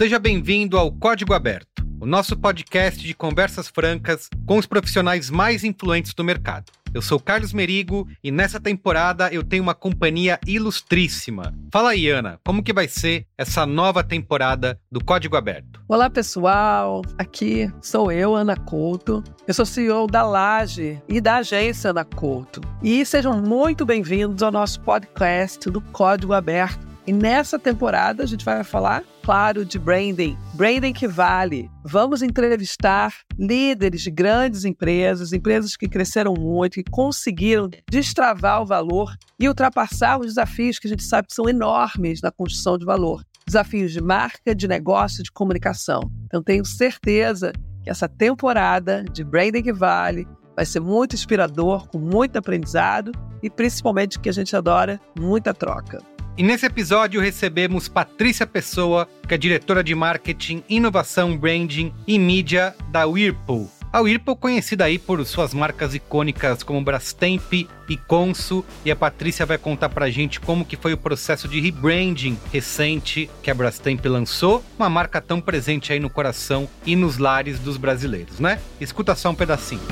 seja 0.00 0.18
bem-vindo 0.18 0.78
ao 0.78 0.90
Código 0.90 1.34
Aberto, 1.34 1.84
o 2.00 2.06
nosso 2.06 2.34
podcast 2.34 3.06
de 3.06 3.12
conversas 3.12 3.68
francas 3.68 4.30
com 4.46 4.56
os 4.56 4.64
profissionais 4.64 5.28
mais 5.28 5.62
influentes 5.62 6.14
do 6.14 6.24
mercado. 6.24 6.72
Eu 6.94 7.02
sou 7.02 7.20
Carlos 7.20 7.52
Merigo 7.52 8.08
e 8.24 8.30
nessa 8.30 8.58
temporada 8.58 9.28
eu 9.30 9.44
tenho 9.44 9.62
uma 9.62 9.74
companhia 9.74 10.40
ilustríssima. 10.46 11.54
Fala 11.70 11.90
aí, 11.90 12.08
Ana, 12.08 12.40
como 12.42 12.62
que 12.62 12.72
vai 12.72 12.88
ser 12.88 13.26
essa 13.36 13.66
nova 13.66 14.02
temporada 14.02 14.80
do 14.90 15.04
Código 15.04 15.36
Aberto? 15.36 15.82
Olá, 15.86 16.08
pessoal. 16.08 17.02
Aqui 17.18 17.70
sou 17.82 18.10
eu, 18.10 18.34
Ana 18.34 18.56
Couto. 18.56 19.22
Eu 19.46 19.52
sou 19.52 19.66
CEO 19.66 20.06
da 20.06 20.22
Laje 20.22 20.98
e 21.06 21.20
da 21.20 21.36
agência 21.36 21.90
Ana 21.90 22.06
Couto. 22.06 22.62
E 22.82 23.04
sejam 23.04 23.38
muito 23.38 23.84
bem-vindos 23.84 24.42
ao 24.42 24.50
nosso 24.50 24.80
podcast 24.80 25.68
do 25.68 25.82
Código 25.82 26.32
Aberto 26.32 26.89
e 27.06 27.12
nessa 27.12 27.58
temporada 27.58 28.22
a 28.22 28.26
gente 28.26 28.44
vai 28.44 28.62
falar, 28.62 29.02
claro, 29.22 29.64
de 29.64 29.78
branding. 29.78 30.36
Branding 30.54 30.92
que 30.92 31.08
vale. 31.08 31.70
Vamos 31.84 32.22
entrevistar 32.22 33.14
líderes 33.38 34.02
de 34.02 34.10
grandes 34.10 34.64
empresas, 34.64 35.32
empresas 35.32 35.76
que 35.76 35.88
cresceram 35.88 36.34
muito, 36.34 36.74
que 36.74 36.90
conseguiram 36.90 37.68
destravar 37.90 38.62
o 38.62 38.66
valor 38.66 39.14
e 39.38 39.48
ultrapassar 39.48 40.18
os 40.18 40.26
desafios 40.26 40.78
que 40.78 40.86
a 40.86 40.90
gente 40.90 41.02
sabe 41.02 41.28
que 41.28 41.34
são 41.34 41.48
enormes 41.48 42.20
na 42.20 42.30
construção 42.30 42.76
de 42.76 42.84
valor. 42.84 43.24
Desafios 43.46 43.92
de 43.92 44.00
marca, 44.00 44.54
de 44.54 44.68
negócio, 44.68 45.22
de 45.22 45.32
comunicação. 45.32 46.02
Então 46.26 46.42
tenho 46.42 46.64
certeza 46.64 47.52
que 47.82 47.90
essa 47.90 48.08
temporada 48.08 49.02
de 49.10 49.24
Branding 49.24 49.62
que 49.62 49.72
vale 49.72 50.28
vai 50.54 50.66
ser 50.66 50.80
muito 50.80 51.14
inspirador, 51.14 51.88
com 51.88 51.98
muito 51.98 52.36
aprendizado 52.36 53.12
e 53.42 53.48
principalmente 53.48 54.20
que 54.20 54.28
a 54.28 54.32
gente 54.32 54.54
adora, 54.54 55.00
muita 55.18 55.54
troca. 55.54 55.98
E 56.40 56.42
nesse 56.42 56.64
episódio 56.64 57.20
recebemos 57.20 57.86
Patrícia 57.86 58.46
Pessoa, 58.46 59.06
que 59.28 59.34
é 59.34 59.36
diretora 59.36 59.84
de 59.84 59.94
marketing, 59.94 60.64
inovação, 60.70 61.36
branding 61.36 61.92
e 62.06 62.18
mídia 62.18 62.74
da 62.88 63.04
Whirlpool. 63.04 63.70
A 63.92 64.00
Whirlpool 64.00 64.36
conhecida 64.36 64.86
aí 64.86 64.98
por 64.98 65.22
suas 65.26 65.52
marcas 65.52 65.94
icônicas 65.94 66.62
como 66.62 66.82
Brastemp 66.82 67.52
e 67.52 67.96
Consul, 68.08 68.64
e 68.86 68.90
a 68.90 68.96
Patrícia 68.96 69.44
vai 69.44 69.58
contar 69.58 69.90
pra 69.90 70.08
gente 70.08 70.40
como 70.40 70.64
que 70.64 70.78
foi 70.78 70.94
o 70.94 70.96
processo 70.96 71.46
de 71.46 71.60
rebranding 71.60 72.38
recente 72.50 73.28
que 73.42 73.50
a 73.50 73.54
Brastemp 73.54 74.02
lançou, 74.06 74.64
uma 74.78 74.88
marca 74.88 75.20
tão 75.20 75.42
presente 75.42 75.92
aí 75.92 76.00
no 76.00 76.08
coração 76.08 76.66
e 76.86 76.96
nos 76.96 77.18
lares 77.18 77.58
dos 77.58 77.76
brasileiros, 77.76 78.40
né? 78.40 78.58
Escuta 78.80 79.14
só 79.14 79.28
um 79.28 79.34
pedacinho. 79.34 79.82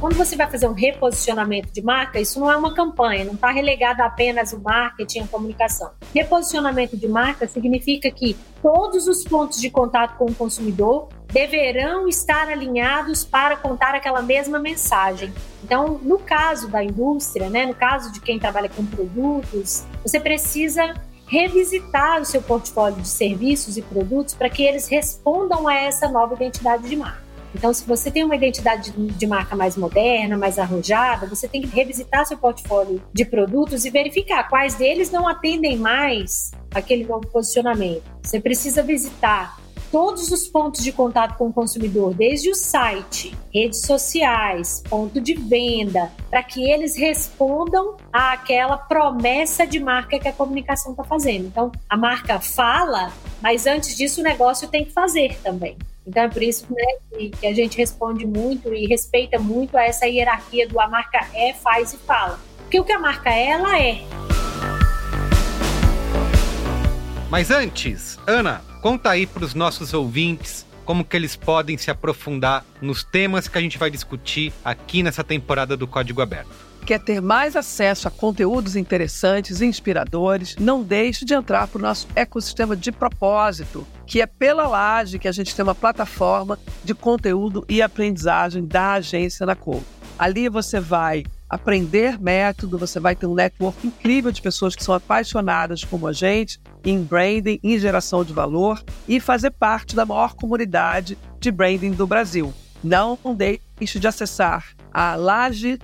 Quando 0.00 0.14
você 0.14 0.36
vai 0.36 0.48
fazer 0.48 0.68
um 0.68 0.74
reposicionamento 0.74 1.72
de 1.72 1.82
marca, 1.82 2.20
isso 2.20 2.38
não 2.38 2.48
é 2.48 2.56
uma 2.56 2.72
campanha, 2.72 3.24
não 3.24 3.34
está 3.34 3.50
relegado 3.50 4.00
apenas 4.00 4.52
o 4.52 4.60
marketing 4.60 5.18
e 5.18 5.22
a 5.22 5.26
comunicação. 5.26 5.90
Reposicionamento 6.14 6.96
de 6.96 7.08
marca 7.08 7.48
significa 7.48 8.08
que 8.08 8.36
todos 8.62 9.08
os 9.08 9.24
pontos 9.24 9.60
de 9.60 9.68
contato 9.68 10.16
com 10.16 10.26
o 10.26 10.34
consumidor 10.34 11.08
deverão 11.32 12.06
estar 12.06 12.48
alinhados 12.48 13.24
para 13.24 13.56
contar 13.56 13.92
aquela 13.96 14.22
mesma 14.22 14.60
mensagem. 14.60 15.32
Então, 15.64 15.98
no 16.00 16.20
caso 16.20 16.68
da 16.68 16.82
indústria, 16.82 17.50
né, 17.50 17.66
no 17.66 17.74
caso 17.74 18.12
de 18.12 18.20
quem 18.20 18.38
trabalha 18.38 18.68
com 18.68 18.86
produtos, 18.86 19.84
você 20.02 20.20
precisa 20.20 20.94
revisitar 21.26 22.22
o 22.22 22.24
seu 22.24 22.40
portfólio 22.40 23.02
de 23.02 23.08
serviços 23.08 23.76
e 23.76 23.82
produtos 23.82 24.32
para 24.32 24.48
que 24.48 24.62
eles 24.62 24.86
respondam 24.86 25.66
a 25.66 25.74
essa 25.74 26.08
nova 26.08 26.34
identidade 26.34 26.88
de 26.88 26.94
marca. 26.94 27.27
Então, 27.54 27.72
se 27.72 27.84
você 27.84 28.10
tem 28.10 28.24
uma 28.24 28.36
identidade 28.36 28.92
de 28.92 29.26
marca 29.26 29.56
mais 29.56 29.76
moderna, 29.76 30.36
mais 30.36 30.58
arrojada, 30.58 31.26
você 31.26 31.48
tem 31.48 31.62
que 31.62 31.68
revisitar 31.68 32.26
seu 32.26 32.36
portfólio 32.36 33.02
de 33.12 33.24
produtos 33.24 33.84
e 33.84 33.90
verificar 33.90 34.48
quais 34.48 34.74
deles 34.74 35.10
não 35.10 35.26
atendem 35.26 35.76
mais 35.76 36.50
aquele 36.74 37.04
novo 37.04 37.26
posicionamento. 37.28 38.02
Você 38.22 38.40
precisa 38.40 38.82
visitar 38.82 39.58
todos 39.90 40.30
os 40.30 40.46
pontos 40.46 40.82
de 40.84 40.92
contato 40.92 41.36
com 41.36 41.48
o 41.48 41.52
consumidor, 41.52 42.14
desde 42.14 42.50
o 42.50 42.54
site, 42.54 43.36
redes 43.52 43.82
sociais, 43.82 44.82
ponto 44.88 45.20
de 45.20 45.34
venda, 45.34 46.10
para 46.30 46.42
que 46.42 46.70
eles 46.70 46.96
respondam 46.96 47.96
àquela 48.12 48.76
promessa 48.76 49.66
de 49.66 49.80
marca 49.80 50.18
que 50.18 50.28
a 50.28 50.32
comunicação 50.32 50.92
está 50.92 51.04
fazendo. 51.04 51.46
Então, 51.46 51.72
a 51.88 51.96
marca 51.96 52.38
fala, 52.40 53.12
mas 53.40 53.66
antes 53.66 53.96
disso 53.96 54.20
o 54.20 54.24
negócio 54.24 54.68
tem 54.68 54.84
que 54.84 54.92
fazer 54.92 55.38
também. 55.42 55.76
Então 56.08 56.22
é 56.22 56.28
por 56.28 56.42
isso 56.42 56.66
né, 56.70 57.30
que 57.38 57.46
a 57.46 57.52
gente 57.52 57.76
responde 57.76 58.26
muito 58.26 58.72
e 58.72 58.86
respeita 58.86 59.38
muito 59.38 59.76
a 59.76 59.84
essa 59.84 60.06
hierarquia 60.06 60.66
do 60.66 60.80
a 60.80 60.88
marca 60.88 61.20
é, 61.34 61.52
faz 61.52 61.92
e 61.92 61.98
fala. 61.98 62.40
Porque 62.60 62.80
o 62.80 62.84
que 62.84 62.92
a 62.92 62.98
marca 62.98 63.28
é, 63.28 63.50
ela 63.50 63.78
é. 63.78 64.00
Mas 67.30 67.50
antes, 67.50 68.18
Ana, 68.26 68.62
conta 68.80 69.10
aí 69.10 69.26
para 69.26 69.44
os 69.44 69.52
nossos 69.52 69.92
ouvintes 69.92 70.66
como 70.82 71.04
que 71.04 71.14
eles 71.14 71.36
podem 71.36 71.76
se 71.76 71.90
aprofundar 71.90 72.64
nos 72.80 73.04
temas 73.04 73.46
que 73.46 73.58
a 73.58 73.60
gente 73.60 73.76
vai 73.76 73.90
discutir 73.90 74.50
aqui 74.64 75.02
nessa 75.02 75.22
temporada 75.22 75.76
do 75.76 75.86
Código 75.86 76.22
Aberto. 76.22 76.67
Quer 76.88 77.00
ter 77.00 77.20
mais 77.20 77.54
acesso 77.54 78.08
a 78.08 78.10
conteúdos 78.10 78.74
interessantes 78.74 79.60
e 79.60 79.66
inspiradores? 79.66 80.56
Não 80.58 80.82
deixe 80.82 81.22
de 81.22 81.34
entrar 81.34 81.68
para 81.68 81.78
o 81.78 81.82
nosso 81.82 82.08
ecossistema 82.16 82.74
de 82.74 82.90
propósito, 82.90 83.86
que 84.06 84.22
é 84.22 84.26
pela 84.26 84.66
Laje 84.66 85.18
que 85.18 85.28
a 85.28 85.32
gente 85.32 85.54
tem 85.54 85.62
uma 85.62 85.74
plataforma 85.74 86.58
de 86.82 86.94
conteúdo 86.94 87.62
e 87.68 87.82
aprendizagem 87.82 88.64
da 88.64 88.92
agência 88.92 89.44
na 89.44 89.54
Cor. 89.54 89.82
Ali 90.18 90.48
você 90.48 90.80
vai 90.80 91.24
aprender 91.46 92.18
método, 92.18 92.78
você 92.78 92.98
vai 92.98 93.14
ter 93.14 93.26
um 93.26 93.34
network 93.34 93.86
incrível 93.86 94.32
de 94.32 94.40
pessoas 94.40 94.74
que 94.74 94.82
são 94.82 94.94
apaixonadas 94.94 95.84
como 95.84 96.06
a 96.06 96.12
gente 96.14 96.58
em 96.82 97.02
branding, 97.02 97.60
em 97.62 97.78
geração 97.78 98.24
de 98.24 98.32
valor 98.32 98.82
e 99.06 99.20
fazer 99.20 99.50
parte 99.50 99.94
da 99.94 100.06
maior 100.06 100.32
comunidade 100.32 101.18
de 101.38 101.50
branding 101.50 101.90
do 101.90 102.06
Brasil. 102.06 102.54
Não 102.82 103.18
deixe 103.36 104.00
de 104.00 104.08
acessar 104.08 104.77
a 105.00 105.14
laje-ac.com.br. 105.14 105.78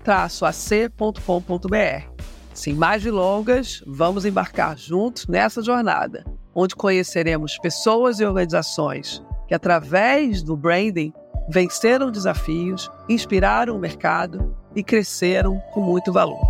Sem 2.53 2.75
mais 2.75 3.01
delongas, 3.01 3.81
vamos 3.87 4.25
embarcar 4.25 4.77
juntos 4.77 5.29
nessa 5.29 5.63
jornada, 5.63 6.25
onde 6.53 6.75
conheceremos 6.75 7.57
pessoas 7.59 8.19
e 8.19 8.25
organizações 8.25 9.23
que, 9.47 9.55
através 9.55 10.43
do 10.43 10.57
branding, 10.57 11.13
venceram 11.49 12.11
desafios, 12.11 12.91
inspiraram 13.09 13.77
o 13.77 13.79
mercado 13.79 14.53
e 14.75 14.83
cresceram 14.83 15.61
com 15.73 15.81
muito 15.81 16.13
valor. 16.13 16.41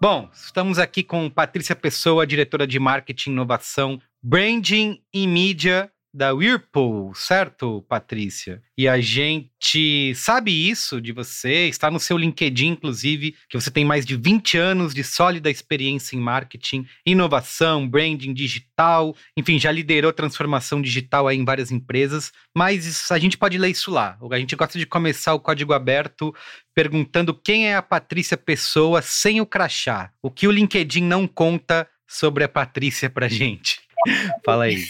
Bom, 0.00 0.28
estamos 0.32 0.78
aqui 0.78 1.02
com 1.02 1.28
Patrícia 1.28 1.74
Pessoa, 1.74 2.24
diretora 2.24 2.68
de 2.68 2.78
marketing, 2.78 3.32
inovação, 3.32 4.00
branding 4.22 5.02
e 5.12 5.26
mídia 5.26 5.90
da 6.18 6.34
Whirlpool, 6.34 7.14
certo, 7.14 7.82
Patrícia? 7.88 8.60
E 8.76 8.88
a 8.88 9.00
gente 9.00 10.12
sabe 10.16 10.50
isso 10.50 11.00
de 11.00 11.12
você, 11.12 11.68
está 11.68 11.90
no 11.90 12.00
seu 12.00 12.18
LinkedIn, 12.18 12.70
inclusive, 12.70 13.36
que 13.48 13.58
você 13.58 13.70
tem 13.70 13.84
mais 13.84 14.04
de 14.04 14.16
20 14.16 14.58
anos 14.58 14.92
de 14.92 15.04
sólida 15.04 15.48
experiência 15.48 16.16
em 16.16 16.18
marketing, 16.20 16.84
inovação, 17.06 17.88
branding 17.88 18.34
digital, 18.34 19.14
enfim, 19.36 19.60
já 19.60 19.70
liderou 19.70 20.12
transformação 20.12 20.82
digital 20.82 21.28
aí 21.28 21.38
em 21.38 21.44
várias 21.44 21.70
empresas, 21.70 22.32
mas 22.54 22.84
isso, 22.84 23.14
a 23.14 23.18
gente 23.18 23.38
pode 23.38 23.56
ler 23.56 23.70
isso 23.70 23.90
lá. 23.90 24.18
A 24.30 24.38
gente 24.38 24.56
gosta 24.56 24.76
de 24.76 24.86
começar 24.86 25.34
o 25.34 25.40
código 25.40 25.72
aberto 25.72 26.34
perguntando 26.74 27.32
quem 27.32 27.68
é 27.68 27.76
a 27.76 27.82
Patrícia 27.82 28.36
Pessoa 28.36 29.00
sem 29.02 29.40
o 29.40 29.46
crachá. 29.46 30.10
O 30.20 30.32
que 30.32 30.48
o 30.48 30.50
LinkedIn 30.50 31.04
não 31.04 31.28
conta 31.28 31.88
sobre 32.08 32.42
a 32.42 32.48
Patrícia 32.48 33.08
pra 33.08 33.28
gente. 33.28 33.80
Fala 34.44 34.64
aí. 34.64 34.82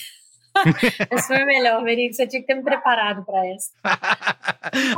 essa 1.10 1.26
foi 1.26 1.44
melhor, 1.44 1.82
Merigo. 1.82 2.14
Você 2.14 2.26
tinha 2.26 2.40
que 2.40 2.46
ter 2.46 2.55
me 2.55 2.62
preparado 2.62 3.25
para 3.25 3.46
essa. 3.46 3.70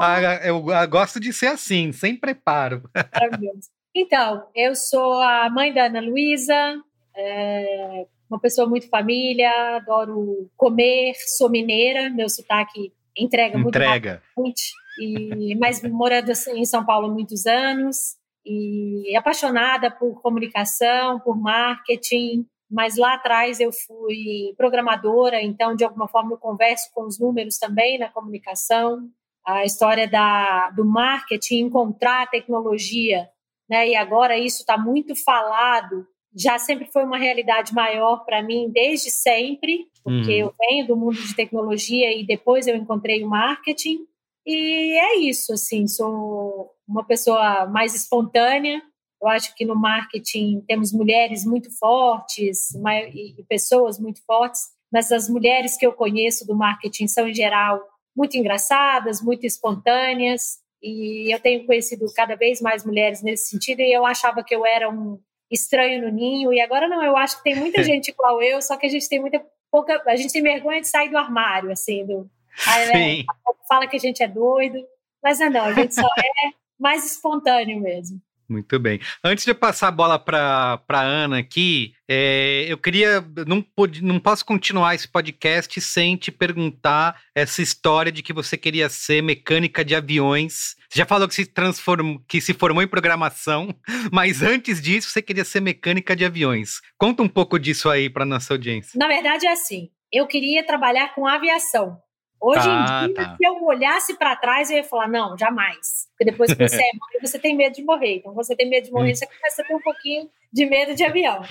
ah, 0.01 0.21
eu, 0.45 0.71
eu, 0.71 0.89
gosto 0.89 1.21
de 1.21 1.33
ser 1.33 1.49
assim, 1.49 1.93
sem 1.93 2.17
preparo. 2.17 2.83
Maravilhoso. 3.15 3.69
Então, 3.95 4.47
eu 4.55 4.75
sou 4.75 5.15
a 5.21 5.51
mãe 5.51 5.73
da 5.73 5.87
Ana 5.87 6.01
Luísa, 6.01 6.81
é, 7.17 8.07
uma 8.29 8.39
pessoa 8.39 8.69
muito 8.69 8.89
família, 8.89 9.51
adoro 9.77 10.49
comer, 10.57 11.15
sou 11.37 11.51
mineira, 11.51 12.09
meu 12.09 12.29
sotaque 12.29 12.93
entrega, 13.19 13.59
entrega. 13.59 14.23
muito. 14.37 14.53
Entrega. 14.56 14.73
E, 15.01 15.56
mas 15.56 15.83
morando 15.83 16.31
assim, 16.31 16.59
em 16.59 16.65
São 16.65 16.85
Paulo 16.85 17.06
há 17.06 17.13
muitos 17.13 17.47
anos. 17.47 18.17
e 18.47 19.17
apaixonada 19.17 19.91
por 19.91 20.21
comunicação, 20.23 21.19
por 21.21 21.37
marketing, 21.37 22.47
mas 22.70 22.96
lá 22.96 23.14
atrás 23.14 23.58
eu 23.58 23.72
fui 23.72 24.55
programadora, 24.56 25.43
então 25.43 25.75
de 25.75 25.84
alguma 25.84 26.06
forma 26.06 26.32
eu 26.32 26.38
converso 26.38 26.88
com 26.94 27.05
os 27.05 27.19
números 27.19 27.58
também 27.58 27.99
na 27.99 28.08
comunicação. 28.08 29.08
A 29.44 29.64
história 29.64 30.06
da, 30.06 30.70
do 30.70 30.84
marketing 30.84 31.61
encontrar 31.61 32.22
a 32.22 32.26
tecnologia, 32.26 33.28
né? 33.69 33.88
E 33.88 33.96
agora 33.96 34.38
isso 34.38 34.61
está 34.61 34.78
muito 34.78 35.17
falado. 35.17 36.06
Já 36.37 36.58
sempre 36.58 36.87
foi 36.93 37.02
uma 37.02 37.19
realidade 37.19 37.75
maior 37.75 38.25
para 38.25 38.43
mim 38.43 38.70
desde 38.72 39.11
sempre, 39.11 39.87
porque 40.05 40.43
uhum. 40.43 40.49
eu 40.49 40.55
venho 40.61 40.87
do 40.87 40.96
mundo 40.96 41.17
de 41.17 41.34
tecnologia 41.34 42.17
e 42.17 42.25
depois 42.25 42.69
eu 42.69 42.76
encontrei 42.76 43.25
o 43.25 43.28
marketing. 43.28 43.99
E 44.46 44.99
é 44.99 45.17
isso, 45.17 45.52
assim, 45.52 45.88
sou 45.88 46.70
uma 46.87 47.05
pessoa 47.05 47.67
mais 47.67 47.94
espontânea. 47.94 48.81
Eu 49.20 49.28
acho 49.28 49.55
que 49.55 49.64
no 49.64 49.76
marketing 49.76 50.62
temos 50.67 50.93
mulheres 50.93 51.44
muito 51.44 51.70
fortes 51.76 52.70
e 53.14 53.44
pessoas 53.49 53.99
muito 53.99 54.25
fortes, 54.25 54.62
mas 54.90 55.12
as 55.12 55.28
mulheres 55.28 55.76
que 55.76 55.87
eu 55.87 55.93
conheço 55.93 56.46
do 56.46 56.56
marketing 56.56 57.06
são, 57.06 57.28
em 57.28 57.34
geral, 57.34 57.82
muito 58.17 58.37
engraçadas, 58.37 59.22
muito 59.22 59.46
espontâneas. 59.46 60.58
E 60.82 61.32
eu 61.32 61.38
tenho 61.38 61.67
conhecido 61.67 62.06
cada 62.14 62.34
vez 62.34 62.61
mais 62.61 62.84
mulheres 62.84 63.22
nesse 63.22 63.50
sentido, 63.50 63.81
e 63.81 63.93
eu 63.93 64.06
achava 64.06 64.43
que 64.43 64.55
eu 64.55 64.64
era 64.64 64.88
um 64.88 65.20
estranho 65.50 66.02
no 66.02 66.08
ninho, 66.08 66.52
e 66.52 66.61
agora 66.61 66.88
não, 66.88 67.02
eu 67.02 67.17
acho 67.17 67.38
que 67.38 67.44
tem 67.44 67.56
muita 67.56 67.82
gente 67.84 68.11
igual 68.11 68.43
eu, 68.43 68.62
só 68.62 68.76
que 68.76 68.87
a 68.87 68.90
gente 68.90 69.08
tem 69.08 69.20
muita 69.20 69.44
pouca. 69.70 70.02
A 70.06 70.17
gente 70.17 70.32
tem 70.32 70.43
vergonha 70.43 70.81
de 70.81 70.88
sair 70.88 71.11
do 71.11 71.19
armário, 71.19 71.70
assim, 71.70 72.06
do. 72.06 72.28
Aí, 72.67 72.87
né, 73.19 73.25
fala 73.69 73.87
que 73.87 73.96
a 73.96 74.00
gente 74.00 74.22
é 74.22 74.28
doido, 74.28 74.78
mas 75.22 75.38
não, 75.38 75.50
não, 75.50 75.64
a 75.67 75.72
gente 75.72 75.94
só 75.94 76.06
é 76.06 76.52
mais 76.78 77.05
espontâneo 77.05 77.81
mesmo. 77.81 78.20
Muito 78.50 78.81
bem. 78.81 79.00
Antes 79.23 79.44
de 79.44 79.55
passar 79.55 79.88
a 79.88 79.93
bola 79.93 80.19
para 80.19 80.82
a 80.88 81.00
Ana 81.00 81.38
aqui, 81.38 81.94
é, 82.08 82.67
eu 82.69 82.76
queria. 82.76 83.25
Não, 83.47 83.64
não 84.02 84.19
posso 84.19 84.44
continuar 84.44 84.97
esse 84.97 85.06
podcast 85.06 85.81
sem 85.81 86.17
te 86.17 86.32
perguntar 86.32 87.23
essa 87.32 87.62
história 87.62 88.11
de 88.11 88.25
que 88.25 88.32
você 88.32 88.56
queria 88.56 88.88
ser 88.88 89.23
mecânica 89.23 89.85
de 89.85 89.94
aviões. 89.94 90.75
Você 90.88 90.99
já 90.99 91.06
falou 91.06 91.29
que 91.29 91.35
se, 91.37 91.47
transformou, 91.47 92.20
que 92.26 92.41
se 92.41 92.52
formou 92.52 92.82
em 92.82 92.88
programação, 92.88 93.73
mas 94.11 94.43
antes 94.43 94.82
disso 94.82 95.11
você 95.11 95.23
queria 95.23 95.44
ser 95.44 95.61
mecânica 95.61 96.17
de 96.17 96.25
aviões. 96.25 96.81
Conta 96.99 97.23
um 97.23 97.29
pouco 97.29 97.56
disso 97.56 97.88
aí 97.88 98.11
para 98.11 98.26
nossa 98.26 98.53
audiência. 98.53 98.99
Na 98.99 99.06
verdade, 99.06 99.46
é 99.46 99.53
assim. 99.53 99.91
Eu 100.12 100.26
queria 100.26 100.67
trabalhar 100.67 101.14
com 101.14 101.25
aviação. 101.25 101.96
Hoje 102.41 102.65
tá, 102.65 103.03
em 103.05 103.07
dia, 103.07 103.15
tá. 103.15 103.37
se 103.37 103.47
eu 103.47 103.63
olhasse 103.65 104.17
para 104.17 104.35
trás, 104.35 104.71
eu 104.71 104.79
ia 104.79 104.85
falar: 104.85 105.09
não, 105.09 105.37
jamais. 105.37 106.09
Porque 106.13 106.31
depois 106.31 106.53
que 106.53 106.69
você 106.69 106.77
é 106.81 106.91
morrer, 106.99 107.21
você 107.21 107.39
tem 107.39 107.55
medo 107.55 107.75
de 107.75 107.85
morrer. 107.85 108.17
Então, 108.17 108.33
você 108.33 108.57
tem 108.57 108.69
medo 108.69 108.85
de 108.85 108.93
morrer, 108.93 109.15
você 109.15 109.27
começa 109.27 109.63
a 109.63 109.65
ter 109.65 109.75
um 109.75 109.81
pouquinho 109.81 110.31
de 110.53 110.67
medo 110.67 110.95
de 110.95 111.05
avião. 111.05 111.43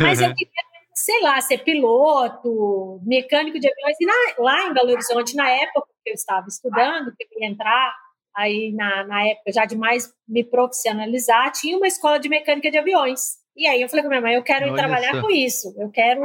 Mas 0.00 0.20
eu 0.20 0.28
queria, 0.34 0.52
sei 0.92 1.22
lá, 1.22 1.40
ser 1.40 1.58
piloto, 1.58 3.00
mecânico 3.04 3.60
de 3.60 3.68
aviões. 3.70 3.96
E 4.00 4.06
na, 4.06 4.14
lá 4.38 4.66
em 4.66 4.74
Belo 4.74 4.90
Horizonte, 4.90 5.36
na 5.36 5.48
época 5.48 5.86
que 6.04 6.10
eu 6.10 6.14
estava 6.14 6.46
estudando, 6.48 7.14
que 7.16 7.24
eu 7.24 7.40
ia 7.40 7.48
entrar, 7.48 7.94
aí 8.34 8.72
na, 8.72 9.04
na 9.04 9.24
época 9.24 9.52
já 9.52 9.64
de 9.64 9.76
mais 9.76 10.12
me 10.26 10.42
profissionalizar, 10.42 11.52
tinha 11.52 11.76
uma 11.76 11.86
escola 11.86 12.18
de 12.18 12.28
mecânica 12.28 12.70
de 12.70 12.78
aviões. 12.78 13.38
E 13.56 13.66
aí 13.66 13.82
eu 13.82 13.88
falei 13.88 14.02
com 14.02 14.08
minha 14.08 14.20
mãe: 14.20 14.34
eu 14.34 14.42
quero 14.42 14.66
ir 14.66 14.74
trabalhar 14.74 15.20
com 15.20 15.30
isso. 15.30 15.74
Eu 15.78 15.90
quero 15.90 16.22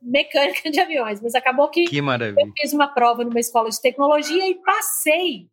mecânica 0.00 0.70
de 0.70 0.80
aviões, 0.80 1.20
mas 1.20 1.34
acabou 1.34 1.68
que, 1.68 1.84
que 1.84 1.98
eu 1.98 2.52
fiz 2.58 2.72
uma 2.72 2.88
prova 2.88 3.24
numa 3.24 3.40
escola 3.40 3.70
de 3.70 3.80
tecnologia 3.80 4.48
e 4.48 4.54
passei 4.56 5.48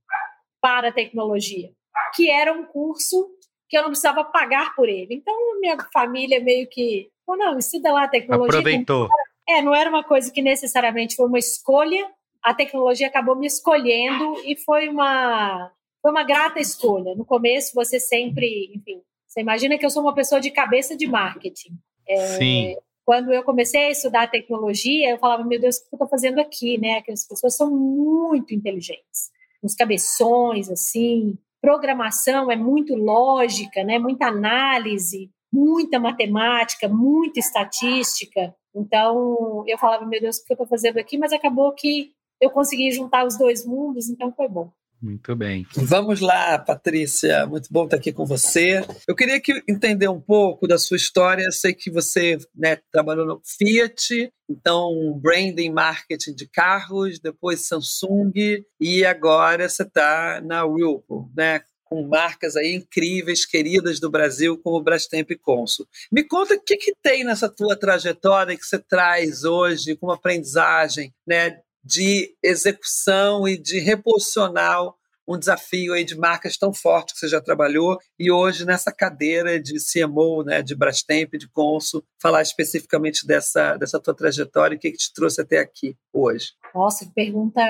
para 0.62 0.90
a 0.90 0.92
tecnologia, 0.92 1.72
que 2.16 2.30
era 2.30 2.54
um 2.54 2.66
curso 2.66 3.30
que 3.70 3.78
eu 3.78 3.82
não 3.82 3.90
precisava 3.90 4.24
pagar 4.24 4.76
por 4.76 4.88
ele. 4.88 5.16
Então, 5.16 5.34
minha 5.60 5.78
família 5.92 6.40
meio 6.44 6.68
que, 6.70 7.10
oh, 7.28 7.36
não, 7.36 7.58
estuda 7.58 7.92
lá 7.92 8.04
a 8.04 8.08
tecnologia. 8.08 8.60
Aproveitou. 8.60 9.10
Não, 9.10 9.56
é, 9.56 9.62
não 9.62 9.76
era 9.76 9.90
uma 9.90 10.04
coisa 10.04 10.32
que 10.32 10.42
necessariamente 10.42 11.16
foi 11.16 11.26
uma 11.26 11.40
escolha, 11.40 12.10
a 12.42 12.54
tecnologia 12.54 13.08
acabou 13.08 13.36
me 13.36 13.48
escolhendo 13.48 14.42
e 14.46 14.56
foi 14.56 14.88
uma, 14.88 15.72
foi 16.02 16.12
uma 16.12 16.24
grata 16.24 16.60
escolha. 16.60 17.16
No 17.16 17.26
começo, 17.26 17.74
você 17.74 18.00
sempre, 18.00 18.72
enfim, 18.76 19.02
você 19.28 19.42
imagina 19.42 19.78
que 19.78 19.86
eu 19.86 19.90
sou 19.90 20.04
uma 20.04 20.14
pessoa 20.14 20.40
de 20.40 20.52
cabeça 20.52 20.96
de 20.96 21.08
marketing. 21.08 21.78
É, 22.08 22.18
Sim 22.38 22.76
quando 23.06 23.34
eu 23.34 23.44
comecei 23.44 23.88
a 23.88 23.92
estudar 23.92 24.32
tecnologia, 24.32 25.12
eu 25.12 25.18
falava, 25.18 25.44
meu 25.44 25.60
Deus, 25.60 25.78
o 25.78 25.80
que 25.82 25.88
eu 25.94 25.98
estou 25.98 26.08
fazendo 26.08 26.40
aqui, 26.40 26.78
né? 26.78 26.98
Aquelas 26.98 27.28
pessoas 27.28 27.56
são 27.56 27.70
muito 27.70 28.54
inteligentes, 28.54 29.30
uns 29.64 29.76
cabeções, 29.76 30.70
assim. 30.70 31.38
Programação 31.62 32.52
é 32.52 32.56
muito 32.56 32.96
lógica, 32.96 33.84
né? 33.84 34.00
Muita 34.00 34.28
análise, 34.28 35.30
muita 35.52 36.00
matemática, 36.00 36.88
muita 36.88 37.40
estatística. 37.40 38.56
Então, 38.76 39.64
eu 39.68 39.78
falava, 39.78 40.06
meu 40.06 40.20
Deus, 40.20 40.38
o 40.38 40.46
que 40.46 40.54
eu 40.54 40.56
estou 40.56 40.68
fazendo 40.68 40.98
aqui? 40.98 41.18
Mas 41.18 41.34
acabou 41.34 41.72
que 41.74 42.12
eu 42.42 42.50
consegui 42.50 42.92
juntar 42.92 43.26
os 43.26 43.38
dois 43.38 43.66
mundos, 43.66 44.10
então 44.10 44.34
foi 44.34 44.48
bom. 44.48 44.72
Muito 45.04 45.36
bem. 45.36 45.68
Vamos 45.76 46.22
lá, 46.22 46.58
Patrícia. 46.58 47.46
Muito 47.46 47.68
bom 47.70 47.84
estar 47.84 47.98
aqui 47.98 48.14
com 48.14 48.26
você. 48.26 48.86
Eu 49.06 49.14
queria 49.14 49.38
que 49.38 49.62
entender 49.68 50.08
um 50.08 50.22
pouco 50.22 50.66
da 50.66 50.78
sua 50.78 50.96
história. 50.96 51.44
Eu 51.44 51.52
sei 51.52 51.74
que 51.74 51.92
você 51.92 52.38
né, 52.56 52.78
trabalhou 52.90 53.26
no 53.26 53.42
Fiat, 53.44 54.32
então 54.50 55.20
branding, 55.22 55.72
marketing 55.72 56.34
de 56.34 56.48
carros, 56.48 57.20
depois 57.20 57.68
Samsung 57.68 58.32
e 58.80 59.04
agora 59.04 59.68
você 59.68 59.84
está 59.84 60.42
na 60.42 60.64
Whirlpool, 60.64 61.30
né? 61.36 61.60
Com 61.84 62.08
marcas 62.08 62.56
aí 62.56 62.74
incríveis, 62.74 63.46
queridas 63.46 64.00
do 64.00 64.10
Brasil, 64.10 64.58
como 64.58 64.82
Brastemp 64.82 65.32
e 65.32 65.38
Consul. 65.38 65.86
Me 66.10 66.24
conta 66.24 66.56
o 66.56 66.62
que, 66.62 66.78
que 66.78 66.94
tem 67.04 67.26
nessa 67.26 67.50
tua 67.50 67.76
trajetória 67.76 68.56
que 68.56 68.66
você 68.66 68.80
traz 68.80 69.44
hoje 69.44 69.98
como 69.98 70.14
aprendizagem, 70.14 71.14
né? 71.28 71.60
De 71.84 72.36
execução 72.42 73.48
e 73.48 73.58
de 73.58 73.80
reposicionar 73.80 74.94
um 75.28 75.38
desafio 75.38 75.94
aí 75.94 76.04
de 76.04 76.18
marcas 76.18 76.58
tão 76.58 76.74
forte 76.74 77.14
que 77.14 77.20
você 77.20 77.28
já 77.28 77.40
trabalhou 77.40 77.98
e 78.20 78.30
hoje 78.30 78.66
nessa 78.66 78.92
cadeira 78.92 79.60
de 79.60 79.76
CMO, 79.80 80.44
né, 80.44 80.62
de 80.62 80.76
Brastemp, 80.76 81.34
de 81.36 81.50
Consul, 81.50 82.04
falar 82.22 82.42
especificamente 82.42 83.26
dessa, 83.26 83.78
dessa 83.78 84.00
tua 84.00 84.14
trajetória 84.14 84.76
e 84.76 84.78
o 84.78 84.80
que, 84.80 84.92
que 84.92 84.98
te 84.98 85.14
trouxe 85.14 85.42
até 85.42 85.60
aqui 85.60 85.96
hoje. 86.12 86.52
Nossa, 86.76 87.06
que 87.06 87.14
pergunta 87.14 87.62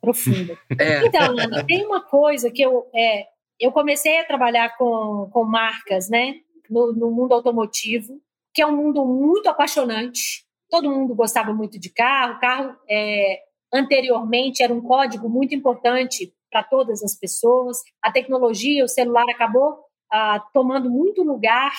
profunda. 0.00 0.58
É. 0.78 1.06
Então, 1.06 1.38
Ana, 1.38 1.64
tem 1.64 1.84
uma 1.86 2.02
coisa 2.02 2.50
que 2.50 2.62
eu, 2.62 2.86
é, 2.94 3.26
eu 3.58 3.72
comecei 3.72 4.18
a 4.20 4.26
trabalhar 4.26 4.76
com, 4.76 5.30
com 5.32 5.44
marcas, 5.44 6.08
né, 6.08 6.34
no, 6.68 6.92
no 6.92 7.10
mundo 7.10 7.32
automotivo, 7.32 8.20
que 8.52 8.60
é 8.60 8.66
um 8.66 8.76
mundo 8.76 9.04
muito 9.04 9.48
apaixonante, 9.48 10.44
todo 10.72 10.90
mundo 10.90 11.14
gostava 11.14 11.52
muito 11.52 11.78
de 11.78 11.90
carro. 11.90 12.40
Carro, 12.40 12.74
é, 12.88 13.40
anteriormente, 13.70 14.62
era 14.62 14.72
um 14.72 14.80
código 14.80 15.28
muito 15.28 15.54
importante 15.54 16.32
para 16.50 16.62
todas 16.62 17.02
as 17.02 17.14
pessoas. 17.14 17.76
A 18.02 18.10
tecnologia, 18.10 18.82
o 18.82 18.88
celular 18.88 19.26
acabou 19.28 19.84
ah, 20.10 20.42
tomando 20.54 20.88
muito 20.90 21.22
lugar 21.22 21.72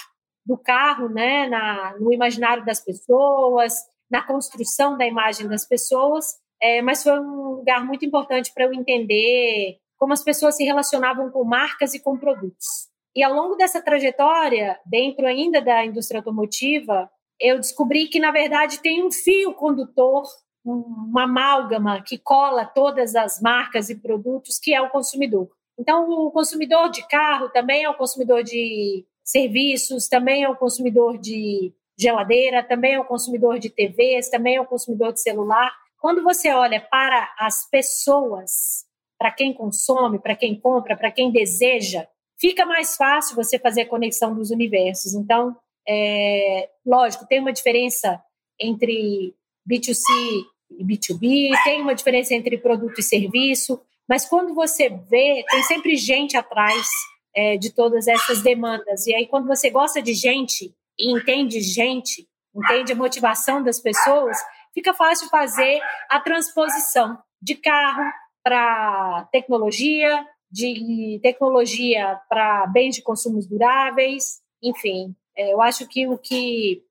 do 0.46 0.56
carro, 0.56 1.10
né, 1.10 1.48
na, 1.48 1.96
no 2.00 2.14
imaginário 2.14 2.64
das 2.64 2.84
pessoas, 2.86 3.74
na 4.12 4.22
construção 4.22 4.96
da 4.96 5.08
imagem 5.08 5.48
das 5.48 5.68
pessoas. 5.68 6.26
É, 6.62 6.82
mas 6.84 7.02
foi 7.02 7.20
um 7.20 7.56
lugar 7.56 7.84
muito 7.84 8.06
importante 8.06 8.54
para 8.54 8.66
eu 8.66 8.74
entender 8.74 9.80
como 9.98 10.14
as 10.14 10.24
pessoas 10.24 10.56
se 10.56 10.64
relacionavam 10.64 11.32
com 11.32 11.44
marcas 11.44 11.96
e 11.96 12.00
com 12.00 12.16
produtos. 12.16 12.68
E 13.16 13.24
ao 13.24 13.34
longo 13.34 13.56
dessa 13.56 13.82
trajetória, 13.82 14.80
dentro 14.86 15.26
ainda 15.26 15.62
da 15.62 15.84
indústria 15.84 16.20
automotiva, 16.20 17.10
eu 17.40 17.60
descobri 17.60 18.08
que, 18.08 18.20
na 18.20 18.32
verdade, 18.32 18.80
tem 18.82 19.04
um 19.04 19.12
fio 19.12 19.54
condutor, 19.54 20.24
uma 20.66 21.24
amálgama 21.24 22.02
que 22.02 22.18
cola 22.18 22.66
todas 22.66 23.16
as 23.16 23.42
marcas 23.42 23.90
e 23.90 23.96
produtos, 23.96 24.60
que 24.60 24.74
é 24.74 24.82
o 24.82 24.90
consumidor. 24.90 25.50
Então, 25.78 26.10
o 26.10 26.32
consumidor 26.32 26.90
de 26.90 27.06
carro 27.08 27.50
também 27.50 27.84
é 27.84 27.90
o 27.90 27.98
consumidor 27.98 28.44
de 28.44 29.06
serviços, 29.24 30.08
também 30.08 30.44
é 30.44 30.50
o 30.50 30.56
consumidor 30.56 31.18
de 31.18 31.74
geladeira, 31.98 32.64
também 32.64 32.94
é 32.94 33.00
o 33.00 33.06
consumidor 33.06 33.60
de 33.60 33.70
TVs, 33.70 34.30
também 34.30 34.56
é 34.56 34.62
o 34.62 34.66
consumidor 34.66 35.14
de 35.14 35.22
celular. 35.22 35.72
Quando 36.00 36.24
você 36.24 36.52
olha 36.52 36.82
para 36.82 37.34
as 37.40 37.70
pessoas, 37.70 38.86
para 39.18 39.32
quem 39.32 39.54
consome, 39.54 40.20
para 40.20 40.36
quem 40.36 40.60
compra, 40.60 40.98
para 40.98 41.12
quem 41.12 41.32
deseja, 41.32 42.08
fica 42.40 42.66
mais 42.66 42.96
fácil 42.96 43.36
você 43.36 43.58
fazer 43.58 43.82
a 43.82 43.90
conexão 43.90 44.36
dos 44.36 44.52
universos. 44.52 45.14
Então, 45.14 45.56
é, 45.88 46.70
lógico, 46.86 47.26
tem 47.28 47.40
uma 47.40 47.54
diferença 47.54 48.22
entre 48.60 49.36
B2C 49.70 50.04
e 50.72 50.84
B2B, 50.84 51.50
tem 51.64 51.82
uma 51.82 51.96
diferença 51.96 52.34
entre 52.34 52.58
produto 52.58 53.00
e 53.00 53.04
serviço, 53.04 53.82
mas 54.08 54.26
quando 54.26 54.54
você 54.54 54.90
vê, 54.90 55.46
tem 55.50 55.64
sempre 55.64 55.96
gente 55.96 56.36
atrás 56.36 56.88
é, 57.36 57.58
de 57.58 57.72
todas 57.72 58.08
essas 58.08 58.42
demandas. 58.42 59.08
E 59.08 59.16
aí, 59.16 59.28
quando 59.28 59.48
você 59.48 59.70
gosta 59.70 60.02
de 60.02 60.14
gente 60.14 60.74
e 60.98 61.12
entende 61.12 61.62
gente, 61.62 62.28
entende 62.56 62.92
a 62.92 62.96
motivação 62.96 63.64
das 63.64 63.80
pessoas, 63.80 64.38
fica 64.74 64.94
fácil 64.94 65.30
fazer 65.30 65.82
a 66.10 66.20
transposição 66.20 67.18
de 67.42 67.56
carro 67.56 68.04
para 68.44 69.28
tecnologia, 69.32 70.26
de 70.52 71.20
tecnologia 71.24 72.20
para 72.30 72.68
bens 72.68 72.96
de 72.96 73.02
consumos 73.02 73.48
duráveis, 73.48 74.42
enfim. 74.62 75.16
É, 75.36 75.54
eu 75.54 75.62
acho 75.62 75.88
que 75.88 76.08
o 76.08 76.18
que 76.18 76.84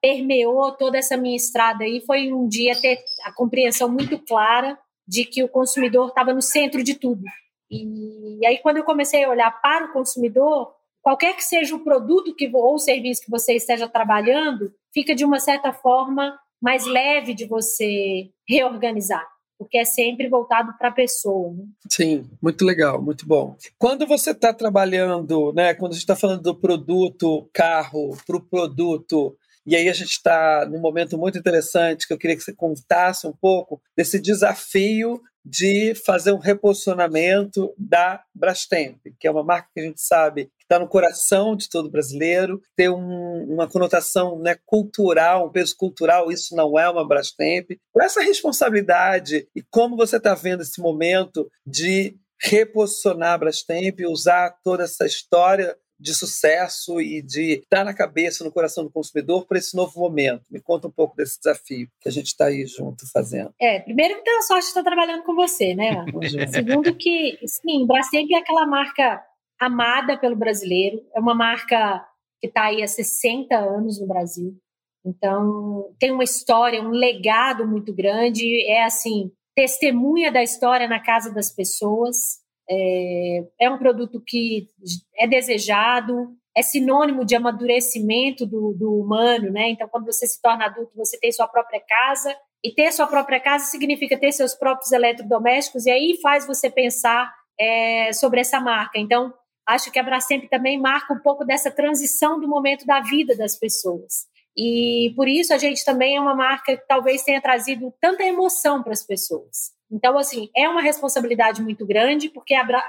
permeou 0.00 0.72
toda 0.72 0.98
essa 0.98 1.16
minha 1.16 1.36
estrada 1.36 1.84
aí 1.84 2.00
foi 2.06 2.32
um 2.32 2.46
dia 2.46 2.80
ter 2.80 2.98
a 3.24 3.32
compreensão 3.32 3.88
muito 3.88 4.18
clara 4.18 4.78
de 5.06 5.24
que 5.24 5.42
o 5.42 5.48
consumidor 5.48 6.08
estava 6.08 6.32
no 6.32 6.42
centro 6.42 6.82
de 6.84 6.94
tudo. 6.94 7.22
E, 7.70 8.40
aí, 8.46 8.58
quando 8.58 8.78
eu 8.78 8.84
comecei 8.84 9.24
a 9.24 9.30
olhar 9.30 9.50
para 9.60 9.86
o 9.86 9.92
consumidor, 9.92 10.74
qualquer 11.02 11.34
que 11.34 11.44
seja 11.44 11.74
o 11.74 11.82
produto 11.82 12.34
que, 12.34 12.48
ou 12.52 12.74
o 12.74 12.78
serviço 12.78 13.22
que 13.22 13.30
você 13.30 13.54
esteja 13.54 13.88
trabalhando, 13.88 14.72
fica 14.92 15.14
de 15.14 15.24
uma 15.24 15.40
certa 15.40 15.72
forma 15.72 16.38
mais 16.60 16.86
leve 16.86 17.34
de 17.34 17.46
você 17.46 18.30
reorganizar 18.48 19.26
porque 19.58 19.76
é 19.76 19.84
sempre 19.84 20.28
voltado 20.28 20.72
para 20.78 20.88
a 20.88 20.92
pessoa. 20.92 21.52
Né? 21.52 21.64
Sim, 21.90 22.30
muito 22.40 22.64
legal, 22.64 23.02
muito 23.02 23.26
bom. 23.26 23.56
Quando 23.76 24.06
você 24.06 24.30
está 24.30 24.54
trabalhando, 24.54 25.52
né, 25.52 25.74
quando 25.74 25.92
a 25.92 25.94
gente 25.94 26.04
está 26.04 26.14
falando 26.14 26.42
do 26.42 26.54
produto 26.54 27.50
carro 27.52 28.16
para 28.26 28.36
o 28.36 28.40
produto, 28.40 29.36
e 29.66 29.74
aí 29.76 29.88
a 29.88 29.92
gente 29.92 30.12
está 30.12 30.66
num 30.70 30.80
momento 30.80 31.18
muito 31.18 31.36
interessante 31.36 32.06
que 32.06 32.12
eu 32.12 32.18
queria 32.18 32.36
que 32.36 32.42
você 32.42 32.54
contasse 32.54 33.26
um 33.26 33.32
pouco 33.32 33.82
desse 33.96 34.20
desafio 34.20 35.20
de 35.44 35.94
fazer 35.94 36.32
um 36.32 36.38
reposicionamento 36.38 37.74
da 37.76 38.22
Brastemp, 38.34 38.98
que 39.18 39.26
é 39.26 39.30
uma 39.30 39.42
marca 39.42 39.68
que 39.74 39.80
a 39.80 39.84
gente 39.84 40.00
sabe 40.00 40.50
está 40.68 40.78
no 40.78 40.86
coração 40.86 41.56
de 41.56 41.68
todo 41.68 41.90
brasileiro, 41.90 42.60
tem 42.76 42.90
um, 42.90 43.54
uma 43.54 43.66
conotação 43.66 44.38
né, 44.38 44.54
cultural, 44.66 45.46
um 45.46 45.50
peso 45.50 45.74
cultural, 45.76 46.30
isso 46.30 46.54
não 46.54 46.78
é 46.78 46.88
uma 46.88 47.06
Brastemp. 47.08 47.70
Com 47.90 48.02
essa 48.02 48.20
responsabilidade 48.20 49.48
e 49.56 49.62
como 49.70 49.96
você 49.96 50.18
está 50.18 50.34
vendo 50.34 50.62
esse 50.62 50.80
momento 50.80 51.50
de 51.66 52.16
reposicionar 52.40 53.32
a 53.32 53.38
Brastemp, 53.38 54.00
usar 54.06 54.50
toda 54.62 54.84
essa 54.84 55.06
história 55.06 55.74
de 56.00 56.14
sucesso 56.14 57.00
e 57.00 57.20
de 57.20 57.54
estar 57.54 57.84
na 57.84 57.92
cabeça, 57.92 58.44
no 58.44 58.52
coração 58.52 58.84
do 58.84 58.90
consumidor 58.90 59.46
para 59.46 59.58
esse 59.58 59.76
novo 59.76 59.98
momento. 59.98 60.44
Me 60.50 60.60
conta 60.60 60.86
um 60.86 60.92
pouco 60.92 61.16
desse 61.16 61.38
desafio 61.38 61.88
que 62.00 62.08
a 62.08 62.12
gente 62.12 62.26
está 62.26 62.46
aí 62.46 62.64
junto 62.66 63.10
fazendo. 63.10 63.52
É, 63.60 63.80
primeiro 63.80 64.16
que 64.16 64.22
tenho 64.22 64.38
a 64.38 64.42
sorte 64.42 64.64
de 64.64 64.68
estar 64.68 64.84
trabalhando 64.84 65.24
com 65.24 65.34
você, 65.34 65.74
né? 65.74 66.04
Segundo 66.52 66.94
que, 66.94 67.38
sim, 67.44 67.84
Brastemp 67.86 68.30
é 68.30 68.38
aquela 68.38 68.66
marca 68.66 69.20
amada 69.58 70.16
pelo 70.16 70.36
brasileiro. 70.36 71.00
É 71.14 71.20
uma 71.20 71.34
marca 71.34 72.04
que 72.40 72.46
está 72.46 72.64
aí 72.64 72.82
há 72.82 72.86
60 72.86 73.56
anos 73.56 74.00
no 74.00 74.06
Brasil. 74.06 74.56
Então, 75.04 75.94
tem 75.98 76.10
uma 76.10 76.24
história, 76.24 76.82
um 76.82 76.90
legado 76.90 77.66
muito 77.66 77.94
grande. 77.94 78.64
É 78.66 78.84
assim, 78.84 79.32
testemunha 79.54 80.30
da 80.30 80.42
história 80.42 80.86
na 80.86 81.00
casa 81.00 81.32
das 81.32 81.50
pessoas. 81.50 82.38
É, 82.70 83.44
é 83.60 83.70
um 83.70 83.78
produto 83.78 84.22
que 84.24 84.68
é 85.16 85.26
desejado, 85.26 86.36
é 86.56 86.62
sinônimo 86.62 87.24
de 87.24 87.34
amadurecimento 87.34 88.44
do, 88.44 88.74
do 88.74 88.94
humano, 89.00 89.50
né? 89.50 89.70
Então, 89.70 89.88
quando 89.88 90.06
você 90.06 90.26
se 90.26 90.40
torna 90.42 90.66
adulto, 90.66 90.92
você 90.94 91.18
tem 91.18 91.32
sua 91.32 91.48
própria 91.48 91.80
casa. 91.80 92.36
E 92.62 92.74
ter 92.74 92.92
sua 92.92 93.06
própria 93.06 93.40
casa 93.40 93.66
significa 93.66 94.18
ter 94.18 94.32
seus 94.32 94.54
próprios 94.54 94.90
eletrodomésticos, 94.90 95.86
e 95.86 95.90
aí 95.90 96.18
faz 96.20 96.44
você 96.44 96.68
pensar 96.68 97.32
é, 97.58 98.12
sobre 98.12 98.40
essa 98.40 98.60
marca. 98.60 98.98
Então, 98.98 99.32
acho 99.68 99.92
que 99.92 99.98
a 99.98 100.02
Brastemp 100.02 100.48
também 100.48 100.80
marca 100.80 101.12
um 101.12 101.18
pouco 101.18 101.44
dessa 101.44 101.70
transição 101.70 102.40
do 102.40 102.48
momento 102.48 102.86
da 102.86 103.00
vida 103.00 103.36
das 103.36 103.54
pessoas. 103.56 104.26
E 104.56 105.12
por 105.14 105.28
isso 105.28 105.52
a 105.52 105.58
gente 105.58 105.84
também 105.84 106.16
é 106.16 106.20
uma 106.20 106.34
marca 106.34 106.76
que 106.76 106.86
talvez 106.88 107.22
tenha 107.22 107.40
trazido 107.40 107.94
tanta 108.00 108.24
emoção 108.24 108.82
para 108.82 108.92
as 108.92 109.04
pessoas. 109.04 109.72
Então, 109.90 110.18
assim, 110.18 110.48
é 110.56 110.68
uma 110.68 110.80
responsabilidade 110.80 111.62
muito 111.62 111.86
grande, 111.86 112.30
porque 112.30 112.54
a, 112.54 112.64
Bra 112.64 112.82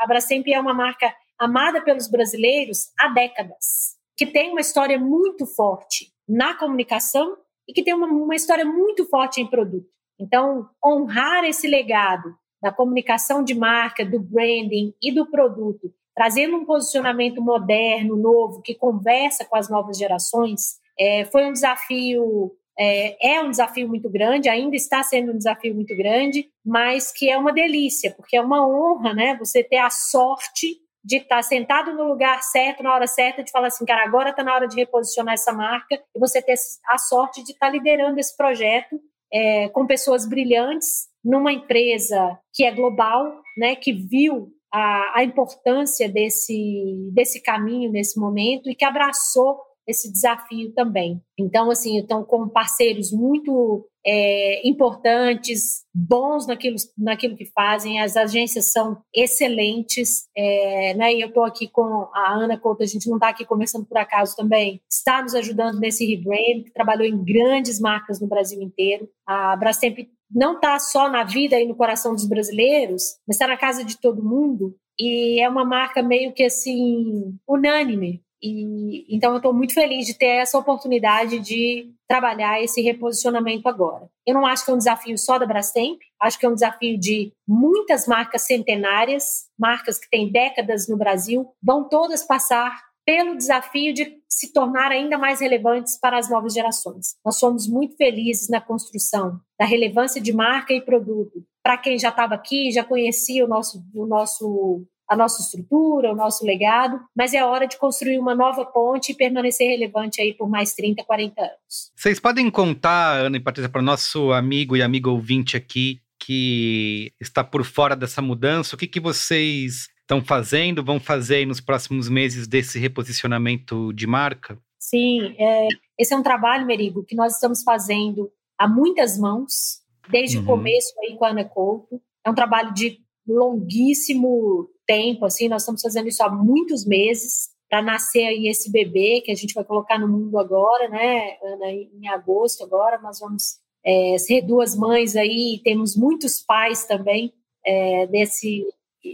é 0.48 0.60
uma 0.60 0.74
marca 0.74 1.14
amada 1.38 1.82
pelos 1.82 2.08
brasileiros 2.08 2.92
há 2.98 3.10
décadas, 3.10 3.96
que 4.18 4.26
tem 4.26 4.52
uma 4.52 4.62
história 4.62 4.98
muito 4.98 5.46
forte 5.46 6.12
na 6.28 6.56
comunicação 6.56 7.38
e 7.68 7.74
que 7.74 7.84
tem 7.84 7.94
uma, 7.94 8.08
uma 8.08 8.36
história 8.36 8.66
muito 8.66 9.06
forte 9.06 9.40
em 9.40 9.48
produto. 9.48 9.88
Então, 10.20 10.68
honrar 10.84 11.44
esse 11.44 11.68
legado 11.68 12.34
da 12.62 12.72
comunicação 12.72 13.44
de 13.44 13.54
marca, 13.54 14.04
do 14.04 14.20
branding 14.20 14.94
e 15.02 15.14
do 15.14 15.30
produto 15.30 15.94
trazendo 16.20 16.58
um 16.58 16.66
posicionamento 16.66 17.42
moderno, 17.42 18.18
novo, 18.18 18.62
que 18.62 18.76
conversa 18.76 19.46
com 19.46 19.56
as 19.56 19.70
novas 19.70 19.98
gerações, 19.98 20.78
é, 21.00 21.24
foi 21.24 21.46
um 21.46 21.54
desafio, 21.54 22.52
é, 22.78 23.36
é 23.36 23.42
um 23.42 23.50
desafio 23.50 23.88
muito 23.88 24.10
grande, 24.10 24.50
ainda 24.50 24.76
está 24.76 25.02
sendo 25.02 25.32
um 25.32 25.38
desafio 25.38 25.74
muito 25.74 25.96
grande, 25.96 26.50
mas 26.66 27.10
que 27.10 27.32
é 27.32 27.38
uma 27.38 27.54
delícia, 27.54 28.12
porque 28.12 28.36
é 28.36 28.42
uma 28.42 28.68
honra, 28.68 29.14
né? 29.14 29.38
Você 29.40 29.64
ter 29.64 29.78
a 29.78 29.90
sorte 29.90 30.76
de 31.02 31.20
estar 31.20 31.42
sentado 31.42 31.94
no 31.94 32.04
lugar 32.04 32.44
certo, 32.44 32.84
na 32.84 32.94
hora 32.94 33.08
certa, 33.08 33.42
de 33.42 33.50
falar 33.50 33.68
assim, 33.68 33.86
cara, 33.86 34.04
agora 34.04 34.32
está 34.32 34.44
na 34.44 34.54
hora 34.54 34.68
de 34.68 34.76
reposicionar 34.76 35.36
essa 35.36 35.54
marca, 35.54 35.96
e 36.14 36.20
você 36.20 36.42
ter 36.42 36.56
a 36.90 36.98
sorte 36.98 37.42
de 37.46 37.54
estar 37.54 37.70
liderando 37.70 38.20
esse 38.20 38.36
projeto 38.36 39.00
é, 39.32 39.70
com 39.70 39.88
pessoas 39.88 40.28
brilhantes, 40.28 41.08
numa 41.24 41.54
empresa 41.54 42.38
que 42.54 42.66
é 42.66 42.72
global, 42.72 43.42
né, 43.58 43.74
que 43.78 43.94
viu 43.94 44.52
a, 44.72 45.20
a 45.20 45.24
importância 45.24 46.10
desse, 46.10 47.10
desse 47.14 47.42
caminho 47.42 47.92
nesse 47.92 48.20
momento 48.20 48.70
e 48.70 48.76
que 48.76 48.86
abraçou 48.86 49.60
esse 49.90 50.12
desafio 50.12 50.72
também. 50.74 51.20
Então, 51.38 51.72
assim, 51.72 51.98
estão 51.98 52.24
com 52.24 52.48
parceiros 52.48 53.12
muito 53.12 53.90
é, 54.06 54.68
importantes, 54.68 55.84
bons 55.94 56.46
naquilo, 56.46 56.76
naquilo 56.96 57.36
que 57.36 57.46
fazem, 57.46 58.00
as 58.00 58.16
agências 58.16 58.72
são 58.72 59.02
excelentes, 59.14 60.28
é, 60.38 60.94
né? 60.94 61.14
E 61.14 61.22
eu 61.22 61.30
estou 61.30 61.44
aqui 61.44 61.68
com 61.68 62.08
a 62.14 62.34
Ana 62.34 62.58
Couto, 62.58 62.84
a 62.84 62.86
gente 62.86 63.10
não 63.10 63.18
está 63.18 63.30
aqui 63.30 63.46
começando 63.46 63.86
por 63.86 63.98
acaso 63.98 64.36
também, 64.36 64.80
está 64.90 65.24
nos 65.24 65.34
ajudando 65.34 65.80
nesse 65.80 66.06
rebrand, 66.06 66.64
que 66.66 66.74
trabalhou 66.74 67.06
em 67.06 67.24
grandes 67.24 67.80
marcas 67.80 68.22
no 68.22 68.28
Brasil 68.28 68.62
inteiro. 68.62 69.10
A 69.26 69.56
Brastemp 69.58 69.98
não 70.32 70.56
está 70.56 70.80
só 70.80 71.10
na 71.10 71.24
vida 71.24 71.60
e 71.60 71.68
no 71.68 71.76
coração 71.76 72.14
dos 72.14 72.28
brasileiros, 72.28 73.18
mas 73.28 73.36
está 73.36 73.48
na 73.48 73.58
casa 73.58 73.84
de 73.84 74.00
todo 74.00 74.24
mundo. 74.24 74.76
E 75.00 75.42
é 75.42 75.48
uma 75.48 75.64
marca 75.64 76.04
meio 76.04 76.34
que 76.34 76.44
assim, 76.44 77.38
unânime. 77.48 78.22
E, 78.42 79.06
então 79.14 79.32
eu 79.32 79.38
estou 79.38 79.54
muito 79.54 79.74
feliz 79.74 80.06
de 80.06 80.14
ter 80.14 80.42
essa 80.42 80.58
oportunidade 80.58 81.40
de 81.40 81.92
trabalhar 82.08 82.62
esse 82.62 82.82
reposicionamento 82.82 83.68
agora. 83.68 84.10
Eu 84.26 84.34
não 84.34 84.46
acho 84.46 84.64
que 84.64 84.72
é 84.72 84.74
um 84.74 84.78
desafio 84.78 85.18
só 85.18 85.38
da 85.38 85.46
Brastemp, 85.46 86.00
acho 86.22 86.40
que 86.40 86.46
é 86.46 86.50
um 86.50 86.54
desafio 86.54 86.98
de 86.98 87.34
muitas 87.48 88.08
marcas 88.08 88.44
centenárias, 88.44 89.48
marcas 89.58 90.00
que 90.00 90.10
têm 90.10 90.32
décadas 90.32 90.88
no 90.88 90.98
Brasil, 90.98 91.48
vão 91.62 91.88
todas 91.88 92.24
passar 92.24 92.82
pelo 93.06 93.36
desafio 93.36 93.94
de 93.94 94.19
se 94.30 94.54
tornar 94.54 94.92
ainda 94.92 95.18
mais 95.18 95.42
relevantes 95.42 96.00
para 96.00 96.18
as 96.18 96.30
novas 96.30 96.54
gerações. 96.54 97.16
Nós 97.26 97.40
somos 97.40 97.68
muito 97.68 97.96
felizes 97.98 98.48
na 98.48 98.62
construção 98.62 99.40
da 99.60 99.66
relevância 99.66 100.22
de 100.22 100.32
marca 100.32 100.74
e 100.74 100.82
produto. 100.82 101.44
Para 101.64 101.78
quem 101.78 101.98
já 101.98 102.10
estava 102.10 102.36
aqui, 102.36 102.72
já 102.72 102.84
conhecia 102.84 103.44
o 103.44 103.48
nosso, 103.48 103.84
o 103.94 104.06
nosso 104.06 104.86
a 105.10 105.16
nossa 105.16 105.42
estrutura, 105.42 106.12
o 106.12 106.16
nosso 106.16 106.46
legado, 106.46 107.00
mas 107.18 107.34
é 107.34 107.44
hora 107.44 107.68
de 107.68 107.80
construir 107.80 108.20
uma 108.20 108.36
nova 108.36 108.64
ponte 108.64 109.12
e 109.12 109.16
permanecer 109.16 109.68
relevante 109.68 110.22
aí 110.22 110.36
por 110.36 110.48
mais 110.48 110.76
30, 110.76 111.04
40 111.04 111.42
anos. 111.42 111.92
Vocês 111.96 112.20
podem 112.20 112.50
contar, 112.52 113.26
Ana 113.26 113.38
e 113.38 113.40
Patrícia, 113.40 113.70
para 113.70 113.82
o 113.82 113.84
nosso 113.84 114.32
amigo 114.32 114.78
e 114.78 114.84
amigo 114.84 115.10
ouvinte 115.10 115.58
aqui 115.58 116.00
que 116.22 117.12
está 117.20 117.44
por 117.44 117.64
fora 117.64 117.96
dessa 117.96 118.22
mudança, 118.22 118.76
o 118.76 118.78
que, 118.78 118.86
que 118.86 119.00
vocês 119.00 119.88
estão 120.10 120.26
fazendo, 120.26 120.84
vão 120.84 121.00
fazer 121.00 121.46
nos 121.46 121.62
próximos 121.62 122.10
meses 122.10 122.48
desse 122.48 122.80
reposicionamento 122.80 123.94
de 123.94 124.08
marca? 124.08 124.58
Sim, 124.80 125.36
é, 125.38 125.68
esse 126.00 126.16
é 126.16 126.18
um 126.18 126.24
trabalho, 126.24 126.66
Merigo, 126.66 127.04
que 127.04 127.16
nós 127.16 127.36
estamos 127.36 127.62
fazendo 127.62 128.32
a 128.58 128.68
muitas 128.68 129.20
mãos, 129.20 129.82
desde 130.10 130.38
uhum. 130.38 130.44
o 130.44 130.48
começo 130.48 130.92
aí 131.02 131.16
com 131.16 131.26
a 131.26 131.30
Ana 131.30 131.46
Couto. 131.46 132.02
É 132.26 132.30
um 132.30 132.34
trabalho 132.34 132.74
de 132.74 133.00
longuíssimo 133.28 134.68
tempo, 134.88 135.26
assim, 135.26 135.48
nós 135.48 135.62
estamos 135.62 135.84
fazendo 135.84 136.08
isso 136.08 136.24
há 136.24 136.30
muitos 136.30 136.84
meses 136.88 137.50
para 137.70 137.84
nascer 137.84 138.26
aí 138.26 138.48
esse 138.48 138.72
bebê 138.72 139.22
que 139.24 139.32
a 139.32 139.36
gente 139.36 139.54
vai 139.54 139.64
colocar 139.64 140.00
no 140.00 140.08
mundo 140.08 140.40
agora, 140.40 140.90
né, 140.90 141.38
Ana, 141.44 141.72
em 141.72 142.08
agosto 142.08 142.64
agora, 142.64 142.98
nós 142.98 143.20
vamos 143.20 143.60
é, 143.86 144.18
ser 144.18 144.42
duas 144.42 144.76
mães 144.76 145.16
aí, 145.16 145.62
temos 145.64 145.96
muitos 145.96 146.42
pais 146.42 146.86
também 146.88 147.32
é, 147.64 148.08
desse 148.08 148.66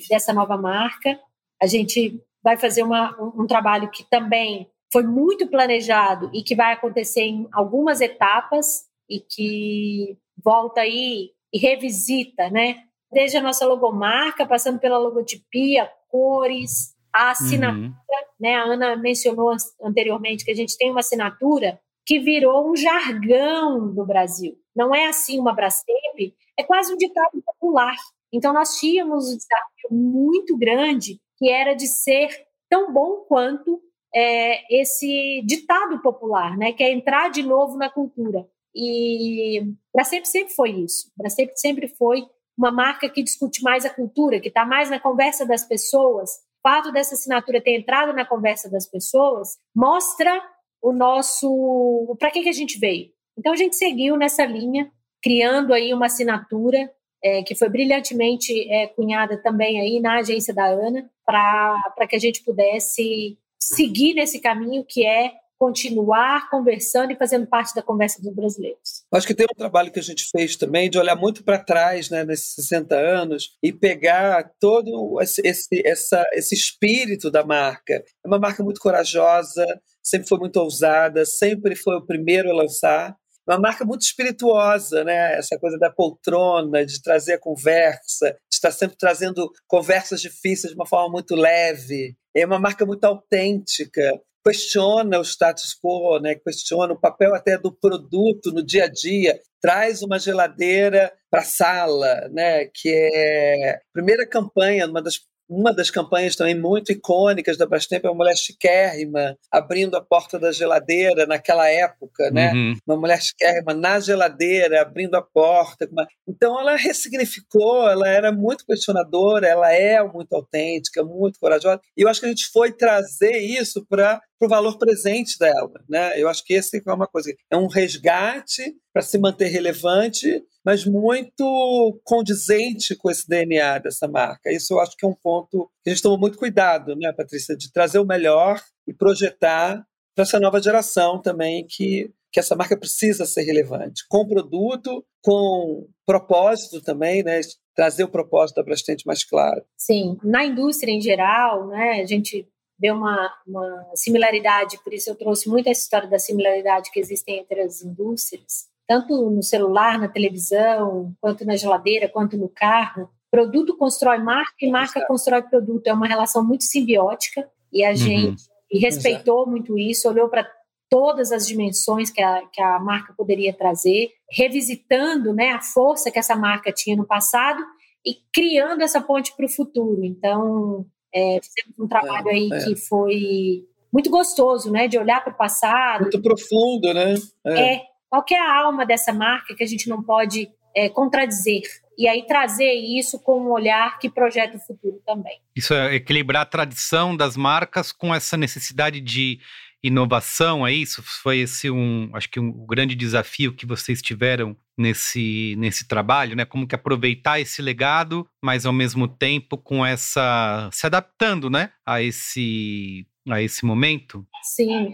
dessa 0.09 0.33
nova 0.33 0.57
marca. 0.57 1.19
A 1.61 1.67
gente 1.67 2.21
vai 2.43 2.57
fazer 2.57 2.83
uma, 2.83 3.15
um, 3.21 3.43
um 3.43 3.47
trabalho 3.47 3.89
que 3.89 4.03
também 4.09 4.69
foi 4.91 5.03
muito 5.03 5.47
planejado 5.47 6.29
e 6.33 6.43
que 6.43 6.55
vai 6.55 6.73
acontecer 6.73 7.23
em 7.23 7.47
algumas 7.51 8.01
etapas 8.01 8.85
e 9.09 9.19
que 9.19 10.17
volta 10.43 10.81
aí 10.81 11.31
e 11.53 11.57
revisita, 11.57 12.49
né? 12.49 12.83
Desde 13.11 13.37
a 13.37 13.41
nossa 13.41 13.65
logomarca, 13.65 14.45
passando 14.45 14.79
pela 14.79 14.97
logotipia, 14.97 15.89
cores, 16.07 16.95
a 17.13 17.31
assinatura, 17.31 17.87
uhum. 17.87 17.93
né? 18.39 18.55
A 18.55 18.63
Ana 18.63 18.95
mencionou 18.95 19.55
anteriormente 19.81 20.43
que 20.43 20.51
a 20.51 20.55
gente 20.55 20.77
tem 20.77 20.91
uma 20.91 20.99
assinatura 20.99 21.79
que 22.05 22.19
virou 22.19 22.69
um 22.69 22.75
jargão 22.75 23.93
do 23.93 24.05
Brasil. 24.05 24.55
Não 24.75 24.93
é 24.93 25.07
assim 25.07 25.39
uma 25.39 25.53
Brastemp, 25.53 26.33
é 26.57 26.63
quase 26.63 26.93
um 26.93 26.97
ditado 26.97 27.41
popular. 27.43 27.95
Então 28.33 28.53
nós 28.53 28.77
tínhamos 28.77 29.25
um 29.25 29.37
desafio 29.37 29.89
muito 29.91 30.57
grande 30.57 31.19
que 31.37 31.49
era 31.49 31.73
de 31.73 31.87
ser 31.87 32.29
tão 32.69 32.93
bom 32.93 33.25
quanto 33.27 33.81
é, 34.13 34.81
esse 34.81 35.41
ditado 35.45 36.01
popular, 36.01 36.57
né, 36.57 36.71
que 36.71 36.83
é 36.83 36.91
entrar 36.91 37.29
de 37.29 37.43
novo 37.43 37.77
na 37.77 37.89
cultura. 37.89 38.47
E 38.73 39.61
Brastemp 39.93 40.25
sempre 40.25 40.53
foi 40.53 40.71
isso. 40.71 41.11
Brastemp 41.17 41.51
sempre 41.55 41.87
foi 41.87 42.25
uma 42.57 42.71
marca 42.71 43.09
que 43.09 43.23
discute 43.23 43.61
mais 43.61 43.85
a 43.85 43.89
cultura, 43.89 44.39
que 44.39 44.47
está 44.47 44.65
mais 44.65 44.89
na 44.89 44.99
conversa 44.99 45.45
das 45.45 45.65
pessoas. 45.65 46.29
O 46.31 46.69
fato 46.69 46.91
dessa 46.91 47.15
assinatura 47.15 47.61
ter 47.61 47.77
entrado 47.77 48.13
na 48.13 48.25
conversa 48.25 48.69
das 48.69 48.87
pessoas 48.89 49.57
mostra 49.75 50.41
o 50.81 50.91
nosso. 50.93 52.15
Para 52.19 52.31
que, 52.31 52.43
que 52.43 52.49
a 52.49 52.53
gente 52.53 52.79
veio? 52.79 53.09
Então 53.37 53.53
a 53.53 53.57
gente 53.57 53.75
seguiu 53.75 54.17
nessa 54.17 54.45
linha, 54.45 54.91
criando 55.21 55.73
aí 55.73 55.93
uma 55.93 56.05
assinatura 56.05 56.89
é, 57.25 57.41
que 57.41 57.55
foi 57.55 57.67
brilhantemente 57.69 58.53
é, 58.71 58.85
cunhada 58.85 59.35
também 59.41 59.81
aí 59.81 59.99
na 59.99 60.19
agência 60.19 60.53
da 60.53 60.67
Ana, 60.67 61.09
para 61.25 62.07
que 62.07 62.15
a 62.15 62.19
gente 62.19 62.43
pudesse 62.43 63.35
seguir 63.59 64.13
nesse 64.13 64.39
caminho 64.39 64.85
que 64.87 65.03
é 65.03 65.31
continuar 65.57 66.49
conversando 66.51 67.11
e 67.11 67.15
fazendo 67.15 67.47
parte 67.47 67.73
da 67.73 67.81
conversa 67.81 68.21
dos 68.21 68.31
brasileiros. 68.31 69.05
Acho 69.11 69.25
que 69.25 69.33
tem 69.33 69.47
um 69.49 69.57
trabalho 69.57 69.91
que 69.91 69.99
a 69.99 70.03
gente 70.03 70.27
fez 70.29 70.55
também 70.55 70.87
de 70.87 70.99
olhar 70.99 71.15
muito 71.15 71.43
para 71.43 71.57
trás, 71.57 72.11
né, 72.11 72.23
nesses 72.23 72.53
60 72.55 72.93
anos, 72.93 73.57
e 73.63 73.73
pegar 73.73 74.51
todo 74.59 75.19
esse, 75.19 75.41
esse, 75.43 75.81
essa, 75.83 76.23
esse 76.33 76.53
espírito 76.53 77.31
da 77.31 77.43
marca. 77.43 78.03
É 78.23 78.27
uma 78.27 78.37
marca 78.37 78.63
muito 78.63 78.79
corajosa, 78.79 79.65
sempre 80.03 80.27
foi 80.27 80.37
muito 80.37 80.57
ousada, 80.57 81.25
sempre 81.25 81.75
foi 81.75 81.95
o 81.95 82.05
primeiro 82.05 82.51
a 82.51 82.53
lançar. 82.53 83.15
Uma 83.47 83.59
marca 83.59 83.85
muito 83.85 84.01
espirituosa, 84.01 85.03
né? 85.03 85.37
Essa 85.37 85.57
coisa 85.59 85.77
da 85.77 85.91
poltrona, 85.91 86.85
de 86.85 87.01
trazer 87.01 87.33
a 87.33 87.39
conversa, 87.39 88.31
de 88.31 88.55
estar 88.55 88.71
sempre 88.71 88.97
trazendo 88.97 89.51
conversas 89.67 90.19
difíceis 90.19 90.73
de 90.73 90.75
uma 90.75 90.87
forma 90.87 91.11
muito 91.11 91.35
leve. 91.35 92.15
É 92.35 92.45
uma 92.45 92.59
marca 92.59 92.85
muito 92.85 93.03
autêntica 93.03 94.19
questiona 94.45 95.17
o 95.17 95.23
status 95.23 95.73
quo, 95.73 96.19
né? 96.19 96.35
questiona 96.35 96.93
o 96.93 96.99
papel 96.99 97.33
até 97.33 97.57
do 97.57 97.71
produto 97.71 98.51
no 98.51 98.63
dia 98.63 98.83
a 98.83 98.87
dia, 98.87 99.41
traz 99.59 100.03
uma 100.03 100.19
geladeira 100.19 101.11
para 101.31 101.41
a 101.41 101.45
sala, 101.45 102.29
né? 102.31 102.65
que 102.65 102.89
é 102.89 103.71
a 103.71 103.79
primeira 103.91 104.27
campanha, 104.27 104.85
uma 104.85 105.01
das 105.01 105.19
uma 105.49 105.73
das 105.73 105.89
campanhas 105.89 106.35
também 106.35 106.59
muito 106.59 106.91
icônicas 106.91 107.57
da 107.57 107.65
Brastemp 107.65 108.03
é 108.03 108.09
uma 108.09 108.15
mulher 108.15 108.35
chiquérrima 108.35 109.37
abrindo 109.51 109.95
a 109.95 110.01
porta 110.01 110.39
da 110.39 110.51
geladeira 110.51 111.25
naquela 111.25 111.69
época, 111.69 112.31
né? 112.31 112.51
Uhum. 112.53 112.75
Uma 112.87 112.97
mulher 112.97 113.21
chiquérrima 113.21 113.73
na 113.73 113.99
geladeira 113.99 114.81
abrindo 114.81 115.15
a 115.15 115.21
porta. 115.21 115.87
Então 116.27 116.59
ela 116.59 116.75
ressignificou, 116.75 117.87
ela 117.87 118.07
era 118.07 118.31
muito 118.31 118.65
questionadora, 118.65 119.47
ela 119.47 119.71
é 119.71 120.01
muito 120.03 120.33
autêntica, 120.33 121.03
muito 121.03 121.39
corajosa. 121.39 121.79
E 121.95 122.01
eu 122.01 122.09
acho 122.09 122.19
que 122.19 122.25
a 122.25 122.29
gente 122.29 122.47
foi 122.47 122.71
trazer 122.71 123.37
isso 123.37 123.85
para 123.87 124.19
o 124.41 124.47
valor 124.47 124.77
presente 124.77 125.37
dela, 125.39 125.71
né? 125.87 126.19
Eu 126.19 126.27
acho 126.27 126.43
que 126.43 126.53
esse 126.53 126.81
é 126.85 126.93
uma 126.93 127.07
coisa, 127.07 127.33
é 127.49 127.55
um 127.55 127.67
resgate 127.67 128.75
para 128.93 129.01
se 129.01 129.17
manter 129.17 129.47
relevante, 129.47 130.43
mas 130.63 130.85
muito 130.85 131.99
condizente 132.03 132.95
com 132.95 133.09
esse 133.09 133.27
DNA 133.27 133.79
dessa 133.79 134.07
marca. 134.07 134.51
Isso 134.51 134.73
eu 134.73 134.79
acho 134.79 134.95
que 134.97 135.05
é 135.05 135.09
um 135.09 135.15
ponto 135.15 135.69
que 135.83 135.89
a 135.89 135.93
gente 135.93 136.01
tomou 136.01 136.19
muito 136.19 136.37
cuidado, 136.37 136.95
né, 136.95 137.13
Patrícia, 137.13 137.55
de 137.55 137.71
trazer 137.71 137.99
o 137.99 138.05
melhor 138.05 138.61
e 138.87 138.93
projetar 138.93 139.85
para 140.15 140.23
essa 140.23 140.39
nova 140.39 140.61
geração 140.61 141.21
também 141.21 141.65
que 141.67 142.11
que 142.35 142.39
essa 142.41 142.53
marca 142.53 142.77
precisa 142.77 143.25
ser 143.25 143.43
relevante, 143.43 144.03
com 144.09 144.27
produto, 144.27 145.05
com 145.23 145.87
propósito 146.05 146.81
também, 146.81 147.23
né? 147.23 147.39
Trazer 147.73 148.03
o 148.03 148.09
propósito 148.09 148.57
da 148.57 148.63
Brastante 148.63 149.07
mais 149.07 149.23
claro. 149.23 149.63
Sim, 149.77 150.17
na 150.21 150.43
indústria 150.43 150.91
em 150.91 150.99
geral, 150.99 151.67
né? 151.67 152.01
A 152.01 152.05
gente 152.05 152.45
vê 152.79 152.91
uma, 152.91 153.33
uma 153.47 153.91
similaridade, 153.95 154.79
por 154.83 154.93
isso 154.93 155.09
eu 155.09 155.15
trouxe 155.15 155.49
muito 155.49 155.67
essa 155.67 155.81
história 155.81 156.09
da 156.09 156.19
similaridade 156.19 156.91
que 156.91 156.99
existe 156.99 157.31
entre 157.31 157.61
as 157.61 157.81
indústrias, 157.81 158.67
tanto 158.87 159.29
no 159.29 159.41
celular, 159.41 159.97
na 159.97 160.07
televisão, 160.07 161.13
quanto 161.19 161.45
na 161.45 161.55
geladeira, 161.55 162.09
quanto 162.09 162.37
no 162.37 162.49
carro. 162.49 163.09
Produto 163.31 163.75
constrói 163.75 164.19
marca 164.19 164.53
e 164.61 164.69
marca 164.69 164.99
Exato. 164.99 165.07
constrói 165.07 165.41
produto. 165.41 165.87
É 165.87 165.93
uma 165.93 166.07
relação 166.07 166.45
muito 166.45 166.63
simbiótica 166.63 167.49
e 167.71 167.83
a 167.83 167.89
uhum. 167.89 167.95
gente 167.95 168.43
respeitou 168.71 169.39
Exato. 169.39 169.49
muito 169.49 169.79
isso, 169.79 170.07
olhou 170.07 170.29
para 170.29 170.47
todas 170.89 171.31
as 171.31 171.47
dimensões 171.47 172.11
que 172.11 172.21
a, 172.21 172.45
que 172.47 172.61
a 172.61 172.79
marca 172.79 173.13
poderia 173.17 173.53
trazer, 173.53 174.11
revisitando 174.31 175.33
né, 175.33 175.51
a 175.51 175.61
força 175.61 176.11
que 176.11 176.19
essa 176.19 176.35
marca 176.35 176.71
tinha 176.71 176.95
no 176.95 177.05
passado 177.05 177.61
e 178.05 178.15
criando 178.31 178.81
essa 178.81 179.01
ponte 179.01 179.35
para 179.35 179.45
o 179.45 179.49
futuro. 179.49 180.05
Então, 180.05 180.85
é, 181.15 181.39
fizemos 181.41 181.79
um 181.79 181.87
trabalho 181.87 182.27
é, 182.27 182.33
aí 182.33 182.49
é. 182.51 182.65
que 182.65 182.75
foi 182.75 183.63
muito 183.91 184.09
gostoso, 184.09 184.69
né? 184.69 184.89
De 184.89 184.97
olhar 184.97 185.23
para 185.23 185.31
o 185.31 185.37
passado. 185.37 186.01
Muito 186.01 186.21
profundo, 186.21 186.93
né? 186.93 187.15
É. 187.45 187.75
é. 187.75 187.81
Qual 188.09 188.25
é 188.29 188.35
a 188.35 188.59
alma 188.59 188.85
dessa 188.85 189.13
marca 189.13 189.55
que 189.55 189.63
a 189.63 189.67
gente 189.67 189.87
não 189.87 190.03
pode 190.03 190.49
é, 190.75 190.89
contradizer? 190.89 191.63
E 191.97 192.07
aí 192.07 192.25
trazer 192.27 192.73
isso 192.73 193.17
com 193.19 193.39
um 193.39 193.51
olhar 193.51 193.97
que 193.99 194.09
projeta 194.09 194.57
o 194.57 194.59
futuro 194.59 195.01
também. 195.05 195.39
Isso 195.55 195.73
é 195.73 195.95
equilibrar 195.95 196.41
a 196.41 196.45
tradição 196.45 197.15
das 197.15 197.37
marcas 197.37 197.93
com 197.93 198.13
essa 198.13 198.35
necessidade 198.35 198.99
de 198.99 199.39
inovação, 199.81 200.67
é 200.67 200.73
isso? 200.73 201.01
Foi 201.01 201.39
esse 201.39 201.69
um, 201.69 202.09
acho 202.13 202.29
que 202.29 202.39
um 202.39 202.51
grande 202.65 202.95
desafio 202.95 203.53
que 203.53 203.65
vocês 203.65 204.01
tiveram 204.01 204.57
nesse, 204.77 205.55
nesse 205.57 205.87
trabalho, 205.87 206.35
né? 206.35 206.45
Como 206.45 206.67
que 206.67 206.75
aproveitar 206.75 207.39
esse 207.39 207.61
legado, 207.61 208.27
mas 208.43 208.65
ao 208.65 208.73
mesmo 208.73 209.07
tempo 209.07 209.57
com 209.57 209.85
essa 209.85 210.69
se 210.71 210.85
adaptando, 210.85 211.49
né, 211.49 211.71
a 211.85 212.01
esse 212.01 213.07
a 213.29 213.41
esse 213.41 213.65
momento? 213.65 214.25
Sim, 214.43 214.93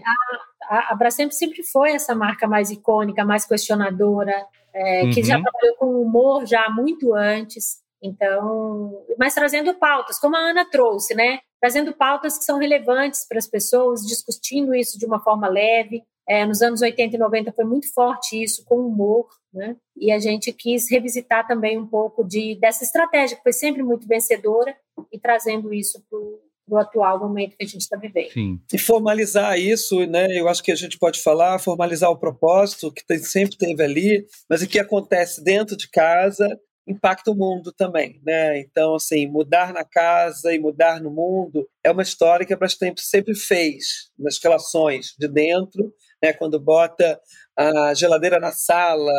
a, 0.68 0.92
a, 0.92 0.94
Brastemp 0.94 1.30
sempre 1.32 1.62
foi 1.62 1.92
essa 1.92 2.14
marca 2.14 2.46
mais 2.46 2.70
icônica, 2.70 3.24
mais 3.24 3.44
questionadora, 3.44 4.34
é, 4.74 5.04
uhum. 5.04 5.10
que 5.10 5.22
já 5.22 5.36
uhum. 5.36 5.42
trabalhou 5.42 5.76
com 5.76 6.02
humor 6.02 6.46
já 6.46 6.70
muito 6.70 7.14
antes. 7.14 7.82
Então, 8.02 9.04
mas 9.18 9.34
trazendo 9.34 9.74
pautas, 9.74 10.18
como 10.18 10.34
a 10.34 10.40
Ana 10.40 10.64
trouxe, 10.64 11.14
né? 11.14 11.40
Trazendo 11.60 11.92
pautas 11.92 12.36
que 12.36 12.44
são 12.44 12.58
relevantes 12.58 13.26
para 13.28 13.38
as 13.38 13.46
pessoas, 13.46 14.00
discutindo 14.00 14.74
isso 14.74 14.98
de 14.98 15.06
uma 15.06 15.20
forma 15.20 15.46
leve. 15.46 16.02
É, 16.32 16.46
nos 16.46 16.62
anos 16.62 16.80
80 16.80 17.14
e 17.14 17.18
90 17.18 17.52
foi 17.52 17.64
muito 17.66 17.92
forte 17.92 18.42
isso, 18.42 18.64
com 18.64 18.76
humor, 18.76 19.26
né? 19.52 19.76
E 19.94 20.10
a 20.10 20.18
gente 20.18 20.50
quis 20.50 20.90
revisitar 20.90 21.46
também 21.46 21.78
um 21.78 21.86
pouco 21.86 22.24
de, 22.24 22.54
dessa 22.58 22.82
estratégia, 22.82 23.36
que 23.36 23.42
foi 23.42 23.52
sempre 23.52 23.82
muito 23.82 24.08
vencedora, 24.08 24.74
e 25.12 25.18
trazendo 25.18 25.74
isso 25.74 26.02
para 26.08 26.18
o 26.18 26.78
atual 26.78 27.20
momento 27.20 27.54
que 27.54 27.64
a 27.64 27.66
gente 27.66 27.82
está 27.82 27.98
vivendo. 27.98 28.32
Sim. 28.32 28.58
E 28.72 28.78
formalizar 28.78 29.58
isso, 29.58 30.06
né? 30.06 30.26
Eu 30.30 30.48
acho 30.48 30.62
que 30.62 30.72
a 30.72 30.74
gente 30.74 30.98
pode 30.98 31.20
falar, 31.20 31.58
formalizar 31.58 32.10
o 32.10 32.18
propósito 32.18 32.90
que 32.90 33.04
tem, 33.04 33.18
sempre 33.18 33.58
teve 33.58 33.82
ali, 33.82 34.26
mas 34.48 34.62
o 34.62 34.66
que 34.66 34.78
acontece 34.78 35.44
dentro 35.44 35.76
de 35.76 35.86
casa 35.90 36.48
impacta 36.86 37.30
o 37.30 37.34
mundo 37.34 37.72
também, 37.72 38.20
né? 38.24 38.58
Então, 38.60 38.94
assim, 38.94 39.26
mudar 39.26 39.72
na 39.72 39.84
casa 39.84 40.52
e 40.52 40.58
mudar 40.58 41.00
no 41.00 41.10
mundo 41.10 41.68
é 41.84 41.90
uma 41.90 42.02
história 42.02 42.44
que 42.44 42.52
a 42.52 42.56
Brastemp 42.56 42.98
sempre 42.98 43.34
fez 43.34 44.10
nas 44.18 44.38
relações 44.42 45.14
de 45.18 45.28
dentro, 45.28 45.92
né? 46.22 46.32
Quando 46.32 46.58
bota 46.58 47.20
a 47.56 47.94
geladeira 47.94 48.40
na 48.40 48.52
sala, 48.52 49.12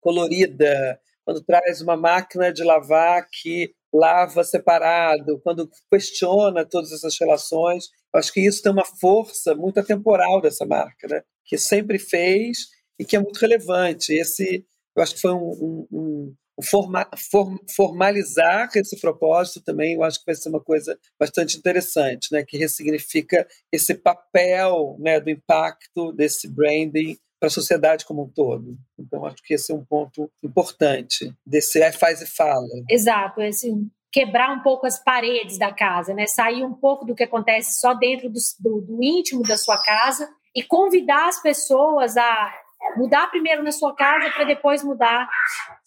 colorida, 0.00 1.00
quando 1.24 1.42
traz 1.42 1.80
uma 1.80 1.96
máquina 1.96 2.52
de 2.52 2.62
lavar 2.62 3.26
que 3.30 3.72
lava 3.92 4.42
separado, 4.42 5.40
quando 5.42 5.70
questiona 5.90 6.66
todas 6.66 6.90
essas 6.92 7.16
relações, 7.18 7.84
acho 8.12 8.32
que 8.32 8.40
isso 8.40 8.60
tem 8.60 8.72
uma 8.72 8.84
força 8.84 9.54
muito 9.54 9.78
atemporal 9.78 10.40
dessa 10.40 10.66
marca, 10.66 11.06
né? 11.08 11.22
Que 11.44 11.56
sempre 11.56 11.98
fez 11.98 12.58
e 12.98 13.04
que 13.04 13.16
é 13.16 13.20
muito 13.20 13.38
relevante. 13.38 14.12
Esse, 14.12 14.66
eu 14.96 15.02
acho 15.02 15.14
que 15.14 15.20
foi 15.20 15.32
um, 15.32 15.86
um 15.92 16.34
forma, 16.62 17.08
form, 17.30 17.56
formalizar 17.74 18.70
esse 18.74 19.00
propósito 19.00 19.62
também, 19.62 19.94
eu 19.94 20.02
acho 20.02 20.18
que 20.18 20.26
vai 20.26 20.34
ser 20.34 20.48
uma 20.48 20.62
coisa 20.62 20.98
bastante 21.18 21.56
interessante, 21.56 22.28
né, 22.32 22.44
que 22.46 22.56
ressignifica 22.56 23.46
esse 23.72 23.94
papel 23.94 24.96
né, 24.98 25.20
do 25.20 25.30
impacto 25.30 26.12
desse 26.12 26.48
branding 26.48 27.16
para 27.40 27.48
a 27.48 27.50
sociedade 27.50 28.04
como 28.04 28.24
um 28.24 28.30
todo. 28.30 28.76
Então, 28.98 29.26
acho 29.26 29.42
que 29.42 29.54
esse 29.54 29.72
é 29.72 29.74
um 29.74 29.84
ponto 29.84 30.30
importante 30.42 31.34
desse 31.44 31.82
é, 31.82 31.92
faz 31.92 32.22
e 32.22 32.26
fala. 32.26 32.66
Exato, 32.88 33.40
assim, 33.42 33.90
quebrar 34.10 34.50
um 34.52 34.62
pouco 34.62 34.86
as 34.86 35.02
paredes 35.02 35.58
da 35.58 35.72
casa, 35.72 36.14
né? 36.14 36.26
sair 36.26 36.64
um 36.64 36.72
pouco 36.72 37.04
do 37.04 37.14
que 37.14 37.24
acontece 37.24 37.80
só 37.80 37.94
dentro 37.94 38.30
do, 38.30 38.38
do, 38.60 38.80
do 38.80 39.02
íntimo 39.02 39.42
da 39.42 39.56
sua 39.56 39.76
casa 39.82 40.28
e 40.54 40.62
convidar 40.62 41.28
as 41.28 41.42
pessoas 41.42 42.16
a 42.16 42.54
mudar 42.96 43.26
primeiro 43.28 43.62
na 43.62 43.72
sua 43.72 43.94
casa 43.94 44.30
para 44.30 44.44
depois 44.44 44.82
mudar 44.84 45.28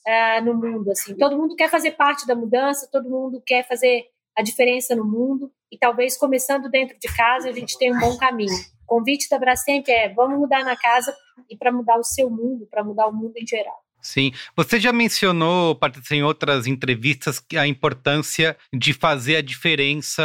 uh, 0.08 0.46
no 0.46 0.54
mundo. 0.54 0.91
Assim, 0.91 1.15
todo 1.15 1.38
mundo 1.38 1.56
quer 1.56 1.70
fazer 1.70 1.91
parte 1.91 2.26
da 2.26 2.36
mudança, 2.36 2.89
todo 2.91 3.10
mundo 3.10 3.41
quer 3.46 3.67
fazer 3.67 4.06
a 4.38 4.41
diferença 4.41 4.96
no 4.96 5.04
mundo 5.04 5.52
e 5.72 5.78
talvez 5.78 6.17
começando 6.17 6.70
dentro 6.70 6.98
de 7.00 7.13
casa 7.15 7.50
a 7.50 7.54
gente 7.54 7.78
tem 7.78 7.93
um 7.93 8.00
bom 8.00 8.17
caminho. 8.17 8.54
O 8.84 8.86
convite 8.86 9.28
da 9.30 9.38
Brastemp 9.38 9.88
é 9.89 10.10
vamos 10.10 10.39
mudar 10.39 10.63
na 10.63 10.78
casa 10.78 11.13
e 11.50 11.58
para 11.58 11.72
mudar 11.72 11.98
o 11.98 12.04
seu 12.04 12.30
mundo, 12.30 12.67
para 12.70 12.84
mudar 12.84 13.08
o 13.08 13.13
mundo 13.13 13.34
em 13.36 13.46
geral. 13.46 13.88
Sim. 14.02 14.32
Você 14.56 14.80
já 14.80 14.93
mencionou, 14.93 15.76
Patrícia, 15.76 16.15
em 16.15 16.24
outras 16.24 16.65
entrevistas, 16.65 17.43
a 17.58 17.67
importância 17.67 18.56
de 18.72 18.93
fazer 18.93 19.38
a 19.38 19.41
diferença 19.41 20.24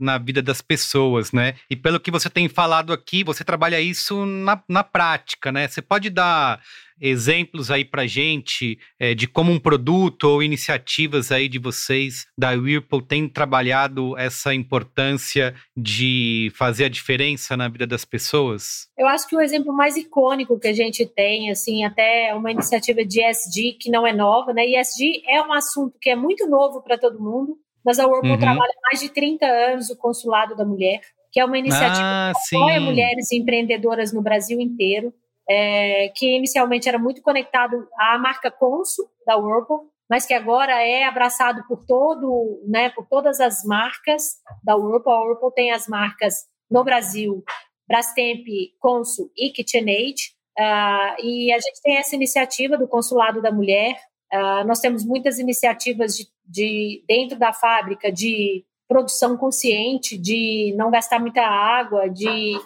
na 0.00 0.18
vida 0.18 0.42
das 0.42 0.60
pessoas, 0.60 1.30
né? 1.30 1.54
E 1.70 1.76
pelo 1.76 2.00
que 2.00 2.10
você 2.10 2.28
tem 2.28 2.48
falado 2.48 2.92
aqui, 2.92 3.22
você 3.22 3.44
trabalha 3.44 3.80
isso 3.80 4.26
na, 4.26 4.60
na 4.68 4.82
prática, 4.82 5.52
né? 5.52 5.68
Você 5.68 5.80
pode 5.80 6.10
dar 6.10 6.60
exemplos 7.00 7.70
aí 7.70 7.84
para 7.84 8.06
gente 8.06 8.78
é, 8.98 9.14
de 9.14 9.26
como 9.26 9.52
um 9.52 9.58
produto 9.58 10.24
ou 10.24 10.42
iniciativas 10.42 11.32
aí 11.32 11.48
de 11.48 11.58
vocês 11.58 12.26
da 12.38 12.50
Whirlpool 12.50 13.02
tem 13.02 13.28
trabalhado 13.28 14.16
essa 14.16 14.54
importância 14.54 15.54
de 15.76 16.52
fazer 16.54 16.84
a 16.84 16.88
diferença 16.88 17.56
na 17.56 17.68
vida 17.68 17.86
das 17.86 18.04
pessoas? 18.04 18.88
Eu 18.96 19.06
acho 19.08 19.28
que 19.28 19.36
o 19.36 19.40
exemplo 19.40 19.72
mais 19.72 19.96
icônico 19.96 20.58
que 20.58 20.68
a 20.68 20.72
gente 20.72 21.04
tem, 21.06 21.50
assim, 21.50 21.84
até 21.84 22.34
uma 22.34 22.50
iniciativa 22.50 23.04
de 23.04 23.22
ESG 23.22 23.76
que 23.80 23.90
não 23.90 24.06
é 24.06 24.12
nova, 24.12 24.52
né? 24.52 24.66
E 24.66 24.78
ESG 24.78 25.22
é 25.28 25.42
um 25.42 25.52
assunto 25.52 25.98
que 26.00 26.10
é 26.10 26.16
muito 26.16 26.48
novo 26.48 26.82
para 26.82 26.98
todo 26.98 27.22
mundo, 27.22 27.56
mas 27.84 27.98
a 27.98 28.06
Whirlpool 28.06 28.32
uhum. 28.32 28.38
trabalha 28.38 28.72
mais 28.82 29.00
de 29.00 29.08
30 29.10 29.44
anos 29.46 29.90
o 29.90 29.96
Consulado 29.96 30.56
da 30.56 30.64
Mulher, 30.64 31.00
que 31.30 31.40
é 31.40 31.44
uma 31.44 31.58
iniciativa 31.58 32.00
ah, 32.00 32.32
que 32.48 32.56
apoia 32.56 32.80
mulheres 32.80 33.30
empreendedoras 33.32 34.12
no 34.12 34.22
Brasil 34.22 34.60
inteiro 34.60 35.12
é, 35.48 36.08
que 36.14 36.36
inicialmente 36.36 36.88
era 36.88 36.98
muito 36.98 37.22
conectado 37.22 37.86
à 37.98 38.18
marca 38.18 38.50
Consul 38.50 39.06
da 39.26 39.36
Whirlpool, 39.36 39.90
mas 40.08 40.26
que 40.26 40.34
agora 40.34 40.82
é 40.82 41.04
abraçado 41.04 41.64
por 41.66 41.84
todo, 41.86 42.62
né, 42.66 42.90
por 42.90 43.06
todas 43.06 43.40
as 43.40 43.64
marcas 43.64 44.36
da 44.62 44.76
Whirlpool. 44.76 45.12
A 45.12 45.22
Whirlpool 45.22 45.52
tem 45.52 45.72
as 45.72 45.88
marcas 45.88 46.46
no 46.70 46.84
Brasil, 46.84 47.42
Brastemp, 47.88 48.46
Consul 48.78 49.30
e 49.36 49.50
KitchenAid, 49.50 50.16
uh, 50.58 51.22
e 51.22 51.52
a 51.52 51.58
gente 51.58 51.80
tem 51.82 51.96
essa 51.96 52.14
iniciativa 52.14 52.76
do 52.76 52.88
Consulado 52.88 53.40
da 53.40 53.52
Mulher. 53.52 53.96
Uh, 54.32 54.66
nós 54.66 54.80
temos 54.80 55.04
muitas 55.04 55.38
iniciativas 55.38 56.16
de, 56.16 56.26
de 56.44 57.04
dentro 57.06 57.38
da 57.38 57.52
fábrica 57.52 58.10
de 58.10 58.64
produção 58.88 59.36
consciente, 59.36 60.18
de 60.18 60.74
não 60.76 60.90
gastar 60.90 61.18
muita 61.18 61.42
água, 61.42 62.08
de 62.08 62.58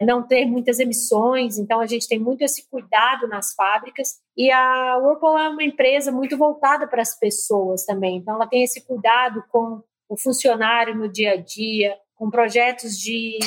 não 0.00 0.26
ter 0.26 0.44
muitas 0.44 0.80
emissões, 0.80 1.58
então 1.58 1.80
a 1.80 1.86
gente 1.86 2.08
tem 2.08 2.18
muito 2.18 2.42
esse 2.42 2.68
cuidado 2.68 3.28
nas 3.28 3.54
fábricas. 3.54 4.20
E 4.36 4.50
a 4.50 4.96
Whirlpool 4.98 5.38
é 5.38 5.48
uma 5.48 5.62
empresa 5.62 6.10
muito 6.10 6.36
voltada 6.36 6.86
para 6.86 7.02
as 7.02 7.18
pessoas 7.18 7.84
também, 7.84 8.16
então 8.16 8.34
ela 8.34 8.46
tem 8.46 8.64
esse 8.64 8.84
cuidado 8.84 9.44
com 9.50 9.82
o 10.08 10.16
funcionário 10.16 10.94
no 10.94 11.08
dia 11.08 11.32
a 11.32 11.36
dia, 11.36 11.96
com 12.14 12.30
projetos 12.30 12.98
de, 12.98 13.38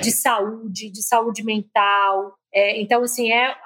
de 0.00 0.12
saúde, 0.12 0.90
de 0.90 1.02
saúde 1.02 1.42
mental. 1.42 2.34
É, 2.52 2.80
então, 2.80 3.02
assim, 3.02 3.32
é, 3.32 3.56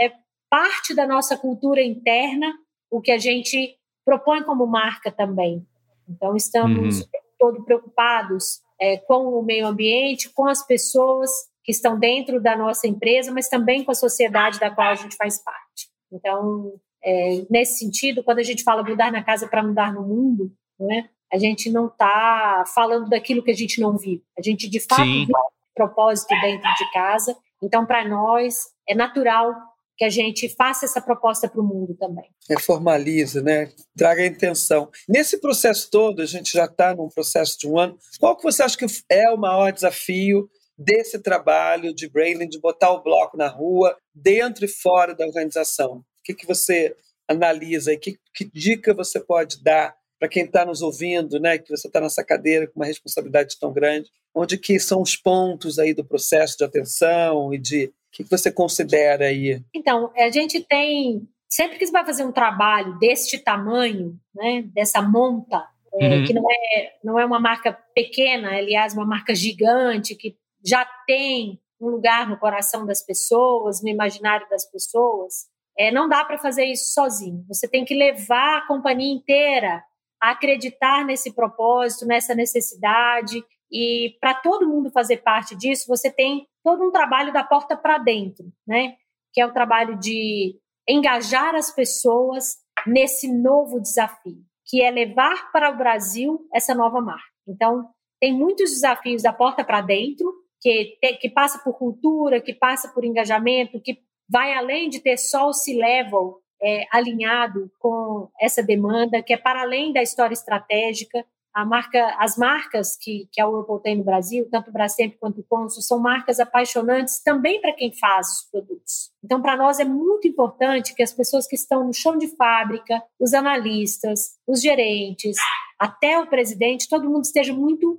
é 0.00 0.12
parte 0.50 0.94
da 0.94 1.06
nossa 1.06 1.36
cultura 1.36 1.82
interna 1.82 2.52
o 2.90 3.00
que 3.00 3.10
a 3.10 3.18
gente 3.18 3.76
propõe 4.04 4.42
como 4.42 4.66
marca 4.66 5.10
também. 5.10 5.66
Então, 6.08 6.34
estamos 6.34 7.00
uhum. 7.00 7.06
todo 7.38 7.64
preocupados 7.64 8.62
é, 8.80 8.96
com 8.96 9.38
o 9.38 9.42
meio 9.42 9.66
ambiente, 9.66 10.30
com 10.30 10.46
as 10.46 10.66
pessoas 10.66 11.30
que 11.68 11.72
estão 11.72 11.98
dentro 11.98 12.40
da 12.40 12.56
nossa 12.56 12.88
empresa, 12.88 13.30
mas 13.30 13.46
também 13.46 13.84
com 13.84 13.90
a 13.90 13.94
sociedade 13.94 14.58
da 14.58 14.70
qual 14.70 14.88
a 14.88 14.94
gente 14.94 15.14
faz 15.16 15.38
parte. 15.44 15.90
Então, 16.10 16.72
é, 17.04 17.44
nesse 17.50 17.80
sentido, 17.80 18.24
quando 18.24 18.38
a 18.38 18.42
gente 18.42 18.62
fala 18.62 18.82
mudar 18.82 19.12
na 19.12 19.22
casa 19.22 19.46
para 19.46 19.62
mudar 19.62 19.92
no 19.92 20.00
mundo, 20.00 20.50
né, 20.80 21.10
a 21.30 21.36
gente 21.36 21.70
não 21.70 21.88
está 21.88 22.64
falando 22.74 23.10
daquilo 23.10 23.42
que 23.42 23.50
a 23.50 23.54
gente 23.54 23.82
não 23.82 23.98
vive. 23.98 24.22
A 24.38 24.40
gente, 24.40 24.66
de 24.66 24.80
fato, 24.80 25.02
Sim. 25.02 25.26
vive 25.26 25.32
um 25.36 25.74
propósito 25.74 26.34
dentro 26.40 26.70
de 26.78 26.90
casa. 26.90 27.36
Então, 27.62 27.84
para 27.84 28.08
nós, 28.08 28.60
é 28.88 28.94
natural 28.94 29.54
que 29.98 30.06
a 30.06 30.08
gente 30.08 30.48
faça 30.48 30.86
essa 30.86 31.02
proposta 31.02 31.50
para 31.50 31.60
o 31.60 31.64
mundo 31.64 31.94
também. 32.00 32.30
É, 32.48 32.58
formaliza, 32.58 33.42
né? 33.42 33.70
Traga 33.94 34.22
a 34.22 34.26
intenção. 34.26 34.88
Nesse 35.06 35.38
processo 35.38 35.90
todo, 35.90 36.22
a 36.22 36.26
gente 36.26 36.50
já 36.50 36.64
está 36.64 36.94
num 36.94 37.10
processo 37.10 37.58
de 37.58 37.68
um 37.68 37.78
ano. 37.78 37.98
Qual 38.18 38.34
que 38.38 38.42
você 38.42 38.62
acha 38.62 38.78
que 38.78 38.86
é 39.10 39.28
o 39.28 39.36
maior 39.36 39.70
desafio 39.70 40.48
desse 40.78 41.18
trabalho 41.18 41.92
de 41.92 42.08
branding, 42.08 42.48
de 42.48 42.60
botar 42.60 42.92
o 42.92 43.02
bloco 43.02 43.36
na 43.36 43.48
rua, 43.48 43.96
dentro 44.14 44.64
e 44.64 44.68
fora 44.68 45.14
da 45.14 45.26
organização? 45.26 45.98
O 45.98 46.04
que, 46.22 46.34
que 46.34 46.46
você 46.46 46.94
analisa 47.26 47.92
e 47.92 47.98
que, 47.98 48.18
que 48.34 48.44
dica 48.44 48.94
você 48.94 49.18
pode 49.20 49.62
dar 49.62 49.94
para 50.18 50.28
quem 50.28 50.44
está 50.44 50.64
nos 50.64 50.82
ouvindo, 50.82 51.38
né, 51.38 51.58
que 51.58 51.70
você 51.70 51.86
está 51.86 52.00
nessa 52.00 52.24
cadeira 52.24 52.66
com 52.66 52.80
uma 52.80 52.86
responsabilidade 52.86 53.56
tão 53.60 53.72
grande, 53.72 54.10
onde 54.34 54.58
que 54.58 54.78
são 54.80 55.00
os 55.00 55.16
pontos 55.16 55.78
aí 55.78 55.94
do 55.94 56.04
processo 56.04 56.58
de 56.58 56.64
atenção 56.64 57.54
e 57.54 57.58
de 57.58 57.86
o 57.86 58.10
que, 58.10 58.24
que 58.24 58.30
você 58.30 58.50
considera 58.50 59.26
aí? 59.26 59.62
Então, 59.72 60.10
a 60.16 60.30
gente 60.30 60.60
tem 60.60 61.28
sempre 61.48 61.78
que 61.78 61.86
você 61.86 61.92
vai 61.92 62.04
fazer 62.04 62.24
um 62.24 62.32
trabalho 62.32 62.98
deste 62.98 63.38
tamanho, 63.38 64.18
né, 64.34 64.64
dessa 64.74 65.00
monta, 65.00 65.64
é, 66.00 66.16
uhum. 66.16 66.24
que 66.24 66.32
não 66.32 66.44
é, 66.50 66.92
não 67.04 67.18
é 67.18 67.24
uma 67.24 67.38
marca 67.38 67.72
pequena, 67.94 68.56
aliás, 68.56 68.94
uma 68.94 69.06
marca 69.06 69.34
gigante 69.34 70.14
que 70.14 70.36
já 70.64 70.84
tem 71.06 71.60
um 71.80 71.88
lugar 71.88 72.28
no 72.28 72.38
coração 72.38 72.84
das 72.84 73.04
pessoas, 73.04 73.82
no 73.82 73.88
imaginário 73.88 74.48
das 74.48 74.68
pessoas, 74.70 75.46
é, 75.78 75.92
não 75.92 76.08
dá 76.08 76.24
para 76.24 76.38
fazer 76.38 76.64
isso 76.64 76.92
sozinho. 76.92 77.44
Você 77.46 77.68
tem 77.68 77.84
que 77.84 77.94
levar 77.94 78.58
a 78.58 78.66
companhia 78.66 79.14
inteira 79.14 79.84
a 80.20 80.30
acreditar 80.30 81.04
nesse 81.04 81.32
propósito, 81.32 82.04
nessa 82.04 82.34
necessidade. 82.34 83.44
E 83.70 84.16
para 84.20 84.34
todo 84.34 84.68
mundo 84.68 84.90
fazer 84.90 85.18
parte 85.18 85.54
disso, 85.54 85.86
você 85.86 86.10
tem 86.10 86.48
todo 86.64 86.82
um 86.82 86.90
trabalho 86.90 87.32
da 87.32 87.44
porta 87.44 87.76
para 87.76 87.98
dentro, 87.98 88.44
né? 88.66 88.96
Que 89.32 89.40
é 89.40 89.46
o 89.46 89.52
trabalho 89.52 89.96
de 89.98 90.58
engajar 90.88 91.54
as 91.54 91.70
pessoas 91.70 92.56
nesse 92.86 93.32
novo 93.32 93.80
desafio, 93.80 94.42
que 94.66 94.82
é 94.82 94.90
levar 94.90 95.52
para 95.52 95.70
o 95.70 95.76
Brasil 95.76 96.40
essa 96.52 96.74
nova 96.74 97.00
marca. 97.00 97.28
Então, 97.46 97.88
tem 98.20 98.32
muitos 98.32 98.70
desafios 98.70 99.22
da 99.22 99.32
porta 99.32 99.64
para 99.64 99.80
dentro, 99.80 100.32
que, 100.60 100.98
te, 101.00 101.14
que 101.14 101.28
passa 101.28 101.58
por 101.58 101.76
cultura, 101.78 102.40
que 102.40 102.52
passa 102.52 102.88
por 102.88 103.04
engajamento, 103.04 103.80
que 103.80 103.98
vai 104.28 104.54
além 104.54 104.88
de 104.88 105.00
ter 105.00 105.16
só 105.16 105.48
o 105.48 105.52
C-level 105.52 106.40
é, 106.60 106.84
alinhado 106.90 107.70
com 107.78 108.28
essa 108.40 108.62
demanda, 108.62 109.22
que 109.22 109.32
é 109.32 109.36
para 109.36 109.62
além 109.62 109.92
da 109.92 110.02
história 110.02 110.34
estratégica. 110.34 111.24
A 111.54 111.64
marca, 111.64 112.14
as 112.18 112.36
marcas 112.36 112.96
que, 112.96 113.28
que 113.32 113.40
a 113.40 113.48
Whirlpool 113.48 113.80
tem 113.80 113.96
no 113.96 114.04
Brasil, 114.04 114.48
tanto 114.50 114.70
o 114.70 114.72
Brastemp 114.72 115.14
quanto 115.18 115.40
o 115.40 115.44
Consul, 115.44 115.82
são 115.82 115.98
marcas 115.98 116.38
apaixonantes 116.38 117.22
também 117.22 117.60
para 117.60 117.72
quem 117.72 117.92
faz 117.92 118.28
os 118.28 118.50
produtos. 118.50 119.10
Então, 119.24 119.40
para 119.40 119.56
nós 119.56 119.80
é 119.80 119.84
muito 119.84 120.28
importante 120.28 120.94
que 120.94 121.02
as 121.02 121.12
pessoas 121.12 121.48
que 121.48 121.56
estão 121.56 121.84
no 121.84 121.92
chão 121.92 122.16
de 122.16 122.28
fábrica, 122.36 123.02
os 123.18 123.32
analistas, 123.34 124.36
os 124.46 124.60
gerentes, 124.60 125.36
até 125.78 126.18
o 126.20 126.28
presidente, 126.28 126.88
todo 126.88 127.08
mundo 127.08 127.24
esteja 127.24 127.52
muito 127.52 127.98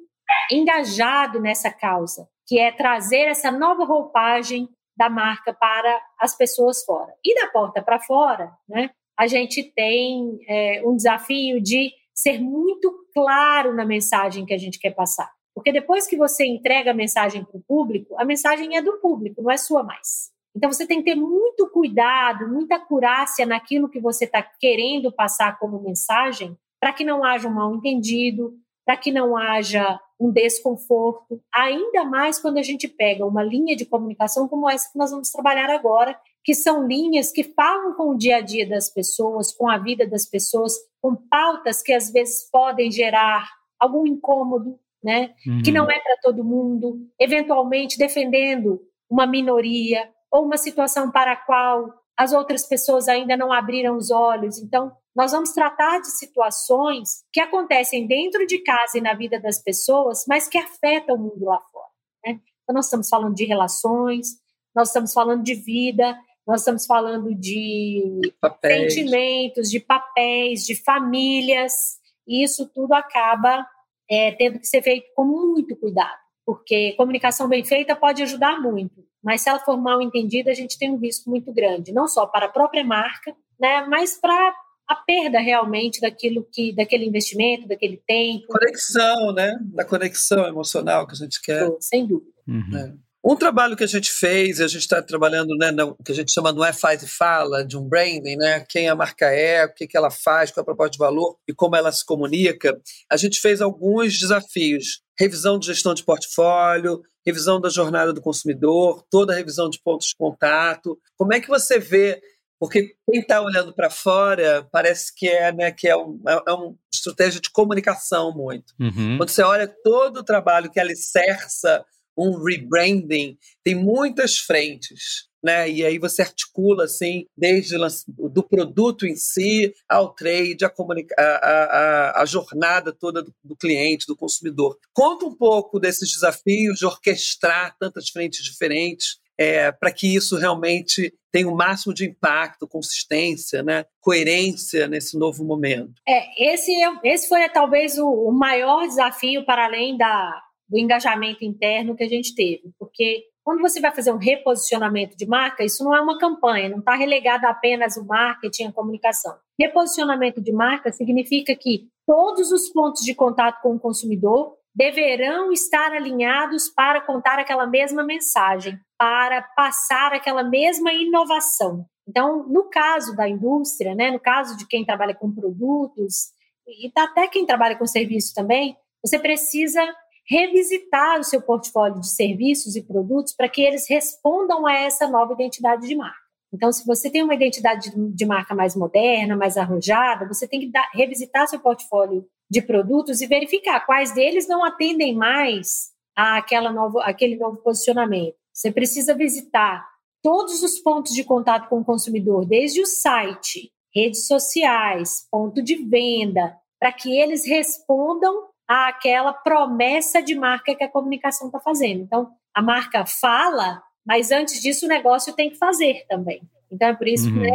engajado 0.51 1.41
nessa 1.41 1.71
causa 1.71 2.29
que 2.49 2.57
é 2.57 2.71
trazer 2.71 3.27
essa 3.27 3.51
nova 3.51 3.85
roupagem 3.85 4.67
da 4.97 5.07
marca 5.07 5.53
para 5.53 6.01
as 6.19 6.35
pessoas 6.35 6.83
fora. 6.83 7.13
E 7.23 7.35
da 7.39 7.47
porta 7.51 7.79
para 7.79 7.99
fora, 7.99 8.51
né, 8.67 8.89
a 9.17 9.27
gente 9.27 9.63
tem 9.63 10.39
é, 10.47 10.81
um 10.83 10.95
desafio 10.95 11.61
de 11.61 11.91
ser 12.11 12.41
muito 12.41 12.91
claro 13.13 13.75
na 13.75 13.85
mensagem 13.85 14.47
que 14.47 14.53
a 14.53 14.57
gente 14.57 14.79
quer 14.79 14.95
passar. 14.95 15.31
Porque 15.53 15.71
depois 15.71 16.07
que 16.07 16.17
você 16.17 16.43
entrega 16.43 16.89
a 16.89 16.93
mensagem 16.93 17.45
para 17.45 17.55
o 17.55 17.63
público, 17.63 18.15
a 18.17 18.25
mensagem 18.25 18.75
é 18.75 18.81
do 18.81 18.97
público, 18.97 19.43
não 19.43 19.51
é 19.51 19.57
sua 19.57 19.83
mais. 19.83 20.31
Então 20.55 20.71
você 20.71 20.87
tem 20.87 21.03
que 21.03 21.11
ter 21.11 21.15
muito 21.15 21.69
cuidado, 21.69 22.47
muita 22.47 22.77
acurácia 22.77 23.45
naquilo 23.45 23.89
que 23.89 23.99
você 23.99 24.25
está 24.25 24.41
querendo 24.41 25.11
passar 25.11 25.59
como 25.59 25.83
mensagem, 25.83 26.57
para 26.79 26.93
que 26.93 27.03
não 27.03 27.23
haja 27.23 27.47
um 27.47 27.53
mal 27.53 27.75
entendido, 27.75 28.53
para 28.83 28.97
que 28.97 29.11
não 29.11 29.37
haja 29.37 29.99
um 30.19 30.31
desconforto, 30.31 31.41
ainda 31.53 32.03
mais 32.03 32.39
quando 32.39 32.57
a 32.57 32.61
gente 32.61 32.87
pega 32.87 33.25
uma 33.25 33.41
linha 33.41 33.75
de 33.75 33.85
comunicação 33.85 34.47
como 34.47 34.69
essa 34.69 34.91
que 34.91 34.97
nós 34.97 35.11
vamos 35.11 35.29
trabalhar 35.29 35.69
agora, 35.69 36.19
que 36.43 36.53
são 36.53 36.85
linhas 36.85 37.31
que 37.31 37.43
falam 37.43 37.93
com 37.93 38.09
o 38.09 38.17
dia 38.17 38.37
a 38.37 38.41
dia 38.41 38.67
das 38.67 38.89
pessoas, 38.89 39.53
com 39.53 39.69
a 39.69 39.77
vida 39.77 40.05
das 40.05 40.25
pessoas, 40.25 40.73
com 41.01 41.15
pautas 41.15 41.81
que 41.81 41.93
às 41.93 42.11
vezes 42.11 42.49
podem 42.51 42.91
gerar 42.91 43.47
algum 43.79 44.05
incômodo, 44.05 44.77
né? 45.01 45.33
Uhum. 45.47 45.61
Que 45.63 45.71
não 45.71 45.89
é 45.89 45.99
para 45.99 46.17
todo 46.21 46.43
mundo, 46.43 47.07
eventualmente 47.17 47.97
defendendo 47.97 48.81
uma 49.09 49.25
minoria 49.25 50.09
ou 50.31 50.43
uma 50.43 50.57
situação 50.57 51.11
para 51.11 51.31
a 51.31 51.37
qual 51.37 51.93
as 52.19 52.33
outras 52.33 52.67
pessoas 52.67 53.07
ainda 53.07 53.37
não 53.37 53.53
abriram 53.53 53.95
os 53.95 54.11
olhos. 54.11 54.57
Então, 54.57 54.91
nós 55.15 55.31
vamos 55.31 55.53
tratar 55.53 56.01
de 56.01 56.11
situações 56.11 57.23
que 57.31 57.39
acontecem 57.39 58.05
dentro 58.05 58.45
de 58.45 58.57
casa 58.59 58.97
e 58.97 59.01
na 59.01 59.13
vida 59.13 59.39
das 59.39 59.63
pessoas, 59.63 60.25
mas 60.27 60.45
que 60.45 60.57
afetam 60.57 61.15
o 61.15 61.17
mundo 61.17 61.45
lá 61.45 61.61
fora. 61.71 61.87
Né? 62.25 62.41
Então, 62.61 62.75
nós 62.75 62.87
estamos 62.87 63.07
falando 63.07 63.33
de 63.33 63.45
relações, 63.45 64.31
nós 64.75 64.89
estamos 64.89 65.13
falando 65.13 65.43
de 65.43 65.55
vida, 65.55 66.19
nós 66.45 66.59
estamos 66.59 66.85
falando 66.85 67.33
de 67.33 68.33
papéis. 68.41 68.93
sentimentos, 68.93 69.69
de 69.69 69.79
papéis, 69.79 70.65
de 70.65 70.75
famílias, 70.75 71.99
e 72.27 72.43
isso 72.43 72.67
tudo 72.67 72.93
acaba 72.95 73.65
é, 74.11 74.33
tendo 74.33 74.59
que 74.59 74.67
ser 74.67 74.81
feito 74.81 75.07
com 75.15 75.23
muito 75.23 75.73
cuidado, 75.77 76.19
porque 76.49 76.93
comunicação 76.97 77.47
bem 77.47 77.63
feita 77.63 77.95
pode 77.95 78.23
ajudar 78.23 78.59
muito, 78.59 79.05
mas 79.23 79.41
se 79.41 79.49
ela 79.49 79.59
for 79.59 79.77
mal 79.77 80.01
entendida, 80.01 80.49
a 80.49 80.53
gente 80.55 80.79
tem 80.79 80.89
um 80.89 80.97
risco 80.97 81.29
muito 81.29 81.53
grande, 81.53 81.93
não 81.93 82.07
só 82.07 82.25
para 82.25 82.47
a 82.47 82.49
própria 82.49 82.83
marca, 82.83 83.35
né, 83.59 83.85
mas 83.87 84.19
para 84.19 84.55
a 84.87 84.95
perda 84.95 85.39
realmente 85.39 86.01
daquilo 86.01 86.43
que 86.51 86.75
daquele 86.75 87.05
investimento, 87.05 87.67
daquele 87.67 87.97
tempo. 87.97 88.47
Conexão, 88.47 89.31
né? 89.31 89.59
Da 89.75 89.85
conexão 89.85 90.47
emocional 90.47 91.05
que 91.05 91.13
a 91.13 91.17
gente 91.17 91.39
quer. 91.39 91.69
Sem 91.79 92.07
dúvida. 92.07 92.31
Uhum. 92.47 92.75
É. 92.75 92.93
Um 93.23 93.35
trabalho 93.35 93.75
que 93.75 93.83
a 93.83 93.87
gente 93.87 94.09
fez, 94.09 94.61
a 94.61 94.67
gente 94.67 94.81
está 94.81 95.01
trabalhando, 95.03 95.55
né, 95.57 95.71
no, 95.71 95.95
que 96.03 96.11
a 96.11 96.15
gente 96.15 96.31
chama 96.31 96.53
não 96.53 96.63
é 96.63 96.71
faz 96.71 97.03
e 97.03 97.07
fala, 97.07 97.63
de 97.63 97.77
um 97.77 97.87
branding, 97.87 98.37
né, 98.37 98.65
quem 98.67 98.87
a 98.87 98.95
marca 98.95 99.27
é, 99.27 99.65
o 99.65 99.73
que, 99.73 99.85
que 99.85 99.97
ela 99.97 100.09
faz, 100.09 100.49
qual 100.49 100.61
é 100.61 100.63
a 100.63 100.65
proposta 100.65 100.91
de 100.93 100.97
valor 100.97 101.37
e 101.47 101.53
como 101.53 101.75
ela 101.75 101.91
se 101.91 102.03
comunica. 102.03 102.79
A 103.11 103.17
gente 103.17 103.39
fez 103.41 103.61
alguns 103.61 104.17
desafios: 104.17 105.01
revisão 105.19 105.59
de 105.59 105.67
gestão 105.67 105.93
de 105.93 106.03
portfólio, 106.03 107.01
revisão 107.25 107.59
da 107.59 107.69
jornada 107.69 108.13
do 108.13 108.21
consumidor, 108.21 109.03
toda 109.09 109.33
a 109.33 109.35
revisão 109.35 109.69
de 109.69 109.79
pontos 109.81 110.07
de 110.07 110.15
contato. 110.15 110.97
Como 111.17 111.33
é 111.33 111.39
que 111.39 111.47
você 111.47 111.77
vê 111.77 112.21
porque 112.59 112.93
quem 113.09 113.21
está 113.21 113.41
olhando 113.41 113.73
para 113.73 113.89
fora 113.89 114.67
parece 114.69 115.15
que 115.15 115.27
é, 115.29 115.51
né, 115.51 115.71
que 115.71 115.87
é, 115.87 115.95
um, 115.95 116.21
é, 116.27 116.43
é 116.47 116.51
uma 116.51 116.75
estratégia 116.93 117.39
de 117.39 117.49
comunicação 117.49 118.33
muito. 118.35 118.73
Uhum. 118.77 119.17
Quando 119.17 119.29
você 119.29 119.41
olha 119.41 119.65
todo 119.65 120.17
o 120.17 120.23
trabalho 120.23 120.69
que 120.69 120.79
alicerça 120.79 121.85
um 122.17 122.43
rebranding, 122.43 123.37
tem 123.63 123.75
muitas 123.75 124.37
frentes. 124.39 125.28
Né? 125.43 125.69
E 125.69 125.85
aí 125.85 125.97
você 125.97 126.21
articula 126.21 126.83
assim, 126.83 127.25
desde 127.37 127.75
do 128.07 128.43
produto 128.43 129.05
em 129.05 129.15
si 129.15 129.73
ao 129.87 130.13
trade, 130.13 130.65
a, 130.65 130.71
a, 131.17 131.23
a, 131.23 132.21
a 132.21 132.25
jornada 132.25 132.91
toda 132.91 133.23
do, 133.23 133.33
do, 133.43 133.55
cliente, 133.55 134.05
do 134.05 134.17
consumidor. 134.17 134.77
Conta 134.93 135.25
um 135.25 135.35
pouco 135.35 135.79
desses 135.79 136.11
desafios 136.11 136.79
de 136.79 136.85
orquestrar 136.85 137.75
tantas 137.79 138.09
frentes 138.09 138.43
diferentes 138.43 139.17
é, 139.39 139.71
para 139.71 139.93
que 139.93 140.13
isso 140.13 140.35
realmente 140.35 141.13
tenha 141.31 141.47
o 141.47 141.55
máximo 141.55 141.93
de 141.93 142.05
impacto, 142.05 142.67
consistência, 142.67 143.63
né? 143.63 143.85
coerência 144.01 144.85
nesse 144.87 145.17
novo 145.17 145.45
momento. 145.45 145.93
É, 146.05 146.53
esse, 146.53 146.71
é, 146.73 146.91
esse 147.05 147.29
foi 147.29 147.47
talvez 147.47 147.97
o, 147.97 148.05
o 148.05 148.31
maior 148.33 148.85
desafio 148.85 149.45
para 149.45 149.65
além 149.65 149.95
da, 149.95 150.41
do 150.67 150.77
engajamento 150.77 151.45
interno 151.45 151.95
que 151.95 152.03
a 152.03 152.09
gente 152.09 152.35
teve, 152.35 152.71
porque 152.77 153.23
quando 153.49 153.61
você 153.61 153.81
vai 153.81 153.91
fazer 153.91 154.13
um 154.13 154.17
reposicionamento 154.17 155.17
de 155.17 155.25
marca, 155.25 155.63
isso 155.63 155.83
não 155.83 155.95
é 155.95 155.99
uma 155.99 156.19
campanha, 156.19 156.69
não 156.69 156.77
está 156.77 156.93
relegado 156.93 157.45
apenas 157.45 157.97
o 157.97 158.05
marketing 158.05 158.65
e 158.65 158.67
a 158.67 158.71
comunicação. 158.71 159.35
Reposicionamento 159.59 160.39
de 160.39 160.51
marca 160.51 160.91
significa 160.91 161.55
que 161.55 161.87
todos 162.05 162.51
os 162.51 162.69
pontos 162.69 163.01
de 163.03 163.15
contato 163.15 163.59
com 163.63 163.73
o 163.73 163.79
consumidor 163.79 164.53
deverão 164.75 165.51
estar 165.51 165.93
alinhados 165.93 166.69
para 166.69 167.01
contar 167.01 167.39
aquela 167.39 167.65
mesma 167.65 168.03
mensagem, 168.03 168.79
para 168.99 169.41
passar 169.41 170.13
aquela 170.13 170.43
mesma 170.43 170.93
inovação. 170.93 171.87
Então, 172.07 172.47
no 172.47 172.69
caso 172.69 173.15
da 173.15 173.27
indústria, 173.27 173.95
né, 173.95 174.11
no 174.11 174.19
caso 174.19 174.55
de 174.57 174.67
quem 174.67 174.85
trabalha 174.85 175.15
com 175.15 175.33
produtos, 175.33 176.27
e 176.67 176.91
até 176.95 177.27
quem 177.27 177.47
trabalha 177.47 177.75
com 177.75 177.87
serviços 177.87 178.31
também, 178.31 178.77
você 179.03 179.17
precisa 179.17 179.81
revisitar 180.29 181.19
o 181.19 181.23
seu 181.23 181.41
portfólio 181.41 181.99
de 181.99 182.09
serviços 182.09 182.75
e 182.75 182.83
produtos 182.83 183.33
para 183.33 183.49
que 183.49 183.61
eles 183.61 183.89
respondam 183.89 184.65
a 184.67 184.73
essa 184.73 185.07
nova 185.07 185.33
identidade 185.33 185.87
de 185.87 185.95
marca. 185.95 186.29
Então, 186.53 186.71
se 186.71 186.85
você 186.85 187.09
tem 187.09 187.23
uma 187.23 187.33
identidade 187.33 187.91
de 187.95 188.25
marca 188.25 188.53
mais 188.53 188.75
moderna, 188.75 189.35
mais 189.35 189.57
arrojada, 189.57 190.27
você 190.27 190.47
tem 190.47 190.59
que 190.59 190.71
dar, 190.71 190.87
revisitar 190.93 191.47
seu 191.47 191.59
portfólio 191.59 192.25
de 192.49 192.61
produtos 192.61 193.21
e 193.21 193.27
verificar 193.27 193.85
quais 193.85 194.13
deles 194.13 194.47
não 194.47 194.63
atendem 194.63 195.15
mais 195.15 195.91
àquela 196.15 196.71
novo, 196.71 196.99
àquele 196.99 197.35
novo 197.35 197.57
posicionamento. 197.57 198.35
Você 198.53 198.71
precisa 198.71 199.13
visitar 199.13 199.87
todos 200.21 200.61
os 200.63 200.79
pontos 200.79 201.13
de 201.13 201.23
contato 201.23 201.69
com 201.69 201.79
o 201.79 201.85
consumidor, 201.85 202.45
desde 202.45 202.81
o 202.81 202.85
site, 202.85 203.71
redes 203.93 204.27
sociais, 204.27 205.27
ponto 205.31 205.61
de 205.61 205.75
venda, 205.75 206.55
para 206.79 206.91
que 206.91 207.15
eles 207.17 207.45
respondam 207.45 208.48
àquela 208.69 209.33
promessa 209.33 210.21
de 210.21 210.35
marca 210.35 210.75
que 210.75 210.83
a 210.83 210.91
comunicação 210.91 211.47
está 211.47 211.59
fazendo. 211.59 212.03
Então, 212.03 212.29
a 212.53 212.61
marca 212.61 213.03
fala, 213.05 213.81
mas 214.05 214.31
antes 214.31 214.61
disso 214.61 214.85
o 214.85 214.89
negócio 214.89 215.33
tem 215.33 215.49
que 215.49 215.57
fazer 215.57 216.05
também. 216.07 216.41
Então 216.71 216.89
é 216.89 216.95
por 216.95 217.07
isso 217.07 217.27
uhum. 217.27 217.41
né, 217.41 217.51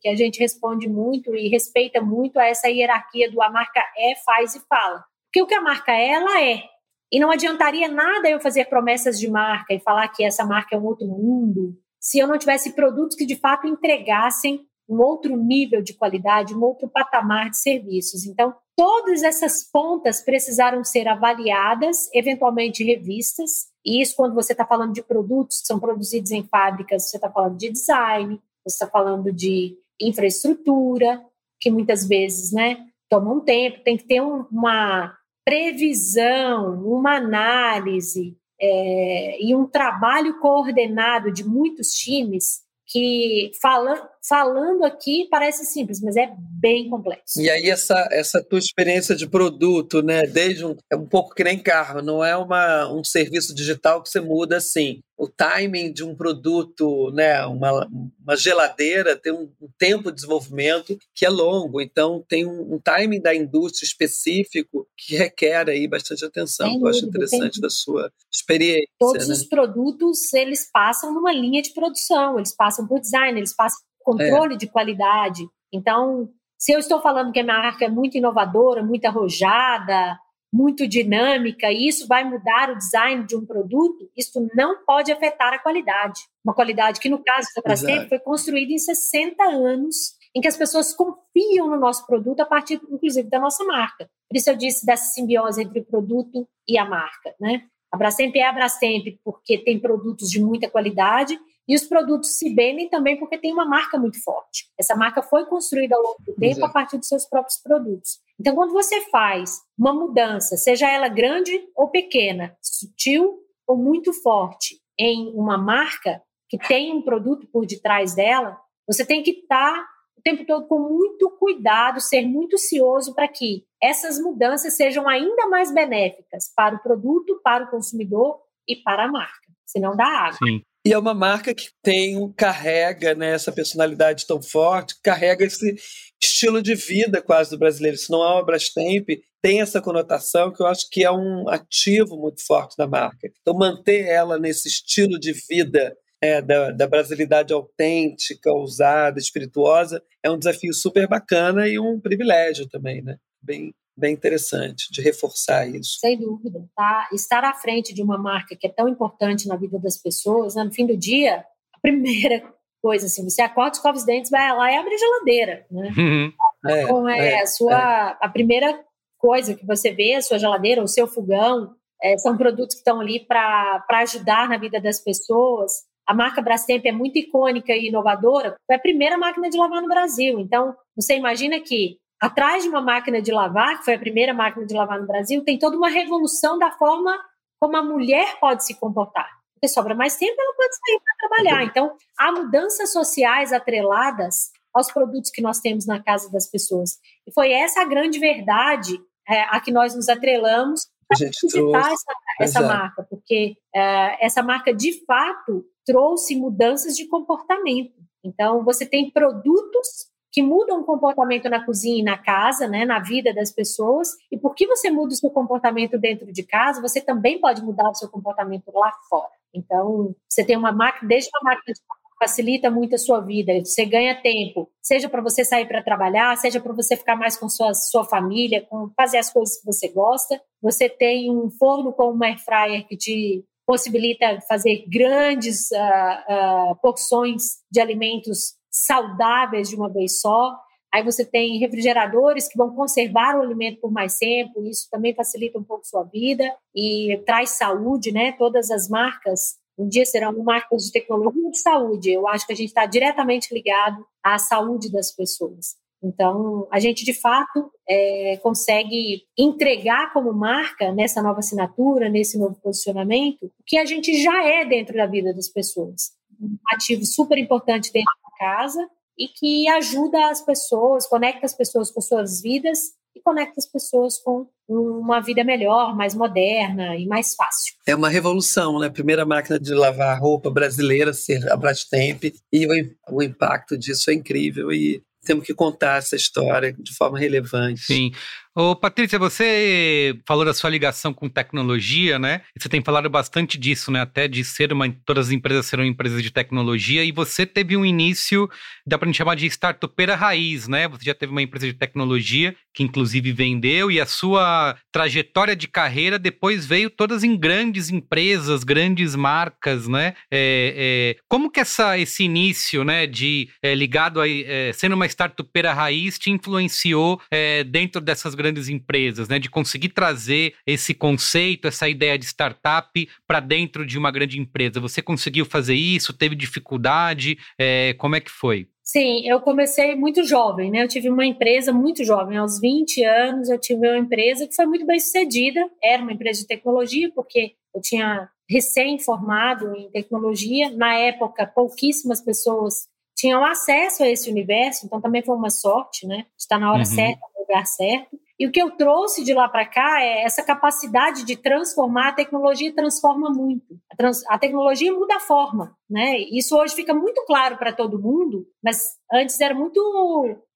que, 0.00 0.08
a 0.08 0.16
gente 0.16 0.40
responde 0.40 0.88
muito 0.88 1.36
e 1.36 1.48
respeita 1.48 2.00
muito 2.00 2.40
a 2.40 2.46
essa 2.46 2.68
hierarquia 2.68 3.30
do 3.30 3.40
a 3.40 3.48
marca 3.48 3.80
é, 3.96 4.16
faz 4.24 4.56
e 4.56 4.60
fala. 4.66 5.04
Porque 5.26 5.40
o 5.40 5.46
que 5.46 5.54
a 5.54 5.60
marca 5.60 5.92
é, 5.92 6.08
ela 6.08 6.42
é. 6.42 6.64
E 7.12 7.20
não 7.20 7.30
adiantaria 7.30 7.86
nada 7.86 8.28
eu 8.28 8.40
fazer 8.40 8.64
promessas 8.64 9.20
de 9.20 9.30
marca 9.30 9.72
e 9.72 9.78
falar 9.78 10.08
que 10.08 10.24
essa 10.24 10.44
marca 10.44 10.74
é 10.74 10.78
um 10.78 10.84
outro 10.84 11.06
mundo, 11.06 11.78
se 12.00 12.18
eu 12.18 12.26
não 12.26 12.38
tivesse 12.38 12.74
produtos 12.74 13.16
que 13.16 13.24
de 13.24 13.36
fato 13.36 13.68
entregassem 13.68 14.66
um 14.88 15.00
outro 15.00 15.36
nível 15.36 15.82
de 15.82 15.94
qualidade, 15.94 16.54
um 16.54 16.62
outro 16.62 16.88
patamar 16.88 17.50
de 17.50 17.58
serviços. 17.58 18.26
Então, 18.26 18.54
todas 18.76 19.22
essas 19.22 19.64
pontas 19.64 20.22
precisaram 20.22 20.84
ser 20.84 21.08
avaliadas, 21.08 22.08
eventualmente 22.12 22.84
revistas. 22.84 23.68
E 23.84 24.02
isso, 24.02 24.14
quando 24.14 24.34
você 24.34 24.52
está 24.52 24.66
falando 24.66 24.92
de 24.92 25.02
produtos 25.02 25.60
que 25.60 25.66
são 25.66 25.80
produzidos 25.80 26.30
em 26.30 26.46
fábricas, 26.46 27.08
você 27.08 27.16
está 27.16 27.30
falando 27.30 27.56
de 27.56 27.70
design, 27.70 28.40
você 28.64 28.74
está 28.74 28.86
falando 28.86 29.32
de 29.32 29.76
infraestrutura, 30.00 31.24
que 31.58 31.70
muitas 31.70 32.06
vezes 32.06 32.52
né, 32.52 32.86
toma 33.08 33.32
um 33.32 33.40
tempo, 33.40 33.82
tem 33.82 33.96
que 33.96 34.04
ter 34.04 34.20
um, 34.20 34.44
uma 34.52 35.16
previsão, 35.44 36.82
uma 36.84 37.16
análise 37.16 38.36
é, 38.60 39.42
e 39.42 39.54
um 39.54 39.66
trabalho 39.66 40.38
coordenado 40.38 41.32
de 41.32 41.44
muitos 41.44 41.90
times 41.92 42.62
que 42.86 43.52
fala, 43.60 44.08
falando 44.28 44.84
aqui 44.84 45.28
parece 45.30 45.64
simples, 45.64 46.00
mas 46.00 46.16
é 46.16 46.32
bem 46.60 46.88
complexo. 46.88 47.40
E 47.40 47.50
aí 47.50 47.68
essa, 47.68 48.08
essa 48.10 48.42
tua 48.42 48.58
experiência 48.58 49.14
de 49.14 49.28
produto, 49.28 50.02
né, 50.02 50.26
desde 50.26 50.64
um, 50.64 50.76
é 50.90 50.96
um 50.96 51.06
pouco 51.06 51.34
que 51.34 51.44
nem 51.44 51.58
carro, 51.58 52.02
não 52.02 52.24
é 52.24 52.36
uma, 52.36 52.92
um 52.92 53.04
serviço 53.04 53.54
digital 53.54 54.02
que 54.02 54.08
você 54.08 54.20
muda 54.20 54.56
assim 54.56 55.00
o 55.18 55.28
timing 55.28 55.92
de 55.92 56.04
um 56.04 56.14
produto, 56.14 57.10
né, 57.12 57.44
uma, 57.46 57.88
uma 58.22 58.36
geladeira 58.36 59.16
tem 59.16 59.32
um, 59.32 59.50
um, 59.60 59.68
tempo 59.78 60.10
de 60.10 60.16
desenvolvimento 60.16 60.98
que 61.14 61.24
é 61.24 61.30
longo, 61.30 61.80
então 61.80 62.22
tem 62.28 62.46
um, 62.46 62.74
um, 62.74 62.78
timing 62.78 63.20
da 63.20 63.34
indústria 63.34 63.86
específico 63.86 64.86
que 64.96 65.16
requer 65.16 65.70
aí 65.70 65.88
bastante 65.88 66.24
atenção. 66.24 66.68
Sem 66.68 66.80
eu 66.80 66.86
acho 66.86 67.06
interessante 67.06 67.60
da 67.60 67.70
sua 67.70 68.12
experiência. 68.30 68.88
Todos 68.98 69.28
né? 69.28 69.34
os 69.34 69.44
produtos 69.44 70.32
eles 70.34 70.68
passam 70.70 71.14
numa 71.14 71.32
linha 71.32 71.62
de 71.62 71.72
produção, 71.72 72.36
eles 72.36 72.54
passam 72.54 72.86
por 72.86 73.00
design, 73.00 73.38
eles 73.38 73.54
passam 73.54 73.80
por 73.80 73.95
controle 74.06 74.54
é. 74.54 74.56
de 74.56 74.68
qualidade. 74.68 75.44
Então, 75.72 76.28
se 76.56 76.72
eu 76.72 76.78
estou 76.78 77.00
falando 77.02 77.32
que 77.32 77.40
a 77.40 77.42
minha 77.42 77.58
marca 77.58 77.84
é 77.84 77.88
muito 77.88 78.16
inovadora, 78.16 78.84
muito 78.84 79.04
arrojada, 79.04 80.16
muito 80.52 80.86
dinâmica 80.86 81.70
e 81.72 81.88
isso 81.88 82.06
vai 82.06 82.24
mudar 82.24 82.70
o 82.70 82.78
design 82.78 83.26
de 83.26 83.36
um 83.36 83.44
produto, 83.44 84.08
isso 84.16 84.48
não 84.54 84.84
pode 84.84 85.10
afetar 85.10 85.52
a 85.52 85.58
qualidade. 85.58 86.20
Uma 86.44 86.54
qualidade 86.54 87.00
que, 87.00 87.08
no 87.08 87.18
caso 87.18 87.48
da 87.54 87.62
Brastemp, 87.62 88.08
foi 88.08 88.20
construída 88.20 88.72
em 88.72 88.78
60 88.78 89.42
anos, 89.42 90.14
em 90.34 90.40
que 90.40 90.48
as 90.48 90.56
pessoas 90.56 90.94
confiam 90.94 91.68
no 91.68 91.76
nosso 91.76 92.06
produto 92.06 92.40
a 92.40 92.46
partir, 92.46 92.80
inclusive, 92.90 93.28
da 93.28 93.40
nossa 93.40 93.64
marca. 93.64 94.08
Por 94.28 94.36
isso 94.36 94.48
eu 94.48 94.56
disse 94.56 94.86
dessa 94.86 95.12
simbiose 95.12 95.62
entre 95.62 95.80
o 95.80 95.84
produto 95.84 96.48
e 96.68 96.78
a 96.78 96.84
marca, 96.84 97.34
né? 97.40 97.64
A 97.92 97.96
Brastemp 97.96 98.34
é 98.36 98.44
a 98.44 98.52
Brastemp 98.52 99.18
porque 99.24 99.58
tem 99.58 99.78
produtos 99.78 100.30
de 100.30 100.40
muita 100.40 100.68
qualidade 100.68 101.38
e 101.68 101.74
os 101.74 101.84
produtos 101.84 102.36
se 102.36 102.54
vendem 102.54 102.88
também 102.88 103.18
porque 103.18 103.38
tem 103.38 103.52
uma 103.52 103.64
marca 103.64 103.98
muito 103.98 104.22
forte. 104.22 104.70
Essa 104.78 104.94
marca 104.94 105.22
foi 105.22 105.44
construída 105.46 105.96
ao 105.96 106.02
longo 106.02 106.22
do 106.24 106.34
tempo 106.34 106.58
Exato. 106.58 106.66
a 106.66 106.68
partir 106.70 106.98
dos 106.98 107.08
seus 107.08 107.26
próprios 107.26 107.58
produtos. 107.58 108.20
Então, 108.38 108.54
quando 108.54 108.72
você 108.72 109.00
faz 109.10 109.60
uma 109.78 109.92
mudança, 109.92 110.56
seja 110.56 110.88
ela 110.88 111.08
grande 111.08 111.52
ou 111.74 111.88
pequena, 111.88 112.56
sutil 112.62 113.38
ou 113.66 113.76
muito 113.76 114.12
forte, 114.12 114.80
em 114.98 115.32
uma 115.34 115.58
marca 115.58 116.22
que 116.48 116.58
tem 116.58 116.92
um 116.92 117.02
produto 117.02 117.46
por 117.48 117.66
detrás 117.66 118.14
dela, 118.14 118.56
você 118.86 119.04
tem 119.04 119.22
que 119.22 119.32
estar 119.32 119.84
o 120.16 120.22
tempo 120.22 120.46
todo 120.46 120.66
com 120.66 120.78
muito 120.78 121.28
cuidado, 121.38 122.00
ser 122.00 122.22
muito 122.22 122.56
cioso 122.56 123.14
para 123.14 123.28
que 123.28 123.64
essas 123.82 124.20
mudanças 124.20 124.76
sejam 124.76 125.08
ainda 125.08 125.48
mais 125.48 125.72
benéficas 125.72 126.52
para 126.54 126.76
o 126.76 126.82
produto, 126.82 127.40
para 127.42 127.64
o 127.64 127.70
consumidor 127.70 128.40
e 128.66 128.76
para 128.76 129.04
a 129.04 129.10
marca. 129.10 129.46
Senão 129.66 129.96
dá 129.96 130.06
água. 130.06 130.38
Sim. 130.44 130.62
E 130.86 130.92
é 130.92 130.98
uma 130.98 131.12
marca 131.12 131.52
que 131.52 131.66
tem, 131.82 132.32
carrega 132.34 133.12
né, 133.12 133.32
essa 133.32 133.50
personalidade 133.50 134.24
tão 134.24 134.40
forte, 134.40 134.94
carrega 135.02 135.44
esse 135.44 135.74
estilo 136.22 136.62
de 136.62 136.76
vida 136.76 137.20
quase 137.20 137.50
do 137.50 137.58
brasileiro. 137.58 137.96
Se 137.96 138.08
não 138.08 138.22
é 138.22 138.34
uma 138.34 138.46
Brastemp, 138.46 139.08
tem 139.42 139.60
essa 139.60 139.82
conotação 139.82 140.52
que 140.52 140.62
eu 140.62 140.66
acho 140.68 140.88
que 140.88 141.02
é 141.02 141.10
um 141.10 141.48
ativo 141.48 142.16
muito 142.16 142.40
forte 142.46 142.76
da 142.76 142.86
marca. 142.86 143.28
Então, 143.40 143.52
manter 143.52 144.06
ela 144.06 144.38
nesse 144.38 144.68
estilo 144.68 145.18
de 145.18 145.32
vida 145.32 145.92
é, 146.20 146.40
da, 146.40 146.70
da, 146.70 146.86
brasilidade 146.86 147.52
autêntica, 147.52 148.52
ousada, 148.52 149.18
espirituosa, 149.18 150.00
é 150.22 150.30
um 150.30 150.38
desafio 150.38 150.72
super 150.72 151.08
bacana 151.08 151.66
e 151.66 151.80
um 151.80 152.00
privilégio 152.00 152.68
também, 152.68 153.02
né? 153.02 153.16
Bem, 153.42 153.74
bem 153.96 154.12
interessante 154.12 154.92
de 154.92 155.00
reforçar 155.00 155.66
isso. 155.68 155.98
Sem 155.98 156.18
dúvida. 156.18 156.64
Tá? 156.76 157.08
Estar 157.12 157.44
à 157.44 157.54
frente 157.54 157.94
de 157.94 158.02
uma 158.02 158.18
marca 158.18 158.54
que 158.54 158.66
é 158.66 158.70
tão 158.70 158.88
importante 158.88 159.48
na 159.48 159.56
vida 159.56 159.78
das 159.78 159.96
pessoas, 159.96 160.54
né? 160.54 160.64
no 160.64 160.72
fim 160.72 160.86
do 160.86 160.96
dia, 160.96 161.44
a 161.74 161.80
primeira 161.80 162.42
coisa 162.82 163.06
assim, 163.06 163.28
você 163.28 163.42
acorda, 163.42 163.76
escova 163.76 163.96
os 163.96 164.04
dentes, 164.04 164.30
vai 164.30 164.54
lá 164.54 164.70
e 164.70 164.76
abre 164.76 164.94
a 164.94 164.98
geladeira. 164.98 165.66
Né? 165.70 165.94
Uhum. 165.96 166.32
É, 166.66 166.82
então, 166.82 167.08
é, 167.08 167.28
é, 167.28 167.42
a, 167.42 167.46
sua, 167.46 168.18
é. 168.20 168.26
a 168.26 168.28
primeira 168.28 168.84
coisa 169.18 169.54
que 169.54 169.64
você 169.64 169.92
vê, 169.92 170.14
a 170.14 170.22
sua 170.22 170.36
geladeira, 170.36 170.82
o 170.82 170.88
seu 170.88 171.06
fogão, 171.06 171.76
é, 172.02 172.18
são 172.18 172.36
produtos 172.36 172.74
que 172.74 172.80
estão 172.80 173.00
ali 173.00 173.24
para 173.24 173.84
ajudar 174.00 174.48
na 174.48 174.58
vida 174.58 174.80
das 174.80 174.98
pessoas. 174.98 175.72
A 176.04 176.12
marca 176.12 176.42
Brastemp 176.42 176.84
é 176.84 176.90
muito 176.90 177.18
icônica 177.18 177.72
e 177.72 177.86
inovadora, 177.86 178.56
foi 178.66 178.74
a 178.74 178.80
primeira 178.80 179.16
máquina 179.16 179.48
de 179.48 179.56
lavar 179.56 179.80
no 179.80 179.86
Brasil. 179.86 180.40
Então, 180.40 180.74
você 180.96 181.16
imagina 181.16 181.60
que 181.60 181.98
atrás 182.26 182.62
de 182.62 182.68
uma 182.68 182.80
máquina 182.80 183.22
de 183.22 183.32
lavar, 183.32 183.78
que 183.78 183.84
foi 183.84 183.94
a 183.94 183.98
primeira 183.98 184.34
máquina 184.34 184.66
de 184.66 184.74
lavar 184.74 185.00
no 185.00 185.06
Brasil, 185.06 185.44
tem 185.44 185.58
toda 185.58 185.76
uma 185.76 185.88
revolução 185.88 186.58
da 186.58 186.70
forma 186.72 187.16
como 187.60 187.76
a 187.76 187.82
mulher 187.82 188.38
pode 188.40 188.64
se 188.64 188.74
comportar. 188.74 189.28
Porque 189.54 189.68
sobra 189.68 189.94
mais 189.94 190.16
tempo, 190.16 190.34
ela 190.38 190.54
pode 190.54 190.76
sair 190.76 191.00
para 191.00 191.28
trabalhar. 191.28 191.64
Então, 191.64 191.96
há 192.18 192.32
mudanças 192.32 192.92
sociais 192.92 193.52
atreladas 193.52 194.50
aos 194.74 194.92
produtos 194.92 195.30
que 195.30 195.40
nós 195.40 195.60
temos 195.60 195.86
na 195.86 196.02
casa 196.02 196.30
das 196.30 196.50
pessoas. 196.50 196.98
E 197.26 197.32
foi 197.32 197.52
essa 197.52 197.80
a 197.80 197.84
grande 197.84 198.18
verdade 198.18 199.00
é, 199.28 199.42
a 199.42 199.60
que 199.60 199.72
nós 199.72 199.94
nos 199.94 200.08
atrelamos 200.08 200.86
para 201.08 201.18
visitar 201.18 201.92
essa, 201.92 202.14
essa 202.40 202.62
marca, 202.62 203.06
porque 203.08 203.56
é, 203.74 204.26
essa 204.26 204.42
marca 204.42 204.74
de 204.74 205.04
fato 205.06 205.64
trouxe 205.86 206.36
mudanças 206.36 206.96
de 206.96 207.06
comportamento. 207.06 207.94
Então, 208.22 208.64
você 208.64 208.84
tem 208.84 209.10
produtos 209.10 210.10
que 210.32 210.42
mudam 210.42 210.80
o 210.80 210.84
comportamento 210.84 211.48
na 211.48 211.64
cozinha 211.64 212.00
e 212.00 212.02
na 212.02 212.18
casa, 212.18 212.68
né, 212.68 212.84
na 212.84 212.98
vida 212.98 213.32
das 213.32 213.50
pessoas. 213.52 214.08
E 214.30 214.38
porque 214.38 214.66
você 214.66 214.90
muda 214.90 215.14
o 215.14 215.16
seu 215.16 215.30
comportamento 215.30 215.98
dentro 215.98 216.32
de 216.32 216.42
casa, 216.42 216.80
você 216.80 217.00
também 217.00 217.40
pode 217.40 217.62
mudar 217.62 217.88
o 217.88 217.94
seu 217.94 218.08
comportamento 218.08 218.70
lá 218.74 218.92
fora. 219.08 219.30
Então, 219.54 220.14
você 220.28 220.44
tem 220.44 220.56
uma 220.56 220.72
máquina, 220.72 221.08
desde 221.08 221.30
uma 221.34 221.50
máquina 221.50 221.72
de 221.72 221.80
facilita 222.18 222.70
muito 222.70 222.94
a 222.94 222.98
sua 222.98 223.20
vida, 223.20 223.52
você 223.62 223.84
ganha 223.84 224.20
tempo, 224.20 224.70
seja 224.82 225.08
para 225.08 225.22
você 225.22 225.44
sair 225.44 225.66
para 225.66 225.82
trabalhar, 225.82 226.36
seja 226.36 226.60
para 226.60 226.72
você 226.72 226.96
ficar 226.96 227.14
mais 227.14 227.36
com 227.36 227.48
sua, 227.48 227.74
sua 227.74 228.04
família, 228.04 228.66
com 228.68 228.90
fazer 228.96 229.18
as 229.18 229.30
coisas 229.30 229.58
que 229.58 229.66
você 229.66 229.88
gosta. 229.88 230.40
Você 230.62 230.88
tem 230.88 231.30
um 231.30 231.50
forno 231.50 231.92
com 231.92 232.10
uma 232.10 232.26
air 232.26 232.38
fryer 232.42 232.86
que 232.86 232.96
te 232.96 233.44
possibilita 233.66 234.40
fazer 234.48 234.84
grandes 234.88 235.70
uh, 235.72 236.72
uh, 236.72 236.76
porções 236.80 237.58
de 237.70 237.80
alimentos 237.80 238.54
saudáveis 238.84 239.68
de 239.68 239.76
uma 239.76 239.88
vez 239.88 240.20
só. 240.20 240.56
Aí 240.92 241.02
você 241.02 241.24
tem 241.24 241.58
refrigeradores 241.58 242.48
que 242.48 242.56
vão 242.56 242.74
conservar 242.74 243.36
o 243.36 243.42
alimento 243.42 243.80
por 243.80 243.92
mais 243.92 244.16
tempo, 244.16 244.62
isso 244.64 244.88
também 244.90 245.14
facilita 245.14 245.58
um 245.58 245.64
pouco 245.64 245.86
sua 245.86 246.04
vida 246.04 246.44
e 246.74 247.20
traz 247.26 247.50
saúde, 247.50 248.12
né? 248.12 248.32
Todas 248.32 248.70
as 248.70 248.88
marcas 248.88 249.58
um 249.78 249.88
dia 249.88 250.06
serão 250.06 250.32
marcas 250.42 250.84
de 250.84 250.92
tecnologia 250.92 251.48
e 251.48 251.50
de 251.50 251.58
saúde. 251.58 252.10
Eu 252.10 252.26
acho 252.26 252.46
que 252.46 252.52
a 252.52 252.56
gente 252.56 252.68
está 252.68 252.86
diretamente 252.86 253.52
ligado 253.52 254.06
à 254.22 254.38
saúde 254.38 254.90
das 254.90 255.14
pessoas. 255.14 255.76
Então, 256.02 256.66
a 256.70 256.78
gente 256.78 257.04
de 257.04 257.12
fato 257.12 257.70
é, 257.88 258.38
consegue 258.42 259.22
entregar 259.36 260.12
como 260.12 260.32
marca 260.32 260.92
nessa 260.92 261.22
nova 261.22 261.40
assinatura, 261.40 262.08
nesse 262.08 262.38
novo 262.38 262.54
posicionamento, 262.62 263.46
o 263.46 263.64
que 263.66 263.76
a 263.76 263.84
gente 263.84 264.22
já 264.22 264.44
é 264.44 264.64
dentro 264.64 264.96
da 264.96 265.06
vida 265.06 265.34
das 265.34 265.48
pessoas. 265.48 266.15
Um 266.40 266.56
ativo 266.72 267.04
super 267.04 267.38
importante 267.38 267.92
dentro 267.92 268.12
da 268.22 268.36
casa 268.38 268.88
e 269.18 269.28
que 269.28 269.68
ajuda 269.68 270.30
as 270.30 270.44
pessoas, 270.44 271.06
conecta 271.06 271.46
as 271.46 271.54
pessoas 271.54 271.90
com 271.90 272.00
suas 272.00 272.42
vidas 272.42 272.78
e 273.14 273.20
conecta 273.20 273.54
as 273.56 273.66
pessoas 273.66 274.18
com 274.18 274.46
uma 274.68 275.20
vida 275.20 275.42
melhor, 275.42 275.96
mais 275.96 276.14
moderna 276.14 276.96
e 276.96 277.06
mais 277.06 277.34
fácil. 277.34 277.74
É 277.86 277.94
uma 277.94 278.10
revolução, 278.10 278.78
né? 278.78 278.90
Primeira 278.90 279.24
máquina 279.24 279.58
de 279.58 279.72
lavar 279.72 280.20
roupa 280.20 280.50
brasileira 280.50 281.14
ser 281.14 281.50
a 281.50 281.56
Brastemp 281.56 282.24
e 282.52 282.66
o, 282.66 283.14
o 283.16 283.22
impacto 283.22 283.78
disso 283.78 284.10
é 284.10 284.14
incrível 284.14 284.70
e 284.70 285.02
temos 285.24 285.44
que 285.44 285.54
contar 285.54 285.98
essa 285.98 286.14
história 286.14 286.72
de 286.72 286.94
forma 286.94 287.18
relevante. 287.18 287.82
Sim. 287.82 288.12
Ô, 288.58 288.74
Patrícia, 288.74 289.18
você 289.18 290.18
falou 290.26 290.42
da 290.42 290.54
sua 290.54 290.70
ligação 290.70 291.12
com 291.12 291.28
tecnologia, 291.28 292.18
né? 292.18 292.40
Você 292.58 292.70
tem 292.70 292.82
falado 292.82 293.10
bastante 293.10 293.58
disso, 293.58 293.90
né? 293.90 294.00
Até 294.00 294.26
de 294.26 294.42
ser 294.42 294.72
uma. 294.72 294.90
Todas 295.04 295.26
as 295.26 295.32
empresas 295.32 295.66
serão 295.66 295.84
empresas 295.84 296.22
de 296.22 296.30
tecnologia, 296.30 297.04
e 297.04 297.12
você 297.12 297.44
teve 297.44 297.76
um 297.76 297.84
início, 297.84 298.48
dá 298.86 298.96
pra 298.96 299.04
gente 299.04 299.18
chamar 299.18 299.34
de 299.34 299.44
startupeira 299.44 300.16
raiz, 300.16 300.68
né? 300.68 300.88
Você 300.88 301.04
já 301.04 301.14
teve 301.14 301.32
uma 301.32 301.42
empresa 301.42 301.66
de 301.66 301.74
tecnologia, 301.74 302.56
que 302.72 302.82
inclusive 302.82 303.30
vendeu, 303.30 303.90
e 303.90 304.00
a 304.00 304.06
sua 304.06 304.74
trajetória 304.90 305.54
de 305.54 305.68
carreira 305.68 306.18
depois 306.18 306.64
veio 306.64 306.88
todas 306.88 307.22
em 307.22 307.36
grandes 307.36 307.90
empresas, 307.90 308.64
grandes 308.64 309.14
marcas, 309.14 309.86
né? 309.86 310.14
É, 310.32 311.14
é, 311.18 311.20
como 311.28 311.50
que 311.50 311.60
essa, 311.60 311.98
esse 311.98 312.24
início, 312.24 312.84
né, 312.84 313.06
de 313.06 313.50
é, 313.62 313.74
ligado 313.74 314.18
a 314.18 314.26
é, 314.26 314.72
sendo 314.72 314.94
uma 314.94 315.04
startupeira 315.04 315.74
raiz 315.74 316.18
te 316.18 316.30
influenciou 316.30 317.20
é, 317.30 317.62
dentro 317.62 318.00
dessas 318.00 318.34
grandes 318.34 318.45
grandes 318.46 318.68
empresas, 318.68 319.28
né? 319.28 319.38
De 319.38 319.50
conseguir 319.50 319.88
trazer 319.88 320.54
esse 320.66 320.94
conceito, 320.94 321.66
essa 321.66 321.88
ideia 321.88 322.16
de 322.16 322.24
startup 322.24 323.08
para 323.26 323.40
dentro 323.40 323.84
de 323.84 323.98
uma 323.98 324.10
grande 324.10 324.38
empresa. 324.38 324.80
Você 324.80 325.02
conseguiu 325.02 325.44
fazer 325.44 325.74
isso? 325.74 326.12
Teve 326.12 326.36
dificuldade? 326.36 327.36
É, 327.58 327.94
como 327.94 328.14
é 328.14 328.20
que 328.20 328.30
foi? 328.30 328.68
Sim, 328.84 329.28
eu 329.28 329.40
comecei 329.40 329.96
muito 329.96 330.22
jovem, 330.22 330.70
né? 330.70 330.84
Eu 330.84 330.88
tive 330.88 331.10
uma 331.10 331.26
empresa 331.26 331.72
muito 331.72 332.04
jovem, 332.04 332.38
aos 332.38 332.60
20 332.60 333.04
anos 333.04 333.50
eu 333.50 333.58
tive 333.58 333.88
uma 333.88 333.98
empresa 333.98 334.46
que 334.46 334.54
foi 334.54 334.64
muito 334.64 334.86
bem 334.86 335.00
sucedida, 335.00 335.60
era 335.82 336.00
uma 336.00 336.12
empresa 336.12 336.42
de 336.42 336.46
tecnologia, 336.46 337.10
porque 337.12 337.54
eu 337.74 337.80
tinha 337.80 338.28
recém-formado 338.48 339.74
em 339.74 339.90
tecnologia, 339.90 340.70
na 340.70 340.94
época 340.94 341.44
pouquíssimas 341.52 342.20
pessoas 342.20 342.86
tinham 343.16 343.44
acesso 343.44 344.04
a 344.04 344.08
esse 344.08 344.30
universo, 344.30 344.86
então 344.86 345.00
também 345.00 345.24
foi 345.24 345.34
uma 345.34 345.50
sorte, 345.50 346.06
né? 346.06 346.26
Estar 346.38 346.60
na 346.60 346.70
hora 346.70 346.80
uhum. 346.80 346.84
certa, 346.84 347.20
no 347.34 347.40
lugar 347.40 347.66
certo. 347.66 348.16
E 348.38 348.46
o 348.46 348.50
que 348.52 348.60
eu 348.60 348.70
trouxe 348.70 349.24
de 349.24 349.32
lá 349.32 349.48
para 349.48 349.64
cá 349.64 350.02
é 350.02 350.22
essa 350.24 350.42
capacidade 350.42 351.24
de 351.24 351.36
transformar. 351.36 352.08
A 352.08 352.14
tecnologia 352.14 352.74
transforma 352.74 353.30
muito. 353.30 353.78
A, 353.90 353.96
trans, 353.96 354.22
a 354.28 354.38
tecnologia 354.38 354.92
muda 354.92 355.16
a 355.16 355.20
forma, 355.20 355.74
né? 355.88 356.18
Isso 356.30 356.56
hoje 356.56 356.74
fica 356.74 356.92
muito 356.92 357.24
claro 357.24 357.56
para 357.56 357.72
todo 357.72 357.98
mundo, 357.98 358.46
mas 358.66 358.96
antes 359.12 359.40
era 359.40 359.54
muito 359.54 359.80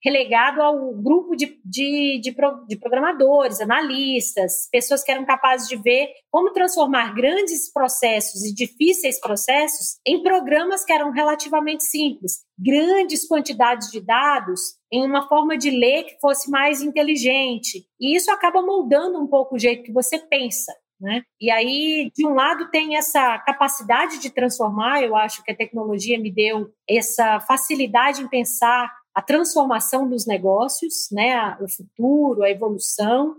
relegado 0.05 0.61
ao 0.61 0.93
grupo 0.95 1.37
de, 1.37 1.61
de, 1.65 2.21
de, 2.21 2.33
pro, 2.33 2.67
de, 2.67 2.77
programadores, 2.77 3.61
analistas, 3.61 4.69
pessoas 4.73 5.05
que 5.05 5.13
eram 5.13 5.25
capazes 5.25 5.69
de 5.69 5.77
ver 5.77 6.09
como 6.29 6.53
transformar 6.53 7.15
grandes 7.15 7.73
processos 7.73 8.43
e 8.45 8.53
difíceis 8.53 9.21
processos 9.21 10.01
em 10.05 10.25
programas 10.25 10.85
que 10.85 10.93
eram 10.93 11.13
relativamente 11.13 11.85
simples, 11.85 12.41
grandes 12.59 13.29
quantidades 13.29 13.89
de 13.93 14.01
dados 14.01 14.61
em 14.93 15.07
uma 15.07 15.29
forma 15.29 15.57
de 15.57 15.71
ler 15.71 16.03
que 16.03 16.19
fosse 16.21 16.51
mais 16.51 16.83
inteligente. 16.83 17.87
E 18.01 18.17
isso 18.17 18.33
acaba 18.33 18.61
moldando 18.61 19.23
um 19.23 19.29
pouco 19.29 19.55
o 19.55 19.59
jeito 19.59 19.85
que 19.85 19.93
você 19.93 20.19
pensa. 20.19 20.73
Né? 21.01 21.23
E 21.41 21.51
aí, 21.51 22.13
de 22.15 22.27
um 22.27 22.35
lado, 22.35 22.71
tem 22.71 22.97
essa 22.97 23.39
capacidade 23.39 24.19
de 24.19 24.29
transformar, 24.29 25.03
eu 25.03 25.17
acho 25.17 25.43
que 25.43 25.51
a 25.51 25.57
tecnologia 25.57 26.19
me 26.19 26.31
deu 26.31 26.71
essa 26.87 27.41
facilidade 27.41 28.21
em 28.21 28.29
pensar 28.29 28.93
a 29.15 29.23
transformação 29.23 30.09
dos 30.09 30.27
negócios, 30.27 31.09
né, 31.11 31.57
o 31.61 31.69
futuro, 31.69 32.43
a 32.43 32.51
evolução. 32.51 33.37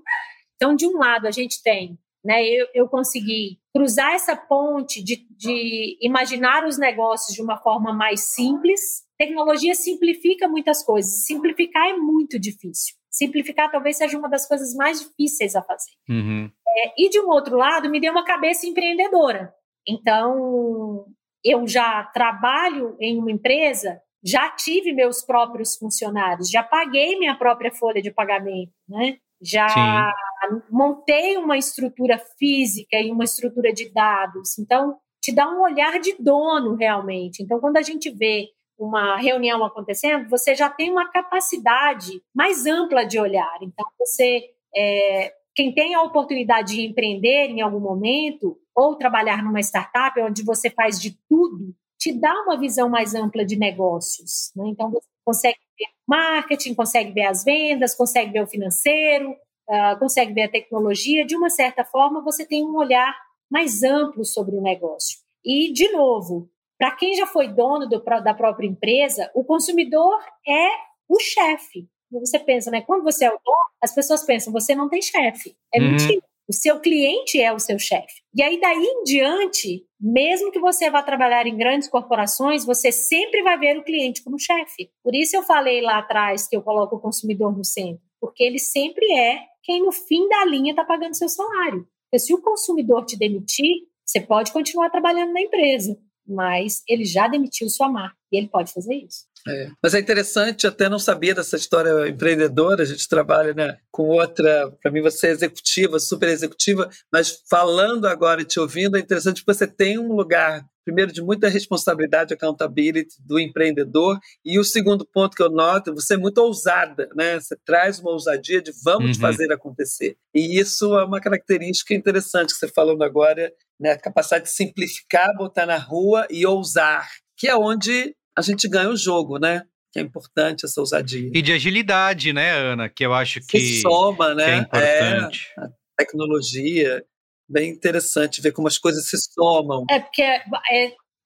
Então, 0.56 0.76
de 0.76 0.88
um 0.88 0.98
lado, 0.98 1.28
a 1.28 1.32
gente 1.32 1.62
tem, 1.62 2.00
né, 2.26 2.44
eu, 2.44 2.68
eu 2.74 2.90
consegui 2.90 3.60
cruzar 3.74 4.14
essa 4.14 4.36
ponte 4.36 5.04
de, 5.04 5.28
de 5.30 5.98
imaginar 6.02 6.66
os 6.66 6.80
negócios 6.80 7.36
de 7.36 7.42
uma 7.42 7.58
forma 7.58 7.94
mais 7.94 8.34
simples. 8.34 9.04
Tecnologia 9.18 9.76
simplifica 9.76 10.48
muitas 10.48 10.84
coisas, 10.84 11.26
simplificar 11.26 11.90
é 11.90 11.94
muito 11.94 12.40
difícil. 12.40 13.01
Simplificar 13.12 13.70
talvez 13.70 13.98
seja 13.98 14.18
uma 14.18 14.30
das 14.30 14.48
coisas 14.48 14.74
mais 14.74 15.02
difíceis 15.02 15.56
a 15.56 15.62
fazer. 15.62 15.92
Uhum. 16.10 16.50
É, 16.68 16.94
e 16.98 17.10
de 17.10 17.20
um 17.20 17.28
outro 17.28 17.58
lado, 17.58 17.90
me 17.90 18.00
deu 18.00 18.12
uma 18.12 18.24
cabeça 18.24 18.66
empreendedora. 18.66 19.54
Então, 19.88 21.06
eu 21.44 21.68
já 21.68 22.04
trabalho 22.14 22.96
em 23.00 23.20
uma 23.20 23.32
empresa 23.32 24.02
já 24.24 24.50
tive 24.52 24.94
meus 24.94 25.24
próprios 25.24 25.76
funcionários, 25.76 26.50
já 26.50 26.62
paguei 26.62 27.18
minha 27.18 27.36
própria 27.36 27.72
folha 27.72 28.02
de 28.02 28.12
pagamento, 28.12 28.72
né? 28.88 29.18
Já 29.42 29.68
Sim. 29.68 30.62
montei 30.70 31.38
uma 31.38 31.58
estrutura 31.58 32.20
física 32.38 32.98
e 32.98 33.12
uma 33.12 33.24
estrutura 33.24 33.74
de 33.74 33.92
dados. 33.92 34.60
Então, 34.60 34.96
te 35.20 35.34
dá 35.34 35.50
um 35.50 35.62
olhar 35.62 36.00
de 36.00 36.16
dono 36.20 36.76
realmente. 36.76 37.42
Então, 37.42 37.60
quando 37.60 37.78
a 37.78 37.82
gente 37.82 38.12
vê 38.12 38.50
uma 38.86 39.18
reunião 39.18 39.64
acontecendo, 39.64 40.30
você 40.30 40.56
já 40.56 40.70
tem 40.70 40.90
uma 40.92 41.10
capacidade 41.10 42.22
mais 42.34 42.66
ampla 42.66 43.06
de 43.06 43.20
olhar. 43.20 43.58
Então, 43.62 43.86
você, 44.00 44.44
é, 44.76 45.34
quem 45.56 45.74
tem 45.74 45.94
a 45.94 46.02
oportunidade 46.02 46.76
de 46.76 46.86
empreender 46.86 47.50
em 47.50 47.62
algum 47.62 47.80
momento 47.80 48.58
ou 48.76 48.96
trabalhar 48.96 49.44
numa 49.44 49.60
startup 49.60 50.20
onde 50.22 50.44
você 50.44 50.70
faz 50.70 51.00
de 51.00 51.18
tudo, 51.30 51.76
te 51.98 52.12
dá 52.12 52.34
uma 52.42 52.58
visão 52.58 52.90
mais 52.90 53.14
ampla 53.14 53.46
de 53.46 53.56
negócios. 53.56 54.52
Né? 54.56 54.70
Então, 54.70 54.90
você 54.90 55.08
consegue 55.24 55.60
ver 55.78 55.88
marketing, 56.08 56.74
consegue 56.74 57.12
ver 57.12 57.26
as 57.26 57.44
vendas, 57.44 57.96
consegue 57.96 58.32
ver 58.32 58.44
o 58.44 58.48
financeiro, 58.48 59.32
uh, 59.32 60.00
consegue 60.00 60.34
ver 60.34 60.44
a 60.44 60.52
tecnologia, 60.52 61.26
de 61.26 61.36
uma 61.36 61.50
certa 61.50 61.86
forma 61.86 62.24
você 62.24 62.46
tem 62.46 62.66
um 62.66 62.76
olhar 62.76 63.16
mais 63.50 63.84
amplo 63.84 64.26
sobre 64.26 64.56
o 64.56 64.62
negócio. 64.62 65.20
E, 65.44 65.72
de 65.74 65.92
novo, 65.92 66.50
para 66.82 66.96
quem 66.96 67.14
já 67.14 67.28
foi 67.28 67.48
dono 67.48 67.88
do, 67.88 68.04
da 68.24 68.34
própria 68.34 68.66
empresa, 68.66 69.30
o 69.36 69.44
consumidor 69.44 70.20
é 70.48 70.68
o 71.08 71.20
chefe. 71.20 71.88
Você 72.12 72.40
pensa, 72.40 72.72
né? 72.72 72.82
Quando 72.82 73.04
você 73.04 73.26
é 73.26 73.30
o 73.30 73.40
dono, 73.46 73.70
as 73.80 73.94
pessoas 73.94 74.26
pensam, 74.26 74.52
você 74.52 74.74
não 74.74 74.90
tem 74.90 75.00
chefe. 75.00 75.56
É 75.72 75.80
uhum. 75.80 75.92
mentira. 75.92 76.24
O 76.50 76.54
seu 76.54 76.80
cliente 76.80 77.40
é 77.40 77.54
o 77.54 77.60
seu 77.60 77.78
chefe. 77.78 78.24
E 78.34 78.42
aí, 78.42 78.60
daí 78.60 78.84
em 78.84 79.04
diante, 79.04 79.86
mesmo 80.00 80.52
que 80.52 80.60
você 80.60 80.90
vá 80.90 81.04
trabalhar 81.04 81.46
em 81.46 81.56
grandes 81.56 81.88
corporações, 81.88 82.66
você 82.66 82.92
sempre 82.92 83.44
vai 83.44 83.60
ver 83.60 83.78
o 83.78 83.84
cliente 83.84 84.24
como 84.24 84.40
chefe. 84.40 84.90
Por 85.04 85.14
isso 85.14 85.36
eu 85.36 85.44
falei 85.44 85.82
lá 85.82 86.00
atrás 86.00 86.48
que 86.48 86.56
eu 86.56 86.64
coloco 86.64 86.96
o 86.96 87.00
consumidor 87.00 87.56
no 87.56 87.64
centro, 87.64 88.02
porque 88.20 88.44
ele 88.44 88.58
sempre 88.58 89.06
é 89.14 89.38
quem 89.62 89.84
no 89.84 89.92
fim 89.92 90.28
da 90.28 90.46
linha 90.46 90.72
está 90.72 90.84
pagando 90.84 91.14
seu 91.14 91.30
salário. 91.30 91.88
Porque 92.10 92.18
se 92.18 92.34
o 92.34 92.42
consumidor 92.42 93.06
te 93.06 93.16
demitir, 93.16 93.84
você 94.04 94.20
pode 94.20 94.52
continuar 94.52 94.90
trabalhando 94.90 95.32
na 95.32 95.42
empresa, 95.42 95.96
mas 96.32 96.82
ele 96.88 97.06
já 97.06 97.28
demitiu 97.28 97.70
sua 97.70 97.90
marca 97.90 98.16
e 98.32 98.38
ele 98.38 98.48
pode 98.48 98.72
fazer 98.72 98.96
isso. 98.96 99.32
É. 99.48 99.70
Mas 99.82 99.94
é 99.94 100.00
interessante, 100.00 100.68
até 100.68 100.88
não 100.88 101.00
sabia 101.00 101.34
dessa 101.34 101.56
história 101.56 102.08
empreendedora, 102.08 102.84
a 102.84 102.86
gente 102.86 103.08
trabalha 103.08 103.54
né, 103.54 103.78
com 103.92 104.04
outra, 104.04 104.72
para 104.82 104.92
mim 104.92 105.02
você 105.02 105.28
é 105.28 105.32
executiva, 105.32 106.00
super 106.00 106.30
executiva, 106.30 106.90
mas 107.12 107.42
falando 107.50 108.06
agora 108.06 108.42
e 108.42 108.46
te 108.46 108.60
ouvindo, 108.60 108.98
é 108.98 109.00
interessante 109.00 109.44
que 109.44 109.54
você 109.54 109.66
tem 109.66 109.98
um 109.98 110.14
lugar, 110.14 110.64
primeiro, 110.86 111.12
de 111.12 111.22
muita 111.22 111.50
responsabilidade, 111.50 112.34
accountability 112.34 113.16
do 113.26 113.40
empreendedor, 113.40 114.20
e 114.46 114.60
o 114.60 114.64
segundo 114.64 115.08
ponto 115.12 115.36
que 115.36 115.44
eu 115.44 115.50
noto, 115.50 115.94
você 115.94 116.14
é 116.14 116.18
muito 116.18 116.38
ousada, 116.38 117.10
né? 117.16 117.40
você 117.40 117.56
traz 117.66 118.00
uma 118.00 118.12
ousadia 118.12 118.62
de 118.62 118.72
vamos 118.84 119.18
uhum. 119.18 119.22
fazer 119.22 119.52
acontecer. 119.52 120.16
E 120.36 120.60
isso 120.60 120.98
é 121.00 121.04
uma 121.04 121.20
característica 121.20 121.96
interessante 121.96 122.54
que 122.54 122.60
você 122.60 122.68
falando 122.68 123.04
agora, 123.04 123.52
né? 123.82 123.92
a 123.92 124.00
capacidade 124.00 124.46
de 124.46 124.52
simplificar, 124.52 125.36
botar 125.36 125.66
na 125.66 125.78
rua 125.78 126.28
e 126.30 126.46
ousar, 126.46 127.10
que 127.36 127.48
é 127.48 127.56
onde 127.56 128.16
a 128.38 128.42
gente 128.42 128.68
ganha 128.70 128.90
o 128.90 128.96
jogo, 128.96 129.40
né? 129.40 129.64
Que 129.92 130.00
é 130.00 130.02
importante 130.04 130.66
essa 130.66 130.80
ousadia. 130.80 131.32
E 131.34 131.42
de 131.42 131.52
agilidade, 131.52 132.32
né, 132.32 132.52
Ana? 132.52 132.88
Que 132.88 133.06
eu 133.06 133.14
acho 133.14 133.42
que, 133.42 133.60
que 133.60 133.82
soma, 133.82 134.34
né? 134.36 134.52
é 134.52 134.58
importante. 134.58 135.52
É, 135.58 135.62
a 135.62 135.70
tecnologia, 135.98 137.04
bem 137.50 137.72
interessante 137.72 138.42
ver 138.42 138.54
como 138.54 138.68
as 138.68 138.78
coisas 138.78 139.10
se 139.10 139.18
somam. 139.34 139.84
É, 139.90 140.00
porque 140.00 140.22
é, 140.22 140.42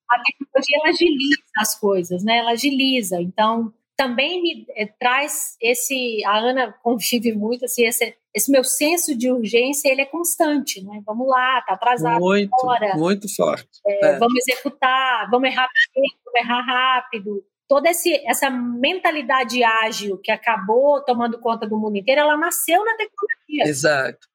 a 0.10 0.24
tecnologia 0.24 0.78
ela 0.82 0.90
agiliza 0.90 1.44
as 1.58 1.80
coisas, 1.80 2.24
né? 2.24 2.38
Ela 2.38 2.52
agiliza. 2.52 3.22
Então, 3.22 3.72
também 3.96 4.42
me 4.42 4.66
é, 4.76 4.86
traz 4.86 5.56
esse. 5.62 6.24
A 6.26 6.38
Ana 6.38 6.74
convive 6.84 7.34
muito, 7.34 7.66
assim, 7.66 7.86
esse, 7.86 8.16
esse 8.34 8.52
meu 8.52 8.64
senso 8.64 9.18
de 9.18 9.32
urgência 9.32 9.90
ele 9.90 10.02
é 10.02 10.06
constante, 10.06 10.84
né? 10.84 11.02
Vamos 11.06 11.28
lá, 11.28 11.62
tá 11.62 11.74
atrasado 11.74 12.20
muito, 12.20 12.54
agora. 12.60 12.96
Muito 12.96 13.34
forte. 13.34 13.68
É, 13.86 14.06
é. 14.06 14.20
Vamos 14.20 14.36
executar, 14.48 15.30
vamos 15.30 15.50
errar 15.50 15.70
vamos 15.96 16.40
errar 16.40 16.62
rápido. 16.62 17.44
Toda 17.68 17.90
esse, 17.90 18.14
essa 18.28 18.50
mentalidade 18.50 19.64
ágil 19.64 20.20
que 20.20 20.32
acabou 20.32 21.04
tomando 21.04 21.40
conta 21.40 21.68
do 21.68 21.80
mundo 21.80 21.98
inteiro, 21.98 22.22
ela 22.22 22.38
nasceu 22.38 22.84
na 22.86 22.96
tecnologia. 22.96 23.64
Exato. 23.68 24.28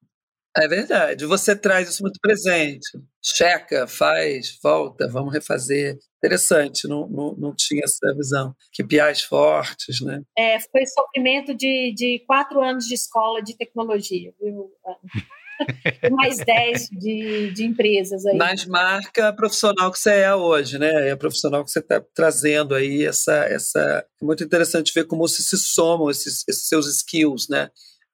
É 0.57 0.67
verdade. 0.67 1.27
Você 1.27 1.55
traz 1.55 1.89
isso 1.89 2.03
muito 2.03 2.19
presente. 2.21 2.99
Checa, 3.23 3.87
faz, 3.87 4.59
volta, 4.63 5.09
vamos 5.09 5.33
refazer. 5.33 5.99
Interessante, 6.19 6.89
não, 6.89 7.09
não, 7.09 7.35
não 7.37 7.55
tinha 7.55 7.83
essa 7.85 8.15
visão. 8.15 8.55
Que 8.73 8.83
piais 8.83 9.23
fortes, 9.23 10.01
né? 10.01 10.23
É, 10.37 10.59
foi 10.61 10.85
sofrimento 10.87 11.55
de, 11.55 11.95
de 11.95 12.25
quatro 12.27 12.63
anos 12.63 12.87
de 12.87 12.95
escola 12.95 13.43
de 13.43 13.57
tecnologia, 13.57 14.33
viu? 14.41 14.71
mais 16.11 16.39
10 16.39 16.89
de, 16.93 17.53
de 17.53 17.65
empresas 17.65 18.25
aí. 18.27 18.37
Mas 18.37 18.65
marca 18.67 19.33
profissional 19.33 19.91
que 19.91 19.99
você 19.99 20.11
é 20.11 20.35
hoje, 20.35 20.79
né? 20.79 21.09
É 21.09 21.11
a 21.13 21.17
profissional 21.17 21.65
que 21.65 21.71
você 21.71 21.81
está 21.81 22.03
trazendo 22.15 22.75
aí 22.75 23.05
essa, 23.05 23.45
essa. 23.45 23.81
É 24.21 24.25
muito 24.25 24.43
interessante 24.43 24.93
ver 24.95 25.05
como 25.05 25.27
se, 25.29 25.43
se 25.43 25.59
somam 25.59 26.11
esses, 26.11 26.45
esses 26.49 26.67
seus 26.67 26.87
skills, 26.87 27.49
né? 27.49 27.71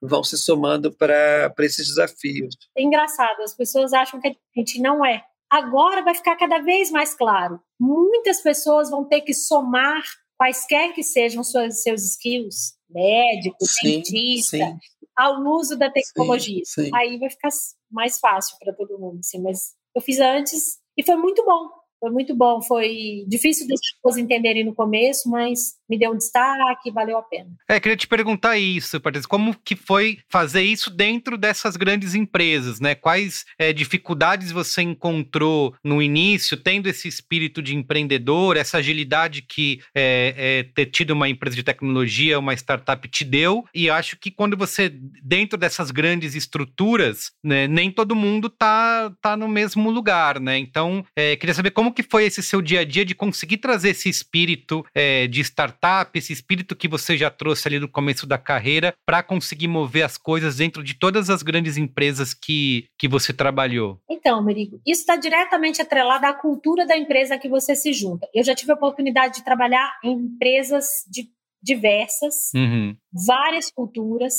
Vão 0.07 0.22
se 0.24 0.38
somando 0.38 0.92
para 0.92 1.52
esses 1.61 1.88
desafios. 1.88 2.57
É 2.76 2.82
engraçado, 2.82 3.42
as 3.42 3.54
pessoas 3.54 3.92
acham 3.92 4.20
que 4.20 4.28
a 4.28 4.34
gente 4.57 4.80
não 4.80 5.04
é. 5.04 5.24
Agora 5.50 6.02
vai 6.02 6.14
ficar 6.14 6.36
cada 6.36 6.59
vez 6.59 6.90
mais 6.90 7.14
claro. 7.14 7.61
Muitas 7.78 8.40
pessoas 8.40 8.90
vão 8.90 9.04
ter 9.04 9.20
que 9.20 9.32
somar 9.32 10.02
quaisquer 10.36 10.92
que 10.92 11.02
sejam 11.02 11.42
seus, 11.42 11.82
seus 11.82 12.02
skills, 12.02 12.74
médico, 12.90 13.64
sim, 13.64 13.96
dentista, 13.96 14.57
sim. 14.57 14.78
ao 15.16 15.40
uso 15.42 15.76
da 15.76 15.90
tecnologia. 15.90 16.62
Sim. 16.64 16.90
Aí 16.94 17.18
vai 17.18 17.30
ficar 17.30 17.50
mais 17.90 18.18
fácil 18.18 18.57
para 18.59 18.72
todo 18.72 18.98
mundo, 18.98 19.20
assim. 19.20 19.40
Mas 19.40 19.74
eu 19.94 20.02
fiz 20.02 20.20
antes 20.20 20.78
e 20.96 21.02
foi 21.02 21.16
muito 21.16 21.44
bom. 21.44 21.70
Foi 21.99 22.11
muito 22.11 22.34
bom, 22.34 22.61
foi 22.61 23.24
difícil 23.26 23.66
das 23.66 23.80
pessoas 23.80 24.18
entenderem 24.18 24.64
no 24.64 24.74
começo, 24.74 25.30
mas 25.30 25.76
me 25.88 25.99
deu 25.99 26.12
um 26.12 26.16
destaque, 26.16 26.90
valeu 26.90 27.16
a 27.16 27.22
pena. 27.22 27.51
É, 27.68 27.80
queria 27.80 27.97
te 27.97 28.07
perguntar 28.07 28.59
isso, 28.59 29.01
Patrícia, 29.01 29.28
como 29.28 29.57
que 29.64 29.74
foi 29.74 30.18
fazer 30.28 30.62
isso 30.62 30.90
dentro 30.90 31.38
dessas 31.38 31.76
grandes 31.76 32.14
empresas, 32.14 32.80
né? 32.80 32.94
Quais 32.94 33.44
é, 33.59 33.72
dificuldades 33.72 34.53
você 34.53 34.82
encontrou 34.82 35.74
no 35.82 36.03
início, 36.03 36.57
tendo 36.57 36.88
esse 36.88 37.09
espírito 37.09 37.62
de 37.62 37.74
empreendedor, 37.74 38.57
essa 38.57 38.78
agilidade 38.78 39.42
que 39.42 39.80
é, 39.94 40.34
é, 40.36 40.62
ter 40.74 40.86
tido 40.86 41.12
uma 41.12 41.28
empresa 41.28 41.57
de 41.57 41.62
tecnologia, 41.62 42.38
uma 42.38 42.55
startup 42.55 43.09
te 43.09 43.24
deu, 43.24 43.64
e 43.74 43.88
acho 43.88 44.18
que 44.18 44.30
quando 44.30 44.57
você, 44.57 44.92
dentro 45.22 45.59
dessas 45.59 45.90
grandes 45.90 46.34
estruturas, 46.34 47.32
né, 47.42 47.66
nem 47.66 47.90
todo 47.90 48.14
mundo 48.14 48.51
tá, 48.51 49.12
tá 49.20 49.36
no 49.36 49.49
mesmo 49.49 49.90
lugar, 49.90 50.38
né? 50.40 50.59
Então, 50.59 51.05
queria 51.38 51.55
saber 51.55 51.70
como 51.70 51.86
como 51.87 51.95
que 51.95 52.03
foi 52.03 52.24
esse 52.24 52.43
seu 52.43 52.61
dia 52.61 52.80
a 52.80 52.84
dia 52.84 53.05
de 53.05 53.14
conseguir 53.14 53.59
trazer 53.59 53.91
esse 53.91 54.09
espírito 54.09 54.84
é, 54.93 55.28
de 55.28 55.41
startup, 55.41 56.11
esse 56.18 56.32
espírito 56.32 56.74
que 56.74 56.89
você 56.89 57.16
já 57.16 57.30
trouxe 57.30 57.68
ali 57.68 57.78
no 57.78 57.89
começo 57.89 58.26
da 58.26 58.37
carreira, 58.37 58.93
para 59.07 59.22
conseguir 59.22 59.68
mover 59.68 60.03
as 60.05 60.18
coisas 60.18 60.57
dentro 60.57 60.82
de 60.82 60.95
todas 60.95 61.30
as 61.30 61.45
grandes 61.45 61.76
empresas 61.76 62.34
que, 62.34 62.89
que 62.99 63.07
você 63.07 63.32
trabalhou? 63.32 64.01
Então, 64.11 64.43
Merigo, 64.43 64.80
isso 64.84 65.03
está 65.03 65.14
diretamente 65.14 65.80
atrelado 65.80 66.26
à 66.26 66.32
cultura 66.32 66.84
da 66.84 66.97
empresa 66.97 67.39
que 67.39 67.49
você 67.49 67.76
se 67.76 67.93
junta. 67.93 68.26
Eu 68.34 68.43
já 68.43 68.55
tive 68.55 68.72
a 68.72 68.74
oportunidade 68.74 69.37
de 69.37 69.45
trabalhar 69.45 69.89
em 70.03 70.12
empresas 70.12 70.87
de 71.09 71.28
diversas, 71.62 72.51
uhum. 72.53 72.97
várias 73.26 73.70
culturas, 73.70 74.34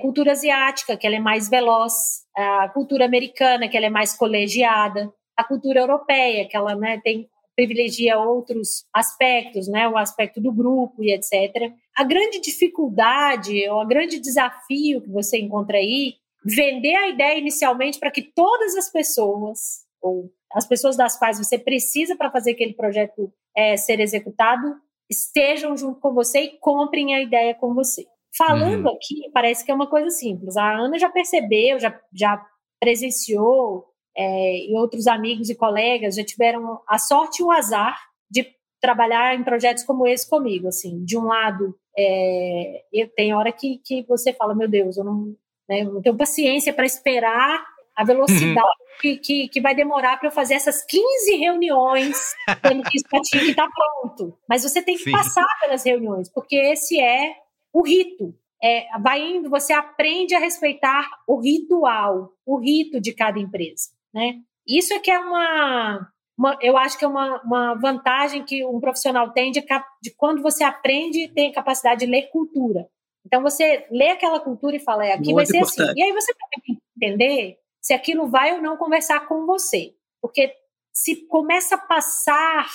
cultura 0.00 0.32
asiática, 0.32 0.96
que 0.96 1.06
ela 1.06 1.16
é 1.16 1.20
mais 1.20 1.48
veloz, 1.48 1.92
a 2.36 2.68
cultura 2.68 3.04
americana, 3.04 3.68
que 3.68 3.76
ela 3.76 3.86
é 3.86 3.90
mais 3.90 4.16
colegiada, 4.16 5.12
a 5.36 5.44
cultura 5.44 5.80
europeia, 5.80 6.46
que 6.48 6.56
ela 6.56 6.74
né, 6.74 7.00
tem 7.02 7.28
privilegia 7.54 8.18
outros 8.18 8.84
aspectos, 8.94 9.68
né, 9.68 9.88
o 9.88 9.96
aspecto 9.96 10.40
do 10.40 10.52
grupo 10.52 11.02
e 11.02 11.12
etc. 11.12 11.72
A 11.96 12.04
grande 12.04 12.40
dificuldade, 12.40 13.68
ou 13.68 13.82
o 13.82 13.86
grande 13.86 14.18
desafio 14.18 15.02
que 15.02 15.10
você 15.10 15.38
encontra 15.38 15.76
aí, 15.76 16.14
vender 16.44 16.94
a 16.94 17.08
ideia 17.08 17.38
inicialmente 17.38 17.98
para 17.98 18.10
que 18.10 18.22
todas 18.22 18.74
as 18.76 18.90
pessoas, 18.90 19.84
ou 20.00 20.30
as 20.52 20.66
pessoas 20.66 20.96
das 20.96 21.18
quais 21.18 21.38
você 21.38 21.58
precisa 21.58 22.16
para 22.16 22.30
fazer 22.30 22.52
aquele 22.52 22.74
projeto 22.74 23.32
é, 23.56 23.76
ser 23.76 24.00
executado, 24.00 24.74
estejam 25.10 25.76
junto 25.76 26.00
com 26.00 26.12
você 26.14 26.40
e 26.40 26.58
comprem 26.58 27.14
a 27.14 27.22
ideia 27.22 27.54
com 27.54 27.74
você. 27.74 28.06
Falando 28.36 28.86
uhum. 28.86 28.94
aqui, 28.94 29.30
parece 29.32 29.64
que 29.64 29.70
é 29.70 29.74
uma 29.74 29.88
coisa 29.88 30.08
simples. 30.08 30.56
A 30.56 30.78
Ana 30.78 30.98
já 30.98 31.10
percebeu, 31.10 31.78
já, 31.78 32.00
já 32.12 32.42
presenciou 32.80 33.91
é, 34.16 34.66
e 34.66 34.74
outros 34.74 35.06
amigos 35.06 35.48
e 35.48 35.54
colegas 35.54 36.14
já 36.14 36.24
tiveram 36.24 36.80
a 36.86 36.98
sorte 36.98 37.40
e 37.40 37.44
o 37.44 37.50
azar 37.50 37.98
de 38.30 38.46
trabalhar 38.80 39.34
em 39.34 39.44
projetos 39.44 39.84
como 39.84 40.06
esse 40.06 40.28
comigo. 40.28 40.68
Assim, 40.68 41.04
de 41.04 41.16
um 41.16 41.24
lado, 41.24 41.74
é, 41.96 42.84
eu, 42.92 43.08
tem 43.08 43.34
hora 43.34 43.52
que, 43.52 43.78
que 43.84 44.02
você 44.02 44.32
fala, 44.32 44.54
meu 44.54 44.68
Deus, 44.68 44.96
eu 44.96 45.04
não, 45.04 45.34
né, 45.68 45.82
eu 45.82 45.92
não 45.92 46.02
tenho 46.02 46.16
paciência 46.16 46.72
para 46.72 46.86
esperar 46.86 47.64
a 47.94 48.04
velocidade 48.04 48.56
uhum. 48.56 48.96
que, 49.00 49.16
que, 49.18 49.48
que, 49.48 49.60
vai 49.60 49.74
demorar 49.74 50.18
para 50.18 50.28
eu 50.28 50.32
fazer 50.32 50.54
essas 50.54 50.82
15 50.84 51.36
reuniões, 51.36 52.34
tendo 52.62 52.82
que 52.84 52.96
isso 52.96 53.22
tinha 53.22 53.44
que 53.44 53.50
estar 53.50 53.68
tá 53.68 53.72
pronto. 53.74 54.38
Mas 54.48 54.62
você 54.62 54.82
tem 54.82 54.96
que 54.96 55.04
Sim. 55.04 55.12
passar 55.12 55.46
pelas 55.60 55.84
reuniões, 55.84 56.30
porque 56.30 56.56
esse 56.56 56.98
é 57.00 57.34
o 57.72 57.82
rito. 57.82 58.34
É, 58.64 58.86
vai 59.00 59.20
indo, 59.20 59.50
você 59.50 59.72
aprende 59.72 60.34
a 60.36 60.38
respeitar 60.38 61.08
o 61.26 61.40
ritual, 61.40 62.32
o 62.46 62.58
rito 62.58 63.00
de 63.00 63.12
cada 63.12 63.38
empresa 63.40 63.90
né? 64.12 64.40
Isso 64.66 64.92
é 64.94 64.98
que 64.98 65.10
é 65.10 65.18
uma, 65.18 66.08
uma 66.38 66.58
eu 66.60 66.76
acho 66.76 66.98
que 66.98 67.04
é 67.04 67.08
uma, 67.08 67.40
uma 67.42 67.74
vantagem 67.74 68.44
que 68.44 68.64
um 68.64 68.80
profissional 68.80 69.32
tem 69.32 69.50
de, 69.50 69.64
de 70.02 70.14
quando 70.16 70.42
você 70.42 70.62
aprende 70.64 71.32
tem 71.34 71.50
a 71.50 71.54
capacidade 71.54 72.04
de 72.04 72.10
ler 72.10 72.30
cultura. 72.30 72.88
Então 73.24 73.42
você 73.42 73.86
lê 73.90 74.10
aquela 74.10 74.40
cultura 74.40 74.76
e 74.76 74.80
fala, 74.80 75.06
é, 75.06 75.12
aqui 75.12 75.32
Muito 75.32 75.36
vai 75.36 75.46
ser 75.46 75.58
assim. 75.58 75.82
importante. 75.82 75.90
assim. 75.90 76.00
E 76.00 76.02
aí 76.02 76.12
você 76.12 76.34
tem 76.34 76.62
que 76.62 76.82
entender 76.96 77.58
se 77.80 77.94
aquilo 77.94 78.28
vai 78.28 78.54
ou 78.54 78.62
não 78.62 78.76
conversar 78.76 79.26
com 79.26 79.46
você. 79.46 79.94
Porque 80.20 80.54
se 80.92 81.26
começa 81.26 81.76
a 81.76 81.78
passar 81.78 82.68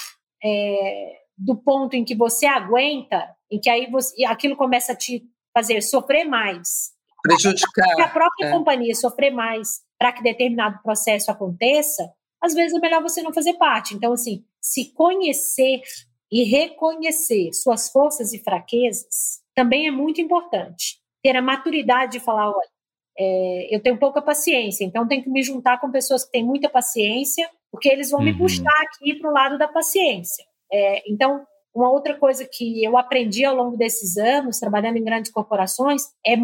é, 0.43 1.19
do 1.38 1.55
ponto 1.55 1.95
em 1.95 2.03
que 2.03 2.15
você 2.15 2.45
aguenta, 2.45 3.35
em 3.51 3.59
que 3.59 3.69
aí 3.69 3.89
você, 3.89 4.25
aquilo 4.25 4.55
começa 4.55 4.93
a 4.93 4.95
te 4.95 5.23
fazer 5.53 5.81
sofrer 5.81 6.25
mais, 6.25 6.91
prejudicar. 7.21 8.01
A 8.01 8.07
própria 8.07 8.47
é. 8.47 8.51
companhia 8.51 8.95
sofrer 8.95 9.31
mais 9.31 9.81
para 9.97 10.11
que 10.11 10.23
determinado 10.23 10.81
processo 10.83 11.31
aconteça, 11.31 12.11
às 12.41 12.53
vezes 12.53 12.77
é 12.77 12.79
melhor 12.79 13.01
você 13.01 13.21
não 13.21 13.33
fazer 13.33 13.53
parte. 13.53 13.95
Então, 13.95 14.13
assim, 14.13 14.43
se 14.61 14.93
conhecer 14.93 15.81
e 16.31 16.43
reconhecer 16.43 17.51
suas 17.53 17.89
forças 17.89 18.33
e 18.33 18.39
fraquezas 18.39 19.41
também 19.55 19.87
é 19.87 19.91
muito 19.91 20.21
importante. 20.21 20.99
Ter 21.23 21.35
a 21.35 21.41
maturidade 21.41 22.13
de 22.13 22.19
falar, 22.19 22.49
olha, 22.49 22.69
é, 23.17 23.75
eu 23.75 23.81
tenho 23.81 23.97
pouca 23.97 24.21
paciência, 24.21 24.85
então 24.85 25.07
tenho 25.07 25.23
que 25.23 25.29
me 25.29 25.41
juntar 25.41 25.79
com 25.81 25.89
pessoas 25.89 26.23
que 26.23 26.31
têm 26.31 26.45
muita 26.45 26.69
paciência, 26.69 27.49
porque 27.71 27.89
eles 27.89 28.11
vão 28.11 28.19
uhum. 28.19 28.25
me 28.27 28.37
puxar 28.37 28.81
aqui 28.83 29.15
para 29.15 29.29
o 29.29 29.33
lado 29.33 29.57
da 29.57 29.67
paciência. 29.67 30.45
É, 30.71 31.11
então, 31.11 31.43
uma 31.73 31.91
outra 31.91 32.15
coisa 32.15 32.47
que 32.51 32.83
eu 32.83 32.97
aprendi 32.97 33.45
ao 33.45 33.55
longo 33.55 33.77
desses 33.77 34.17
anos, 34.17 34.59
trabalhando 34.59 34.97
em 34.97 35.03
grandes 35.03 35.31
corporações, 35.31 36.03
é 36.25 36.35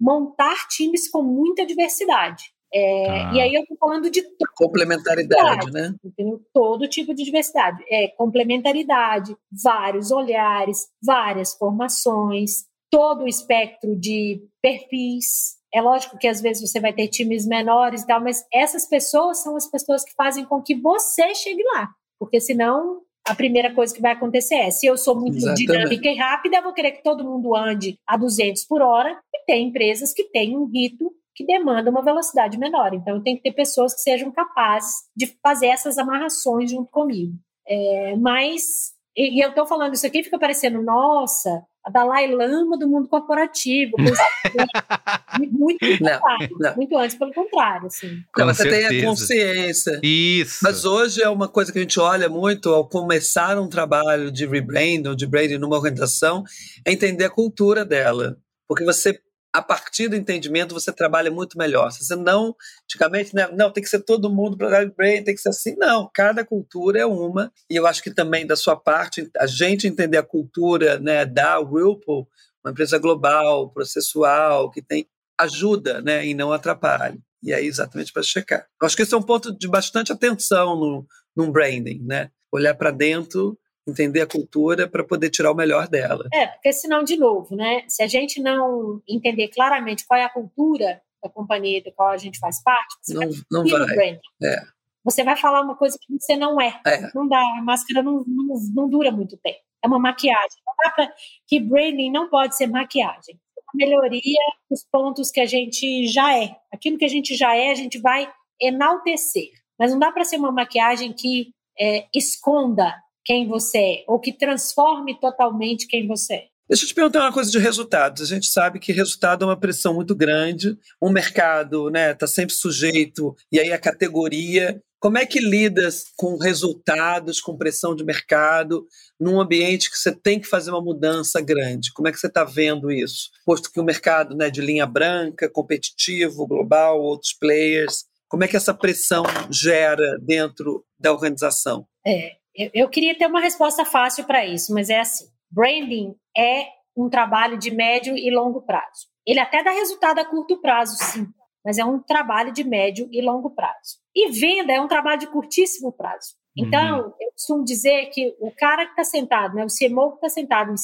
montar 0.00 0.68
times 0.68 1.10
com 1.10 1.22
muita 1.22 1.66
diversidade. 1.66 2.51
É, 2.74 3.10
ah. 3.10 3.32
E 3.34 3.40
aí 3.40 3.54
eu 3.54 3.62
estou 3.62 3.76
falando 3.76 4.10
de 4.10 4.22
complementaridade, 4.56 5.70
né? 5.70 5.94
Entendeu? 6.02 6.40
Todo 6.54 6.88
tipo 6.88 7.14
de 7.14 7.22
diversidade, 7.22 7.84
é 7.88 8.08
complementaridade, 8.08 9.36
vários 9.62 10.10
olhares, 10.10 10.88
várias 11.04 11.54
formações, 11.54 12.64
todo 12.90 13.24
o 13.24 13.28
espectro 13.28 13.94
de 13.94 14.42
perfis. 14.62 15.56
É 15.74 15.80
lógico 15.80 16.18
que 16.18 16.28
às 16.28 16.40
vezes 16.40 16.70
você 16.70 16.80
vai 16.80 16.92
ter 16.92 17.08
times 17.08 17.46
menores 17.46 18.02
e 18.02 18.06
tal, 18.06 18.20
mas 18.20 18.44
essas 18.52 18.86
pessoas 18.88 19.42
são 19.42 19.56
as 19.56 19.70
pessoas 19.70 20.04
que 20.04 20.14
fazem 20.14 20.44
com 20.44 20.62
que 20.62 20.74
você 20.74 21.34
chegue 21.34 21.62
lá, 21.74 21.88
porque 22.18 22.40
senão 22.40 23.00
a 23.26 23.34
primeira 23.34 23.72
coisa 23.72 23.94
que 23.94 24.02
vai 24.02 24.12
acontecer 24.12 24.56
é, 24.56 24.70
se 24.70 24.86
eu 24.86 24.96
sou 24.96 25.14
muito 25.14 25.36
Exatamente. 25.36 25.66
dinâmica 25.66 26.08
e 26.08 26.16
rápida, 26.16 26.56
eu 26.56 26.62
vou 26.62 26.72
querer 26.72 26.92
que 26.92 27.02
todo 27.02 27.24
mundo 27.24 27.54
ande 27.54 27.96
a 28.06 28.16
200 28.16 28.64
por 28.64 28.82
hora, 28.82 29.18
e 29.34 29.44
tem 29.46 29.68
empresas 29.68 30.12
que 30.12 30.24
têm 30.24 30.56
um 30.56 30.66
rito 30.66 31.10
que 31.34 31.46
demanda 31.46 31.90
uma 31.90 32.02
velocidade 32.02 32.58
menor. 32.58 32.94
Então, 32.94 33.16
eu 33.16 33.22
tenho 33.22 33.36
que 33.36 33.42
ter 33.42 33.52
pessoas 33.52 33.94
que 33.94 34.00
sejam 34.00 34.30
capazes 34.30 34.94
de 35.16 35.26
fazer 35.42 35.66
essas 35.66 35.98
amarrações 35.98 36.70
junto 36.70 36.90
comigo. 36.90 37.34
É, 37.66 38.16
mas, 38.16 38.92
e, 39.16 39.38
e 39.38 39.40
eu 39.40 39.50
estou 39.50 39.66
falando 39.66 39.94
isso 39.94 40.06
aqui, 40.06 40.22
fica 40.22 40.38
parecendo, 40.38 40.82
nossa, 40.82 41.64
a 41.84 41.90
Dalai 41.90 42.30
Lama 42.30 42.78
do 42.78 42.88
mundo 42.88 43.08
corporativo. 43.08 43.92
muito, 45.50 45.84
não, 46.00 46.20
antes, 46.28 46.58
não. 46.58 46.76
muito 46.76 46.96
antes, 46.96 47.16
pelo 47.16 47.32
contrário. 47.32 47.86
Assim. 47.86 48.22
Com 48.32 48.44
você 48.44 48.62
certeza. 48.62 48.88
tem 48.88 49.00
a 49.00 49.04
consciência. 49.04 50.00
Isso. 50.02 50.60
Mas 50.62 50.84
hoje 50.84 51.22
é 51.22 51.28
uma 51.28 51.48
coisa 51.48 51.72
que 51.72 51.78
a 51.78 51.82
gente 51.82 51.98
olha 51.98 52.28
muito 52.28 52.68
ao 52.68 52.88
começar 52.88 53.58
um 53.58 53.68
trabalho 53.68 54.30
de 54.30 54.46
rebranding 54.46 55.08
ou 55.08 55.14
de 55.14 55.26
branding 55.26 55.58
numa 55.58 55.76
organização, 55.76 56.44
é 56.86 56.92
entender 56.92 57.24
a 57.24 57.30
cultura 57.30 57.84
dela. 57.84 58.38
Porque 58.68 58.84
você 58.84 59.20
a 59.52 59.60
partir 59.60 60.08
do 60.08 60.16
entendimento 60.16 60.74
você 60.74 60.90
trabalha 60.90 61.30
muito 61.30 61.58
melhor. 61.58 61.90
Se 61.90 62.04
você 62.04 62.16
não, 62.16 62.56
antigamente, 62.84 63.34
né, 63.34 63.48
não, 63.52 63.70
tem 63.70 63.82
que 63.82 63.88
ser 63.88 64.00
todo 64.00 64.32
mundo 64.32 64.56
para 64.56 64.86
brain, 64.86 65.22
tem 65.22 65.34
que 65.34 65.40
ser 65.40 65.50
assim. 65.50 65.76
Não, 65.76 66.10
cada 66.12 66.44
cultura 66.44 67.00
é 67.00 67.06
uma. 67.06 67.52
E 67.68 67.76
eu 67.76 67.86
acho 67.86 68.02
que 68.02 68.10
também 68.10 68.46
da 68.46 68.56
sua 68.56 68.76
parte, 68.76 69.30
a 69.36 69.46
gente 69.46 69.86
entender 69.86 70.16
a 70.16 70.22
cultura 70.22 70.98
né, 70.98 71.26
da 71.26 71.58
Whirlpool, 71.58 72.26
uma 72.64 72.70
empresa 72.70 72.98
global, 72.98 73.70
processual, 73.70 74.70
que 74.70 74.80
tem 74.80 75.06
ajuda 75.38 76.00
né, 76.00 76.26
e 76.26 76.32
não 76.32 76.52
atrapalha. 76.52 77.18
E 77.42 77.52
aí, 77.52 77.66
exatamente 77.66 78.12
para 78.12 78.22
checar. 78.22 78.66
Eu 78.80 78.86
acho 78.86 78.96
que 78.96 79.02
esse 79.02 79.12
é 79.12 79.16
um 79.16 79.22
ponto 79.22 79.56
de 79.56 79.68
bastante 79.68 80.12
atenção 80.12 80.78
no, 80.78 81.06
num 81.36 81.50
branding, 81.50 82.00
né? 82.04 82.30
Olhar 82.52 82.74
para 82.74 82.92
dentro 82.92 83.58
entender 83.86 84.20
a 84.20 84.26
cultura 84.26 84.88
para 84.88 85.04
poder 85.04 85.30
tirar 85.30 85.50
o 85.50 85.56
melhor 85.56 85.88
dela. 85.88 86.26
É, 86.32 86.46
porque 86.46 86.72
senão, 86.72 87.02
de 87.02 87.16
novo, 87.16 87.56
né, 87.56 87.84
se 87.88 88.02
a 88.02 88.06
gente 88.06 88.40
não 88.40 89.02
entender 89.08 89.48
claramente 89.48 90.06
qual 90.06 90.18
é 90.18 90.24
a 90.24 90.28
cultura 90.28 91.00
da 91.22 91.28
companhia 91.28 91.82
da 91.82 91.92
qual 91.92 92.10
a 92.10 92.16
gente 92.16 92.38
faz 92.38 92.62
parte, 92.62 92.96
você 93.00 93.14
não, 93.14 93.30
não 93.50 93.66
vai. 93.66 94.20
É. 94.42 94.56
Você 95.04 95.24
vai 95.24 95.36
falar 95.36 95.62
uma 95.62 95.76
coisa 95.76 95.98
que 96.00 96.18
você 96.18 96.36
não 96.36 96.60
é. 96.60 96.80
é. 96.86 97.10
Não 97.14 97.26
dá, 97.28 97.38
a 97.38 97.62
máscara 97.62 98.02
não, 98.02 98.24
não, 98.26 98.56
não, 98.74 98.88
dura 98.88 99.10
muito 99.10 99.36
tempo. 99.36 99.58
É 99.82 99.86
uma 99.86 99.98
maquiagem. 99.98 100.58
Não 100.64 100.74
dá 100.84 100.90
pra, 100.90 101.12
que 101.46 101.58
branding 101.60 102.10
não 102.10 102.28
pode 102.28 102.56
ser 102.56 102.68
maquiagem. 102.68 103.38
É 103.58 103.60
uma 103.60 103.86
melhoria 103.86 104.40
dos 104.70 104.84
pontos 104.84 105.30
que 105.30 105.40
a 105.40 105.46
gente 105.46 106.06
já 106.06 106.36
é. 106.36 106.56
Aquilo 106.72 106.98
que 106.98 107.04
a 107.04 107.08
gente 107.08 107.34
já 107.34 107.54
é, 107.56 107.70
a 107.70 107.74
gente 107.74 107.98
vai 108.00 108.32
enaltecer. 108.60 109.50
Mas 109.78 109.90
não 109.90 109.98
dá 109.98 110.12
para 110.12 110.24
ser 110.24 110.36
uma 110.36 110.52
maquiagem 110.52 111.12
que 111.12 111.52
é, 111.78 112.06
esconda 112.14 112.94
quem 113.24 113.46
você 113.46 113.78
é, 113.78 114.04
ou 114.06 114.18
que 114.18 114.32
transforme 114.32 115.18
totalmente 115.18 115.86
quem 115.86 116.06
você 116.06 116.34
é. 116.34 116.52
Deixa 116.68 116.84
eu 116.84 116.88
te 116.88 116.94
perguntar 116.94 117.20
uma 117.20 117.32
coisa 117.32 117.50
de 117.50 117.58
resultados. 117.58 118.22
A 118.22 118.34
gente 118.34 118.46
sabe 118.46 118.78
que 118.78 118.92
resultado 118.92 119.44
é 119.44 119.48
uma 119.48 119.58
pressão 119.58 119.92
muito 119.92 120.14
grande. 120.14 120.78
O 121.00 121.10
mercado 121.10 121.88
está 121.88 121.90
né, 121.90 122.14
tá 122.14 122.26
sempre 122.26 122.54
sujeito, 122.54 123.34
e 123.50 123.60
aí 123.60 123.72
a 123.72 123.78
categoria. 123.78 124.80
Como 124.98 125.18
é 125.18 125.26
que 125.26 125.40
lidas 125.40 126.04
com 126.16 126.38
resultados, 126.38 127.40
com 127.40 127.58
pressão 127.58 127.94
de 127.94 128.04
mercado, 128.04 128.86
num 129.20 129.40
ambiente 129.40 129.90
que 129.90 129.98
você 129.98 130.14
tem 130.14 130.40
que 130.40 130.46
fazer 130.46 130.70
uma 130.70 130.80
mudança 130.80 131.40
grande? 131.40 131.92
Como 131.92 132.06
é 132.06 132.12
que 132.12 132.18
você 132.18 132.28
está 132.28 132.44
vendo 132.44 132.90
isso? 132.90 133.28
Posto 133.44 133.70
que 133.70 133.80
o 133.80 133.84
mercado 133.84 134.36
né, 134.36 134.48
de 134.48 134.60
linha 134.60 134.86
branca, 134.86 135.50
competitivo, 135.50 136.46
global, 136.46 137.02
outros 137.02 137.32
players, 137.32 138.04
como 138.28 138.44
é 138.44 138.48
que 138.48 138.56
essa 138.56 138.72
pressão 138.72 139.24
gera 139.50 140.18
dentro 140.22 140.82
da 140.98 141.12
organização? 141.12 141.84
É, 142.06 142.36
eu, 142.54 142.70
eu 142.74 142.88
queria 142.88 143.16
ter 143.16 143.26
uma 143.26 143.40
resposta 143.40 143.84
fácil 143.84 144.24
para 144.24 144.44
isso, 144.44 144.72
mas 144.72 144.90
é 144.90 145.00
assim: 145.00 145.26
branding 145.50 146.14
é 146.36 146.66
um 146.96 147.08
trabalho 147.08 147.58
de 147.58 147.70
médio 147.70 148.16
e 148.16 148.30
longo 148.30 148.62
prazo. 148.62 149.08
Ele 149.26 149.40
até 149.40 149.62
dá 149.62 149.70
resultado 149.70 150.18
a 150.18 150.24
curto 150.24 150.60
prazo, 150.60 150.96
sim, 151.02 151.26
mas 151.64 151.78
é 151.78 151.84
um 151.84 152.00
trabalho 152.00 152.52
de 152.52 152.64
médio 152.64 153.08
e 153.10 153.22
longo 153.22 153.50
prazo. 153.50 153.98
E 154.14 154.30
venda 154.30 154.72
é 154.72 154.80
um 154.80 154.88
trabalho 154.88 155.20
de 155.20 155.28
curtíssimo 155.28 155.92
prazo. 155.92 156.34
Então, 156.56 156.98
uhum. 156.98 157.12
eu 157.18 157.32
costumo 157.32 157.64
dizer 157.64 158.06
que 158.10 158.36
o 158.38 158.50
cara 158.50 158.84
que 158.84 158.90
está 158.90 159.04
sentado, 159.04 159.54
né, 159.54 159.64
o 159.64 159.68
CMO 159.68 160.10
que 160.10 160.26
está 160.26 160.28
sentado 160.28 160.74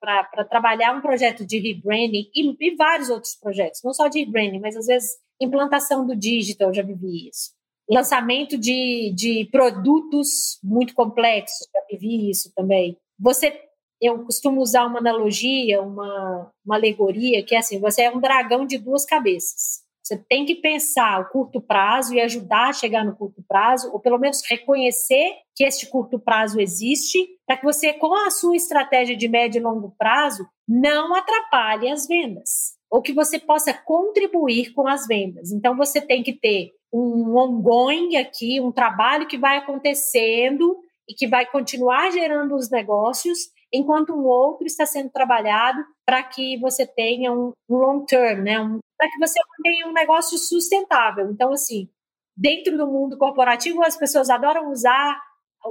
para 0.00 0.44
trabalhar 0.44 0.92
um 0.96 1.00
projeto 1.00 1.46
de 1.46 1.58
rebranding 1.58 2.28
e, 2.34 2.56
e, 2.58 2.74
vários 2.74 3.10
outros 3.10 3.36
projetos, 3.36 3.80
não 3.84 3.92
só 3.92 4.08
de 4.08 4.24
rebranding, 4.24 4.58
mas 4.58 4.76
às 4.76 4.86
vezes 4.86 5.10
implantação 5.40 6.04
do 6.04 6.16
digital, 6.16 6.68
eu 6.68 6.74
já 6.74 6.82
vivi 6.82 7.28
isso 7.28 7.56
lançamento 7.88 8.58
de, 8.58 9.12
de 9.14 9.48
produtos 9.50 10.58
muito 10.62 10.94
complexos, 10.94 11.66
já 11.72 11.80
vivi 11.90 12.30
isso 12.30 12.52
também. 12.54 12.96
Você, 13.18 13.60
eu 14.00 14.24
costumo 14.24 14.60
usar 14.60 14.86
uma 14.86 14.98
analogia, 14.98 15.80
uma, 15.80 16.50
uma 16.64 16.76
alegoria, 16.76 17.44
que 17.44 17.54
é 17.54 17.58
assim, 17.58 17.80
você 17.80 18.02
é 18.02 18.10
um 18.10 18.20
dragão 18.20 18.66
de 18.66 18.78
duas 18.78 19.04
cabeças. 19.04 19.86
Você 20.06 20.16
tem 20.16 20.44
que 20.44 20.54
pensar 20.54 21.20
o 21.20 21.28
curto 21.30 21.60
prazo 21.60 22.14
e 22.14 22.20
ajudar 22.20 22.68
a 22.68 22.72
chegar 22.72 23.04
no 23.04 23.16
curto 23.16 23.42
prazo, 23.48 23.90
ou 23.92 23.98
pelo 23.98 24.18
menos 24.18 24.40
reconhecer 24.48 25.32
que 25.52 25.64
este 25.64 25.88
curto 25.88 26.16
prazo 26.16 26.60
existe, 26.60 27.26
para 27.44 27.56
que 27.56 27.64
você, 27.64 27.92
com 27.92 28.14
a 28.14 28.30
sua 28.30 28.54
estratégia 28.54 29.16
de 29.16 29.26
médio 29.26 29.58
e 29.58 29.62
longo 29.62 29.96
prazo, 29.98 30.46
não 30.68 31.12
atrapalhe 31.12 31.90
as 31.90 32.06
vendas, 32.06 32.75
ou 32.90 33.02
que 33.02 33.12
você 33.12 33.38
possa 33.38 33.72
contribuir 33.72 34.72
com 34.72 34.86
as 34.86 35.06
vendas. 35.06 35.50
Então, 35.50 35.76
você 35.76 36.00
tem 36.00 36.22
que 36.22 36.32
ter 36.32 36.72
um 36.92 37.36
ongoing 37.36 38.16
aqui, 38.16 38.60
um 38.60 38.72
trabalho 38.72 39.26
que 39.26 39.36
vai 39.36 39.58
acontecendo 39.58 40.78
e 41.08 41.14
que 41.14 41.26
vai 41.26 41.46
continuar 41.46 42.10
gerando 42.10 42.54
os 42.54 42.70
negócios, 42.70 43.38
enquanto 43.72 44.12
um 44.12 44.24
outro 44.24 44.66
está 44.66 44.86
sendo 44.86 45.10
trabalhado 45.10 45.84
para 46.04 46.22
que 46.22 46.58
você 46.58 46.86
tenha 46.86 47.32
um, 47.32 47.52
long 47.68 48.04
term, 48.04 48.42
né? 48.42 48.60
Um, 48.60 48.78
para 48.96 49.08
que 49.10 49.18
você 49.18 49.38
tenha 49.62 49.86
um 49.86 49.92
negócio 49.92 50.38
sustentável. 50.38 51.30
Então, 51.30 51.52
assim, 51.52 51.88
dentro 52.36 52.76
do 52.76 52.86
mundo 52.86 53.18
corporativo, 53.18 53.82
as 53.82 53.96
pessoas 53.96 54.30
adoram 54.30 54.70
usar 54.70 55.20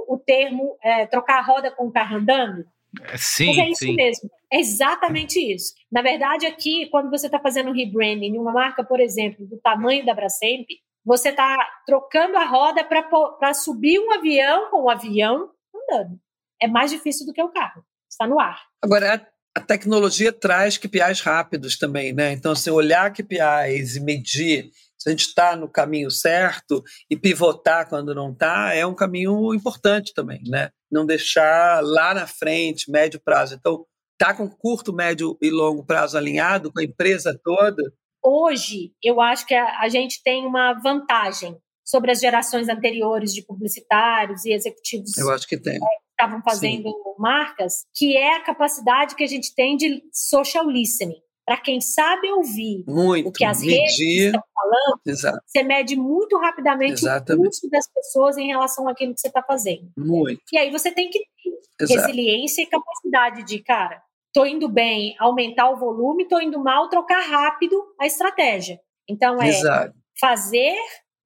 o 0.08 0.18
termo 0.18 0.76
é, 0.82 1.06
trocar 1.06 1.38
a 1.38 1.42
roda 1.42 1.70
com 1.70 1.86
o 1.86 1.92
carro 1.92 2.16
andando. 2.16 2.64
É, 3.02 3.16
sim, 3.16 3.48
Mas 3.48 3.58
é 3.58 3.70
isso 3.70 3.84
sim. 3.84 3.94
mesmo. 3.94 4.30
É 4.52 4.60
exatamente 4.60 5.40
isso. 5.40 5.72
Na 5.90 6.02
verdade, 6.02 6.46
aqui, 6.46 6.86
quando 6.90 7.10
você 7.10 7.26
está 7.26 7.38
fazendo 7.38 7.70
um 7.70 7.74
rebranding 7.74 8.32
de 8.32 8.38
uma 8.38 8.52
marca, 8.52 8.84
por 8.84 9.00
exemplo, 9.00 9.46
do 9.46 9.58
tamanho 9.58 10.04
da 10.06 10.14
Brastemp, 10.14 10.66
você 11.04 11.30
está 11.30 11.56
trocando 11.86 12.36
a 12.36 12.44
roda 12.44 12.84
para 12.84 13.54
subir 13.54 13.98
um 13.98 14.12
avião 14.12 14.70
com 14.70 14.78
o 14.78 14.84
um 14.84 14.90
avião 14.90 15.50
andando. 15.74 16.18
É 16.60 16.66
mais 16.66 16.90
difícil 16.90 17.26
do 17.26 17.32
que 17.32 17.42
o 17.42 17.52
carro. 17.52 17.84
Está 18.08 18.26
no 18.26 18.40
ar. 18.40 18.60
Agora, 18.82 19.26
a 19.54 19.60
tecnologia 19.60 20.32
traz 20.32 20.78
KPIs 20.78 21.20
rápidos 21.20 21.78
também, 21.78 22.12
né? 22.12 22.32
Então, 22.32 22.54
se 22.54 22.70
olhar 22.70 23.12
KPIs 23.12 23.96
e 23.96 24.00
medir 24.00 24.70
se 24.98 25.08
a 25.08 25.12
gente 25.12 25.26
está 25.26 25.54
no 25.54 25.68
caminho 25.68 26.10
certo 26.10 26.82
e 27.08 27.16
pivotar 27.16 27.88
quando 27.88 28.14
não 28.14 28.32
está, 28.32 28.74
é 28.74 28.84
um 28.84 28.94
caminho 28.94 29.54
importante 29.54 30.12
também, 30.12 30.42
né? 30.48 30.70
Não 30.90 31.06
deixar 31.06 31.80
lá 31.82 32.12
na 32.12 32.26
frente, 32.26 32.90
médio 32.90 33.20
prazo. 33.20 33.54
Então, 33.54 33.86
tá 34.18 34.34
com 34.34 34.48
curto, 34.48 34.92
médio 34.92 35.36
e 35.40 35.50
longo 35.50 35.84
prazo 35.84 36.16
alinhado 36.16 36.72
com 36.72 36.80
a 36.80 36.84
empresa 36.84 37.38
toda, 37.44 37.82
hoje 38.22 38.92
eu 39.02 39.20
acho 39.20 39.46
que 39.46 39.54
a, 39.54 39.80
a 39.80 39.88
gente 39.88 40.22
tem 40.22 40.44
uma 40.46 40.72
vantagem 40.74 41.56
sobre 41.84 42.10
as 42.10 42.18
gerações 42.18 42.68
anteriores 42.68 43.32
de 43.32 43.44
publicitários 43.44 44.44
e 44.44 44.52
executivos 44.52 45.16
eu 45.16 45.30
acho 45.30 45.46
que 45.46 45.56
tem. 45.56 45.78
que 45.78 45.86
estavam 46.10 46.42
fazendo 46.42 46.88
Sim. 46.88 46.94
marcas, 47.18 47.84
que 47.94 48.16
é 48.16 48.36
a 48.36 48.42
capacidade 48.42 49.14
que 49.14 49.22
a 49.22 49.28
gente 49.28 49.54
tem 49.54 49.76
de 49.76 50.02
social 50.12 50.68
listening. 50.68 51.20
para 51.46 51.58
quem 51.58 51.80
sabe 51.80 52.28
ouvir 52.32 52.84
muito, 52.88 53.28
o 53.28 53.32
que 53.32 53.44
as 53.44 53.60
medir, 53.60 53.78
redes 53.78 53.98
estão 54.00 54.42
falando, 54.52 55.00
exato. 55.06 55.38
você 55.46 55.62
mede 55.62 55.94
muito 55.94 56.36
rapidamente 56.38 56.94
Exatamente. 56.94 57.46
o 57.46 57.48
custo 57.48 57.70
das 57.70 57.86
pessoas 57.86 58.36
em 58.36 58.48
relação 58.48 58.88
àquilo 58.88 59.14
que 59.14 59.20
você 59.20 59.28
está 59.28 59.42
fazendo. 59.44 59.88
Muito. 59.96 60.40
E 60.52 60.58
aí 60.58 60.72
você 60.72 60.90
tem 60.90 61.08
que 61.08 61.20
ter 61.20 61.84
Exato. 61.84 62.00
resiliência 62.00 62.62
e 62.62 62.66
capacidade 62.66 63.44
de, 63.44 63.62
cara, 63.62 64.02
tô 64.36 64.44
indo 64.44 64.68
bem, 64.68 65.16
aumentar 65.18 65.70
o 65.70 65.78
volume, 65.78 66.28
tô 66.28 66.38
indo 66.38 66.62
mal, 66.62 66.90
trocar 66.90 67.22
rápido 67.22 67.74
a 67.98 68.04
estratégia. 68.04 68.78
Então 69.08 69.40
é 69.40 69.48
Exato. 69.48 69.94
fazer, 70.20 70.76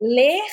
ler 0.01 0.45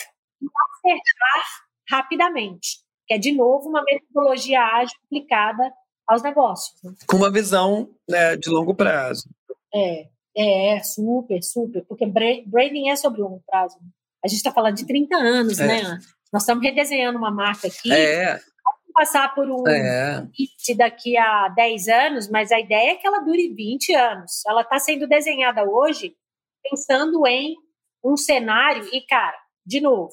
e 0.41 0.47
acertar 0.47 1.45
rapidamente, 1.87 2.79
que 3.05 3.13
é 3.13 3.19
de 3.19 3.31
novo 3.31 3.69
uma 3.69 3.83
metodologia 3.83 4.59
ágil 4.59 4.97
aplicada 5.05 5.71
aos 6.07 6.23
negócios. 6.23 6.81
Né? 6.83 6.95
Com 7.05 7.17
uma 7.17 7.31
visão 7.31 7.91
né, 8.09 8.35
de 8.35 8.49
longo 8.49 8.73
prazo. 8.73 9.29
É, 9.71 10.07
é, 10.35 10.81
super, 10.81 11.43
super, 11.43 11.85
porque 11.85 12.07
branding 12.07 12.89
é 12.89 12.95
sobre 12.95 13.21
longo 13.21 13.43
prazo. 13.45 13.77
A 14.25 14.27
gente 14.27 14.37
está 14.37 14.51
falando 14.51 14.77
de 14.77 14.87
30 14.87 15.15
anos, 15.15 15.59
é. 15.59 15.67
né? 15.67 15.99
Nós 16.33 16.41
estamos 16.41 16.63
redesenhando 16.63 17.19
uma 17.19 17.29
marca 17.29 17.67
aqui. 17.67 17.93
É. 17.93 18.39
Passar 18.97 19.35
por 19.35 19.47
um 19.47 19.67
é. 19.67 20.27
daqui 20.75 21.15
a 21.15 21.49
10 21.49 21.87
anos, 21.87 22.27
mas 22.31 22.51
a 22.51 22.59
ideia 22.59 22.93
é 22.93 22.95
que 22.95 23.05
ela 23.05 23.19
dure 23.19 23.53
20 23.53 23.93
anos. 23.93 24.43
Ela 24.47 24.61
está 24.61 24.79
sendo 24.79 25.07
desenhada 25.07 25.63
hoje 25.63 26.15
pensando 26.63 27.27
em 27.27 27.55
um 28.03 28.17
cenário, 28.17 28.83
e, 28.91 29.01
cara, 29.01 29.37
de 29.63 29.79
novo, 29.79 30.09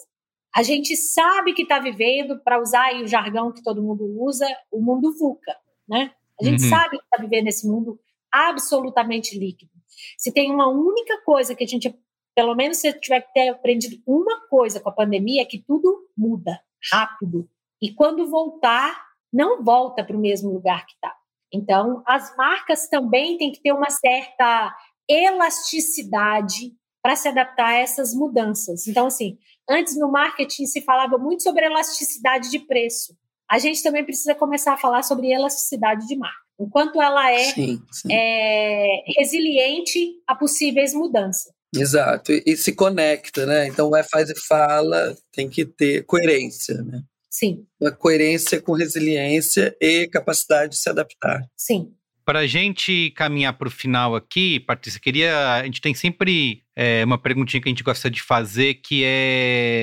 a 0.54 0.62
gente 0.62 0.94
sabe 0.98 1.54
que 1.54 1.62
está 1.62 1.78
vivendo, 1.78 2.38
para 2.44 2.60
usar 2.60 2.94
o 2.96 3.06
jargão 3.06 3.52
que 3.54 3.62
todo 3.62 3.82
mundo 3.82 4.04
usa, 4.22 4.46
o 4.70 4.82
mundo 4.82 5.16
VUCA, 5.18 5.56
né? 5.88 6.12
A 6.38 6.44
gente 6.44 6.62
uhum. 6.64 6.68
sabe 6.68 6.98
que 6.98 7.04
está 7.04 7.16
vivendo 7.22 7.48
esse 7.48 7.66
mundo 7.66 7.98
absolutamente 8.30 9.38
líquido. 9.38 9.72
Se 10.18 10.30
tem 10.30 10.52
uma 10.52 10.68
única 10.68 11.22
coisa 11.24 11.54
que 11.54 11.64
a 11.64 11.66
gente, 11.66 11.94
pelo 12.34 12.54
menos 12.54 12.76
se 12.76 12.92
tiver 13.00 13.22
que 13.22 13.32
ter 13.32 13.48
aprendido 13.48 13.96
uma 14.06 14.46
coisa 14.48 14.78
com 14.78 14.90
a 14.90 14.94
pandemia, 14.94 15.40
é 15.40 15.46
que 15.46 15.62
tudo 15.62 16.06
muda 16.14 16.60
rápido. 16.92 17.48
E 17.84 17.92
quando 17.92 18.30
voltar, 18.30 18.98
não 19.30 19.62
volta 19.62 20.02
para 20.02 20.16
o 20.16 20.20
mesmo 20.20 20.50
lugar 20.50 20.86
que 20.86 20.94
está. 20.94 21.14
Então, 21.52 22.02
as 22.06 22.34
marcas 22.34 22.88
também 22.88 23.36
têm 23.36 23.52
que 23.52 23.60
ter 23.60 23.72
uma 23.72 23.90
certa 23.90 24.74
elasticidade 25.06 26.72
para 27.02 27.14
se 27.14 27.28
adaptar 27.28 27.66
a 27.66 27.74
essas 27.74 28.14
mudanças. 28.14 28.86
Então, 28.86 29.08
assim, 29.08 29.36
antes 29.68 29.98
no 29.98 30.10
marketing 30.10 30.64
se 30.64 30.80
falava 30.80 31.18
muito 31.18 31.42
sobre 31.42 31.66
elasticidade 31.66 32.50
de 32.50 32.60
preço. 32.60 33.14
A 33.50 33.58
gente 33.58 33.82
também 33.82 34.02
precisa 34.02 34.34
começar 34.34 34.72
a 34.72 34.78
falar 34.78 35.02
sobre 35.02 35.30
elasticidade 35.30 36.06
de 36.06 36.16
marca 36.16 36.42
o 36.56 36.70
quanto 36.70 37.02
ela 37.02 37.32
é, 37.32 37.52
sim, 37.52 37.82
sim. 37.90 38.08
é, 38.12 39.02
resiliente 39.18 40.22
a 40.26 40.36
possíveis 40.36 40.94
mudanças. 40.94 41.52
Exato, 41.74 42.32
e, 42.32 42.42
e, 42.46 42.56
se 42.56 42.72
conecta, 42.72 43.44
né? 43.44 43.66
Então, 43.66 43.90
vai, 43.90 44.04
faz 44.04 44.30
e 44.30 44.46
fala, 44.46 45.16
tem 45.32 45.48
que 45.48 45.64
ter 45.64 46.04
coerência, 46.04 46.80
né? 46.82 47.02
Sim. 47.34 47.66
Uma 47.80 47.90
coerência 47.90 48.62
com 48.62 48.74
resiliência 48.74 49.76
e 49.80 50.06
capacidade 50.06 50.70
de 50.70 50.78
se 50.78 50.88
adaptar. 50.88 51.42
Sim. 51.56 51.92
Para 52.24 52.38
a 52.38 52.46
gente 52.46 53.10
caminhar 53.10 53.58
para 53.58 53.66
o 53.66 53.70
final 53.72 54.14
aqui, 54.14 54.60
Patrícia, 54.60 55.00
queria. 55.00 55.54
A 55.54 55.64
gente 55.64 55.80
tem 55.80 55.92
sempre 55.94 56.62
é, 56.76 57.04
uma 57.04 57.18
perguntinha 57.18 57.60
que 57.60 57.68
a 57.68 57.72
gente 57.72 57.82
gosta 57.82 58.08
de 58.08 58.22
fazer, 58.22 58.74
que 58.74 59.02
é 59.04 59.14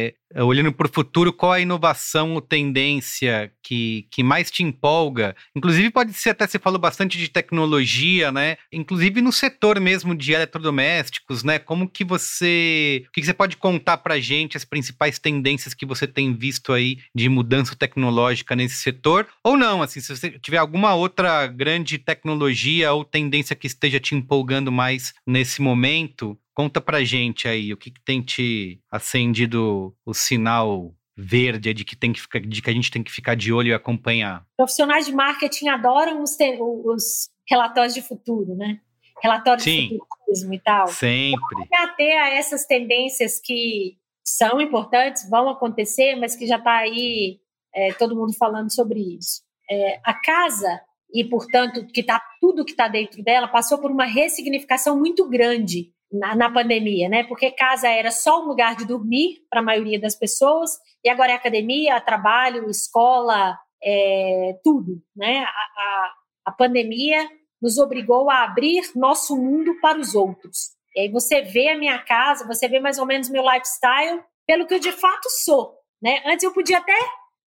é, 0.02 0.14
olhando 0.36 0.72
para 0.72 0.88
o 0.88 0.94
futuro, 0.94 1.34
qual 1.34 1.52
a 1.52 1.60
inovação 1.60 2.34
ou 2.34 2.42
tendência 2.42 3.52
que, 3.64 4.08
que 4.12 4.24
mais 4.24 4.50
te 4.52 4.64
empolga? 4.64 5.36
Inclusive, 5.56 5.90
pode 5.90 6.14
ser 6.14 6.32
até, 6.32 6.48
você 6.48 6.60
falou 6.60 6.80
bastante 6.80 7.18
de 7.18 7.30
tecnologia, 7.30 8.32
né? 8.32 8.58
Inclusive 8.72 9.22
no 9.22 9.32
setor 9.32 9.80
mesmo 9.80 10.16
de 10.16 10.34
eletrodomésticos, 10.34 11.44
né? 11.44 11.60
Como 11.60 11.90
que 11.90 12.04
você. 12.04 13.04
O 13.08 13.12
que 13.12 13.24
você 13.24 13.34
pode 13.34 13.58
contar 13.58 13.98
para 13.98 14.20
gente 14.20 14.58
as 14.58 14.66
principais 14.66 15.20
tendências 15.20 15.74
que 15.74 15.86
você 15.86 16.08
tem 16.08 16.34
visto 16.34 16.74
aí 16.74 17.00
de 17.14 17.30
mudança 17.30 17.76
tecnológica 17.76 18.56
nesse 18.56 18.76
setor? 18.76 19.28
Ou 19.44 19.58
não, 19.58 19.82
assim, 19.82 20.00
se 20.00 20.16
você 20.16 20.32
tiver 20.32 20.58
alguma 20.58 20.94
outra 20.94 21.48
grande 21.48 21.98
tecnologia 21.98 22.94
ou 22.94 23.04
tendência 23.04 23.56
que 23.56 23.68
esteja 23.68 24.00
te 24.00 24.16
empolgando 24.16 24.72
mais 24.72 25.14
nesse 25.26 25.62
momento, 25.62 26.38
Conta 26.54 26.82
pra 26.82 27.04
gente 27.04 27.48
aí, 27.48 27.74
o 27.74 27.78
que, 27.78 27.92
que 27.92 28.02
tem 28.02 28.22
te 28.22 28.82
acendido 28.92 29.96
o 30.06 30.14
sinal 30.14 30.94
verde 31.16 31.74
de 31.74 31.86
que, 31.86 31.96
tem 31.96 32.12
que, 32.12 32.22
ficar, 32.22 32.40
de 32.42 32.62
que 32.62 32.70
a 32.70 32.74
gente 32.74 32.92
tem 32.92 33.04
que 33.04 33.12
ficar 33.12 33.36
de 33.36 33.54
olho 33.54 33.70
e 33.70 33.74
acompanhar? 33.74 34.46
Profissionais 34.58 35.06
de 35.06 35.14
marketing 35.14 35.70
adoram 35.70 36.22
os, 36.22 36.38
os 36.86 37.30
relatórios 37.48 37.94
de 37.94 38.02
futuro, 38.02 38.56
né? 38.56 38.80
Relatórios 39.22 39.64
Sim, 39.64 39.90
de 39.90 39.98
futurismo 39.98 40.54
e 40.54 40.60
tal. 40.60 40.88
Sempre. 40.88 41.68
Até 41.74 42.20
a 42.20 42.30
essas 42.34 42.66
tendências 42.66 43.40
que 43.40 43.98
são 44.24 44.60
importantes, 44.60 45.30
vão 45.30 45.50
acontecer, 45.50 46.16
mas 46.16 46.36
que 46.36 46.48
já 46.48 46.58
está 46.58 46.78
aí 46.78 47.40
é, 47.74 47.94
todo 47.94 48.16
mundo 48.16 48.34
falando 48.34 48.74
sobre 48.74 49.00
isso. 49.00 49.42
É, 49.70 50.00
a 50.04 50.14
casa 50.14 50.82
e, 51.14 51.24
portanto, 51.24 51.86
que 51.88 52.04
tá 52.04 52.22
tudo 52.40 52.66
que 52.66 52.72
está 52.72 52.88
dentro 52.88 53.24
dela 53.24 53.48
passou 53.48 53.78
por 53.78 53.92
uma 53.92 54.06
ressignificação 54.06 54.98
muito 54.98 55.28
grande 55.30 55.92
na, 56.12 56.36
na, 56.36 56.52
pandemia, 56.52 57.08
né? 57.08 57.24
Porque 57.24 57.52
casa 57.52 57.88
era 57.88 58.12
só 58.12 58.42
um 58.42 58.48
lugar 58.48 58.76
de 58.76 58.86
dormir 58.86 59.46
para 59.50 59.62
a 59.62 59.64
maioria 59.64 60.00
das 60.00 60.16
pessoas, 60.16 60.72
e 61.04 61.10
agora 61.10 61.32
é 61.32 61.36
academia, 61.36 62.02
trabalho, 62.02 62.70
escola, 62.70 63.58
é, 63.84 64.60
tudo, 64.64 65.02
né? 65.16 65.40
A, 65.40 65.48
a, 65.48 66.14
a, 66.46 66.52
pandemia 66.52 67.28
nos 67.62 67.78
obrigou 67.78 68.30
a 68.30 68.44
abrir 68.44 68.84
nosso 68.96 69.36
mundo 69.38 69.80
para 69.82 70.00
os 70.00 70.16
outros. 70.16 70.72
E 70.96 71.02
aí 71.02 71.12
você 71.12 71.42
vê 71.42 71.70
a 71.70 71.78
minha 71.78 72.00
casa, 72.00 72.46
você 72.46 72.68
vê 72.68 72.80
mais 72.80 72.98
ou 73.00 73.06
menos 73.06 73.30
meu 73.30 73.44
lifestyle 73.44 74.22
pelo 74.46 74.68
que 74.68 74.74
eu 74.74 74.80
de 74.80 74.92
fato 74.92 75.30
sou, 75.44 75.78
né? 76.02 76.22
Antes 76.26 76.44
eu 76.44 76.54
podia 76.54 76.80
até 76.80 76.98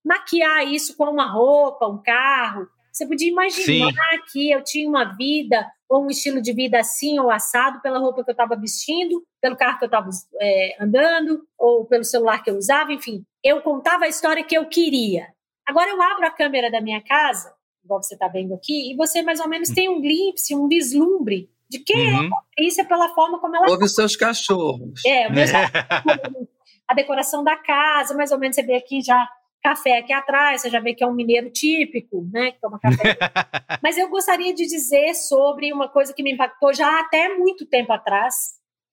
maquiar 0.05 0.67
isso 0.67 0.97
com 0.97 1.05
uma 1.05 1.31
roupa, 1.31 1.87
um 1.87 2.03
carro. 2.03 2.69
Você 2.95 3.09
podia 3.09 3.29
imaginar 3.29 3.91
Sim. 3.91 4.23
que 4.31 4.51
eu 4.53 4.63
tinha 4.63 4.89
uma 4.89 5.17
vida 5.17 5.67
ou 5.89 6.05
um 6.05 6.11
estilo 6.11 6.41
de 6.41 6.53
vida 6.53 6.79
assim 6.79 7.19
ou 7.19 7.29
assado 7.29 7.81
pela 7.83 7.99
roupa 7.99 8.23
que 8.23 8.31
eu 8.31 8.35
estava 8.35 8.55
vestindo, 8.55 9.21
pelo 9.41 9.57
carro 9.57 9.79
que 9.79 9.85
eu 9.85 9.89
estava 9.89 10.09
é, 10.41 10.77
andando, 10.81 11.45
ou 11.59 11.85
pelo 11.87 12.05
celular 12.05 12.45
que 12.45 12.51
eu 12.51 12.57
usava, 12.57 12.93
enfim. 12.93 13.25
Eu 13.43 13.61
contava 13.63 14.05
a 14.05 14.09
história 14.09 14.45
que 14.45 14.57
eu 14.57 14.67
queria. 14.67 15.27
Agora 15.67 15.91
eu 15.91 16.01
abro 16.01 16.25
a 16.25 16.31
câmera 16.31 16.71
da 16.71 16.81
minha 16.81 17.03
casa, 17.03 17.53
igual 17.85 18.01
você 18.01 18.15
está 18.15 18.29
vendo 18.29 18.55
aqui, 18.55 18.93
e 18.93 18.97
você 18.97 19.23
mais 19.23 19.41
ou 19.41 19.49
menos 19.49 19.71
tem 19.71 19.89
um 19.89 20.01
glimpse, 20.01 20.55
um 20.55 20.69
vislumbre 20.69 21.51
de 21.69 21.81
quem 21.81 21.97
é 21.97 22.15
uhum. 22.15 22.23
é 22.23 22.27
a 22.27 22.31
Patrícia 22.31 22.85
pela 22.85 23.09
forma 23.13 23.41
como 23.41 23.57
ela. 23.57 23.71
Ouve 23.71 23.87
os 23.87 23.95
seus 23.95 24.15
cachorros. 24.15 25.01
É, 25.05 25.27
o 25.27 25.33
meu 25.33 25.45
a 26.87 26.95
decoração 26.95 27.43
da 27.43 27.57
casa, 27.57 28.15
mais 28.15 28.31
ou 28.31 28.39
menos 28.39 28.55
você 28.55 28.63
vê 28.63 28.77
aqui 28.77 29.01
já 29.01 29.29
café 29.65 29.97
aqui 29.97 30.12
atrás, 30.12 30.61
você 30.61 30.69
já 30.69 30.79
vê 30.79 30.95
que 30.95 31.03
é 31.03 31.07
um 31.07 31.15
mineiro 31.15 31.51
típico, 31.51 32.29
né, 32.31 32.53
que 32.53 32.61
toma 32.61 32.79
café. 32.79 33.17
Mas 33.83 33.97
eu 33.97 34.11
gostaria 34.11 34.53
de 34.53 34.67
dizer 34.67 35.15
sobre 35.15 35.73
uma 35.73 35.89
coisa 35.89 36.12
que 36.12 36.23
me 36.23 36.35
impactou 36.35 36.75
já 36.75 37.01
até 37.01 37.35
muito 37.35 37.65
tempo 37.65 37.91
atrás, 37.91 38.35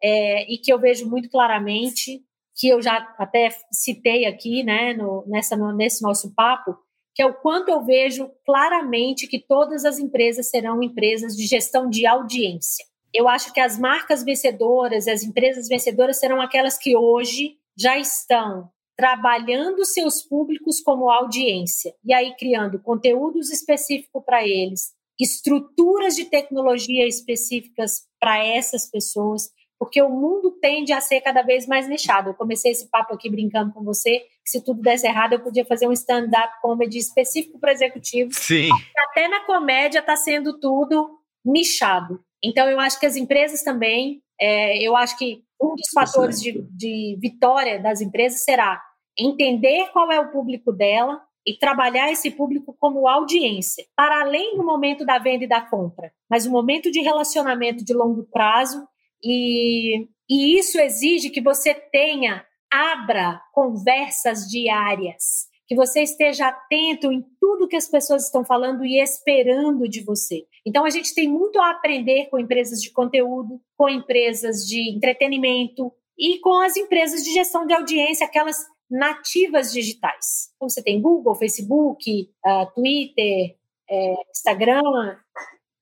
é, 0.02 0.52
e 0.52 0.58
que 0.58 0.72
eu 0.72 0.80
vejo 0.80 1.10
muito 1.10 1.30
claramente, 1.30 2.24
que 2.56 2.70
eu 2.70 2.82
já 2.82 3.14
até 3.18 3.50
citei 3.70 4.26
aqui, 4.26 4.64
né, 4.64 4.94
no, 4.94 5.26
nessa, 5.28 5.58
no, 5.58 5.76
nesse 5.76 6.02
nosso 6.02 6.34
papo, 6.34 6.78
que 7.14 7.22
é 7.22 7.26
o 7.26 7.34
quanto 7.34 7.70
eu 7.70 7.84
vejo 7.84 8.32
claramente 8.46 9.28
que 9.28 9.40
todas 9.46 9.84
as 9.84 10.00
empresas 10.00 10.50
serão 10.50 10.82
empresas 10.82 11.36
de 11.36 11.46
gestão 11.48 11.90
de 11.90 12.06
audiência. 12.06 12.86
Eu 13.14 13.28
acho 13.28 13.52
que 13.52 13.60
as 13.60 13.78
marcas 13.78 14.24
vencedoras, 14.24 15.06
as 15.06 15.22
empresas 15.22 15.68
vencedoras 15.68 16.18
serão 16.18 16.40
aquelas 16.40 16.78
que 16.78 16.96
hoje 16.96 17.58
já 17.78 17.98
estão 17.98 18.70
trabalhando 19.02 19.84
seus 19.84 20.22
públicos 20.22 20.80
como 20.80 21.10
audiência 21.10 21.92
e 22.06 22.14
aí 22.14 22.36
criando 22.38 22.80
conteúdos 22.80 23.50
específicos 23.50 24.22
para 24.24 24.48
eles, 24.48 24.92
estruturas 25.20 26.16
de 26.16 26.26
tecnologia 26.26 27.08
específicas 27.08 28.04
para 28.20 28.46
essas 28.46 28.92
pessoas, 28.92 29.50
porque 29.80 30.00
o 30.04 30.10
mundo 30.10 30.52
tende 30.62 30.94
a 30.94 31.02
ser 31.02 31.20
cada 31.22 31.42
vez 31.42 31.66
mais 31.66 31.90
nichado. 31.90 32.30
Eu 32.30 32.34
comecei 32.36 32.74
esse 32.74 32.92
papo 32.92 33.16
aqui 33.16 33.28
brincando 33.28 33.74
com 33.74 33.84
você, 33.84 34.20
que 34.20 34.52
se 34.52 34.64
tudo 34.64 34.84
desse 34.84 35.08
errado 35.08 35.34
eu 35.34 35.40
podia 35.40 35.66
fazer 35.66 35.88
um 35.88 35.94
stand-up 35.94 36.62
comedy 36.62 37.00
específico 37.00 37.60
para 37.60 37.72
executivos. 37.72 38.36
Sim. 38.36 38.70
Até 39.10 39.28
na 39.28 39.44
comédia 39.46 39.98
está 39.98 40.16
sendo 40.16 40.60
tudo 40.60 41.18
nichado. 41.44 42.24
Então 42.44 42.70
eu 42.70 42.80
acho 42.80 43.00
que 43.00 43.08
as 43.08 43.16
empresas 43.16 43.64
também, 43.64 44.22
é, 44.40 44.78
eu 44.78 44.96
acho 44.96 45.18
que 45.18 45.44
um 45.60 45.74
dos 45.74 45.90
fatores 45.92 46.40
de, 46.40 46.62
de 46.70 47.18
vitória 47.20 47.80
das 47.80 48.00
empresas 48.00 48.44
será 48.44 48.80
entender 49.18 49.90
qual 49.92 50.12
é 50.12 50.20
o 50.20 50.32
público 50.32 50.72
dela 50.72 51.22
e 51.46 51.58
trabalhar 51.58 52.12
esse 52.12 52.32
público 52.32 52.76
como 52.80 53.08
audiência, 53.08 53.86
para 53.96 54.22
além 54.22 54.56
do 54.56 54.64
momento 54.64 55.06
da 55.06 55.18
venda 55.18 55.44
e 55.44 55.50
da 55.50 55.62
compra, 55.62 56.12
mas 56.30 56.46
um 56.46 56.52
momento 56.52 56.92
de 56.92 57.02
relacionamento 57.02 57.84
de 57.84 57.94
longo 57.94 58.24
prazo 58.32 58.88
e, 59.24 60.08
e 60.30 60.58
isso 60.58 60.80
exige 60.80 61.30
que 61.30 61.42
você 61.42 61.74
tenha, 61.74 62.46
abra 62.72 63.42
conversas 63.54 64.48
diárias, 64.48 65.50
que 65.68 65.76
você 65.76 66.02
esteja 66.04 66.48
atento 66.48 67.12
em 67.12 67.24
tudo 67.40 67.68
que 67.68 67.76
as 67.76 67.88
pessoas 67.88 68.26
estão 68.26 68.44
falando 68.44 68.86
e 68.86 69.02
esperando 69.02 69.88
de 69.88 70.04
você. 70.04 70.46
Então, 70.66 70.86
a 70.86 70.90
gente 70.90 71.14
tem 71.16 71.28
muito 71.28 71.60
a 71.60 71.72
aprender 71.72 72.28
com 72.30 72.38
empresas 72.38 72.82
de 72.82 72.92
conteúdo, 72.92 73.60
com 73.78 73.88
empresas 73.88 74.66
de 74.66 74.94
entretenimento 74.94 75.92
e 76.18 76.40
com 76.40 76.60
as 76.60 76.76
empresas 76.76 77.24
de 77.24 77.32
gestão 77.32 77.66
de 77.66 77.74
audiência, 77.74 78.26
aquelas 78.26 78.58
nativas 78.92 79.72
digitais. 79.72 80.52
Então, 80.56 80.68
você 80.70 80.84
tem 80.84 81.02
Google, 81.02 81.34
Facebook, 81.34 82.30
uh, 82.46 82.74
Twitter, 82.76 83.56
é, 83.90 84.14
Instagram, 84.30 85.18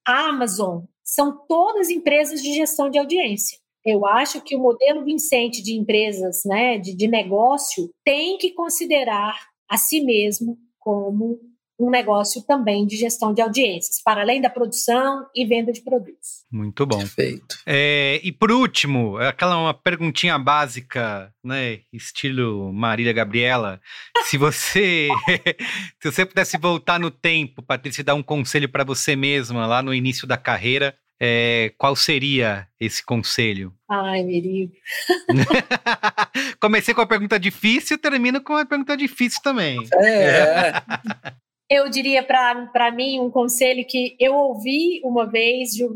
Amazon, 0.06 0.84
são 1.04 1.46
todas 1.48 1.90
empresas 1.90 2.42
de 2.42 2.54
gestão 2.54 2.90
de 2.90 3.00
audiência. 3.00 3.58
Eu 3.86 4.06
acho 4.06 4.42
que 4.42 4.56
o 4.56 4.60
modelo 4.60 5.04
Vincente 5.04 5.64
de 5.64 5.74
empresas, 5.74 6.42
né, 6.46 6.78
de, 6.78 6.96
de 6.96 7.08
negócio, 7.08 7.90
tem 8.04 8.38
que 8.38 8.52
considerar 8.52 9.36
a 9.70 9.78
si 9.78 10.02
mesmo 10.02 10.58
como 10.80 11.40
um 11.80 11.90
negócio 11.90 12.42
também 12.42 12.86
de 12.86 12.98
gestão 12.98 13.34
de 13.34 13.42
audiências, 13.42 14.02
para 14.04 14.22
além 14.22 14.42
da 14.42 14.50
produção 14.50 15.26
e 15.34 15.46
venda 15.46 15.72
de 15.72 15.82
produtos. 15.82 16.44
Muito 16.52 16.86
bom. 16.86 16.98
Perfeito. 16.98 17.58
É, 17.66 18.20
e 18.22 18.32
por 18.32 18.52
último, 18.52 19.18
aquela 19.18 19.58
uma 19.58 19.74
perguntinha 19.74 20.38
básica, 20.38 21.34
né? 21.44 21.80
Estilo 21.94 22.74
Marília 22.74 23.14
Gabriela. 23.14 23.80
Se 24.26 24.38
você 24.38 25.08
se 26.02 26.12
você 26.12 26.26
pudesse 26.26 26.58
voltar 26.58 27.00
no 27.00 27.10
tempo, 27.10 27.62
Patrícia, 27.62 28.04
dar 28.04 28.16
um 28.16 28.24
conselho 28.24 28.68
para 28.68 28.84
você 28.84 29.16
mesma 29.16 29.66
lá 29.66 29.82
no 29.82 29.94
início 29.94 30.28
da 30.28 30.38
carreira, 30.38 30.96
é, 31.22 31.74
qual 31.78 31.96
seria 31.96 32.68
esse 32.80 33.04
conselho? 33.06 33.74
Ai, 33.90 34.24
Merigo. 34.24 34.74
Comecei 36.60 36.94
com 36.94 37.02
a 37.02 37.08
pergunta 37.08 37.40
difícil 37.40 37.96
e 37.96 38.00
termino 38.00 38.42
com 38.42 38.56
a 38.56 38.66
pergunta 38.66 38.96
difícil 38.96 39.42
também. 39.42 39.80
É. 40.02 40.74
eu 41.70 41.90
diria 41.90 42.24
para 42.24 42.92
mim 42.92 43.20
um 43.20 43.30
conselho 43.30 43.86
que 43.88 44.16
eu 44.20 44.36
ouvi 44.36 45.02
uma 45.04 45.26
vez, 45.26 45.80
eu, 45.80 45.96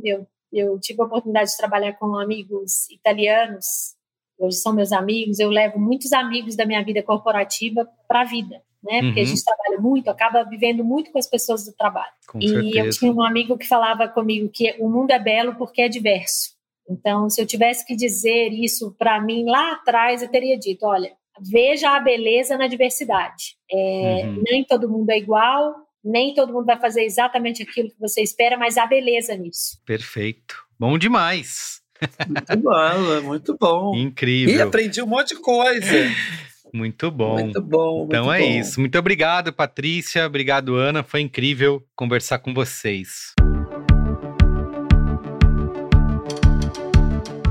eu 0.51 0.79
tive 0.79 1.01
a 1.01 1.05
oportunidade 1.05 1.51
de 1.51 1.57
trabalhar 1.57 1.93
com 1.93 2.15
amigos 2.15 2.89
italianos, 2.89 3.95
hoje 4.37 4.57
são 4.57 4.73
meus 4.73 4.91
amigos, 4.91 5.39
eu 5.39 5.49
levo 5.49 5.79
muitos 5.79 6.13
amigos 6.13 6.55
da 6.55 6.65
minha 6.65 6.83
vida 6.83 7.01
corporativa 7.01 7.87
para 8.07 8.21
a 8.21 8.25
vida 8.25 8.61
né? 8.83 9.01
Porque 9.01 9.21
uhum. 9.21 9.25
a 9.25 9.29
gente 9.29 9.45
trabalha 9.45 9.79
muito, 9.79 10.09
acaba 10.09 10.43
vivendo 10.43 10.83
muito 10.83 11.11
com 11.11 11.17
as 11.17 11.27
pessoas 11.27 11.65
do 11.65 11.71
trabalho. 11.71 12.11
Com 12.27 12.39
e 12.39 12.49
certeza. 12.49 12.77
eu 12.77 12.89
tinha 12.89 13.11
um 13.11 13.23
amigo 13.23 13.57
que 13.57 13.67
falava 13.67 14.07
comigo 14.09 14.49
que 14.49 14.75
o 14.79 14.89
mundo 14.89 15.11
é 15.11 15.19
belo 15.19 15.55
porque 15.55 15.81
é 15.81 15.87
diverso. 15.87 16.53
Então, 16.89 17.29
se 17.29 17.41
eu 17.41 17.47
tivesse 17.47 17.85
que 17.85 17.95
dizer 17.95 18.49
isso 18.51 18.93
para 18.99 19.21
mim 19.21 19.45
lá 19.45 19.73
atrás, 19.73 20.21
eu 20.21 20.27
teria 20.27 20.59
dito: 20.59 20.85
olha, 20.85 21.13
veja 21.41 21.95
a 21.95 21.99
beleza 21.99 22.57
na 22.57 22.67
diversidade. 22.67 23.55
É, 23.71 24.21
uhum. 24.25 24.43
Nem 24.43 24.63
todo 24.63 24.89
mundo 24.89 25.09
é 25.09 25.17
igual, 25.17 25.75
nem 26.03 26.33
todo 26.33 26.53
mundo 26.53 26.65
vai 26.65 26.79
fazer 26.79 27.03
exatamente 27.03 27.63
aquilo 27.63 27.89
que 27.89 27.99
você 27.99 28.21
espera, 28.21 28.57
mas 28.57 28.77
há 28.77 28.85
beleza 28.85 29.35
nisso. 29.35 29.79
Perfeito. 29.85 30.55
Bom 30.79 30.97
demais. 30.97 31.81
Muito 32.27 32.57
bom, 32.57 33.21
muito 33.21 33.57
bom. 33.57 33.95
Incrível. 33.95 34.55
E 34.55 34.61
aprendi 34.61 35.01
um 35.01 35.07
monte 35.07 35.29
de 35.29 35.41
coisa. 35.41 35.87
Muito 36.73 37.11
bom. 37.11 37.35
Muito 37.35 37.61
bom. 37.61 38.05
Então 38.07 38.25
muito 38.25 38.35
é 38.35 38.39
bom. 38.39 38.59
isso. 38.59 38.79
Muito 38.79 38.97
obrigado, 38.97 39.53
Patrícia. 39.53 40.25
Obrigado, 40.25 40.73
Ana. 40.73 41.03
Foi 41.03 41.21
incrível 41.21 41.83
conversar 41.95 42.39
com 42.39 42.51
vocês. 42.51 43.33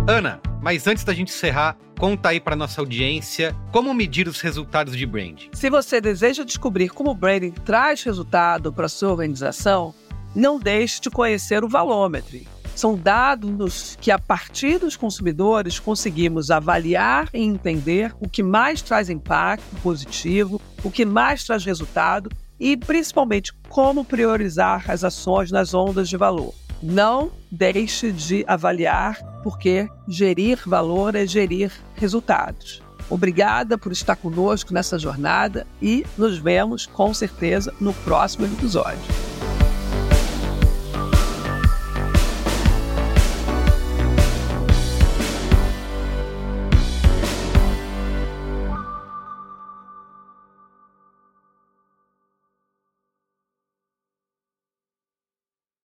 Ana, 0.09 0.43
mas 0.63 0.87
antes 0.87 1.05
da 1.05 1.13
gente 1.13 1.29
encerrar, 1.29 1.77
conta 1.99 2.31
aí 2.31 2.41
para 2.41 2.57
nossa 2.57 2.81
audiência 2.81 3.55
como 3.73 3.93
medir 3.93 4.29
os 4.29 4.41
resultados 4.41 4.97
de 4.97 5.05
branding. 5.05 5.51
Se 5.53 5.69
você 5.69 6.01
deseja 6.01 6.45
descobrir 6.45 6.89
como 6.89 7.11
o 7.11 7.15
branding 7.15 7.51
traz 7.51 8.03
resultado 8.05 8.73
para 8.73 8.89
sua 8.89 9.11
organização, 9.11 9.93
não 10.35 10.59
deixe 10.59 11.01
de 11.01 11.11
conhecer 11.11 11.63
o 11.63 11.69
Valômetro 11.69 12.41
são 12.75 12.97
dados 12.97 13.97
que, 14.01 14.11
a 14.11 14.19
partir 14.19 14.79
dos 14.79 14.97
consumidores, 14.97 15.79
conseguimos 15.79 16.51
avaliar 16.51 17.29
e 17.33 17.41
entender 17.41 18.15
o 18.21 18.29
que 18.29 18.43
mais 18.43 18.83
traz 18.83 19.11
impacto 19.11 19.77
positivo, 19.83 20.61
o 20.83 20.91
que 20.91 21.05
mais 21.05 21.45
traz 21.45 21.65
resultado 21.65 22.31
e, 22.59 22.77
principalmente, 22.77 23.53
como 23.69 24.05
priorizar 24.05 24.91
as 24.91 25.05
ações 25.05 25.51
nas 25.51 25.75
ondas 25.75 26.09
de 26.09 26.17
valor. 26.17 26.55
Não 26.83 27.31
deixe 27.51 28.11
de 28.11 28.45
avaliar, 28.49 29.23
porque 29.43 29.89
gerir 30.09 30.59
valor 30.67 31.15
é 31.15 31.25
gerir 31.25 31.71
resultados. 31.95 32.83
Obrigada 33.09 33.79
por 33.79 33.93
estar 33.93 34.17
conosco 34.17 34.75
nessa 34.75 34.99
jornada 34.99 35.67
e 35.81 36.05
nos 36.19 36.39
vemos 36.39 36.87
com 36.87 37.15
certeza 37.15 37.73
no 37.81 37.93
próximo 37.93 38.47
episódio. 38.47 38.99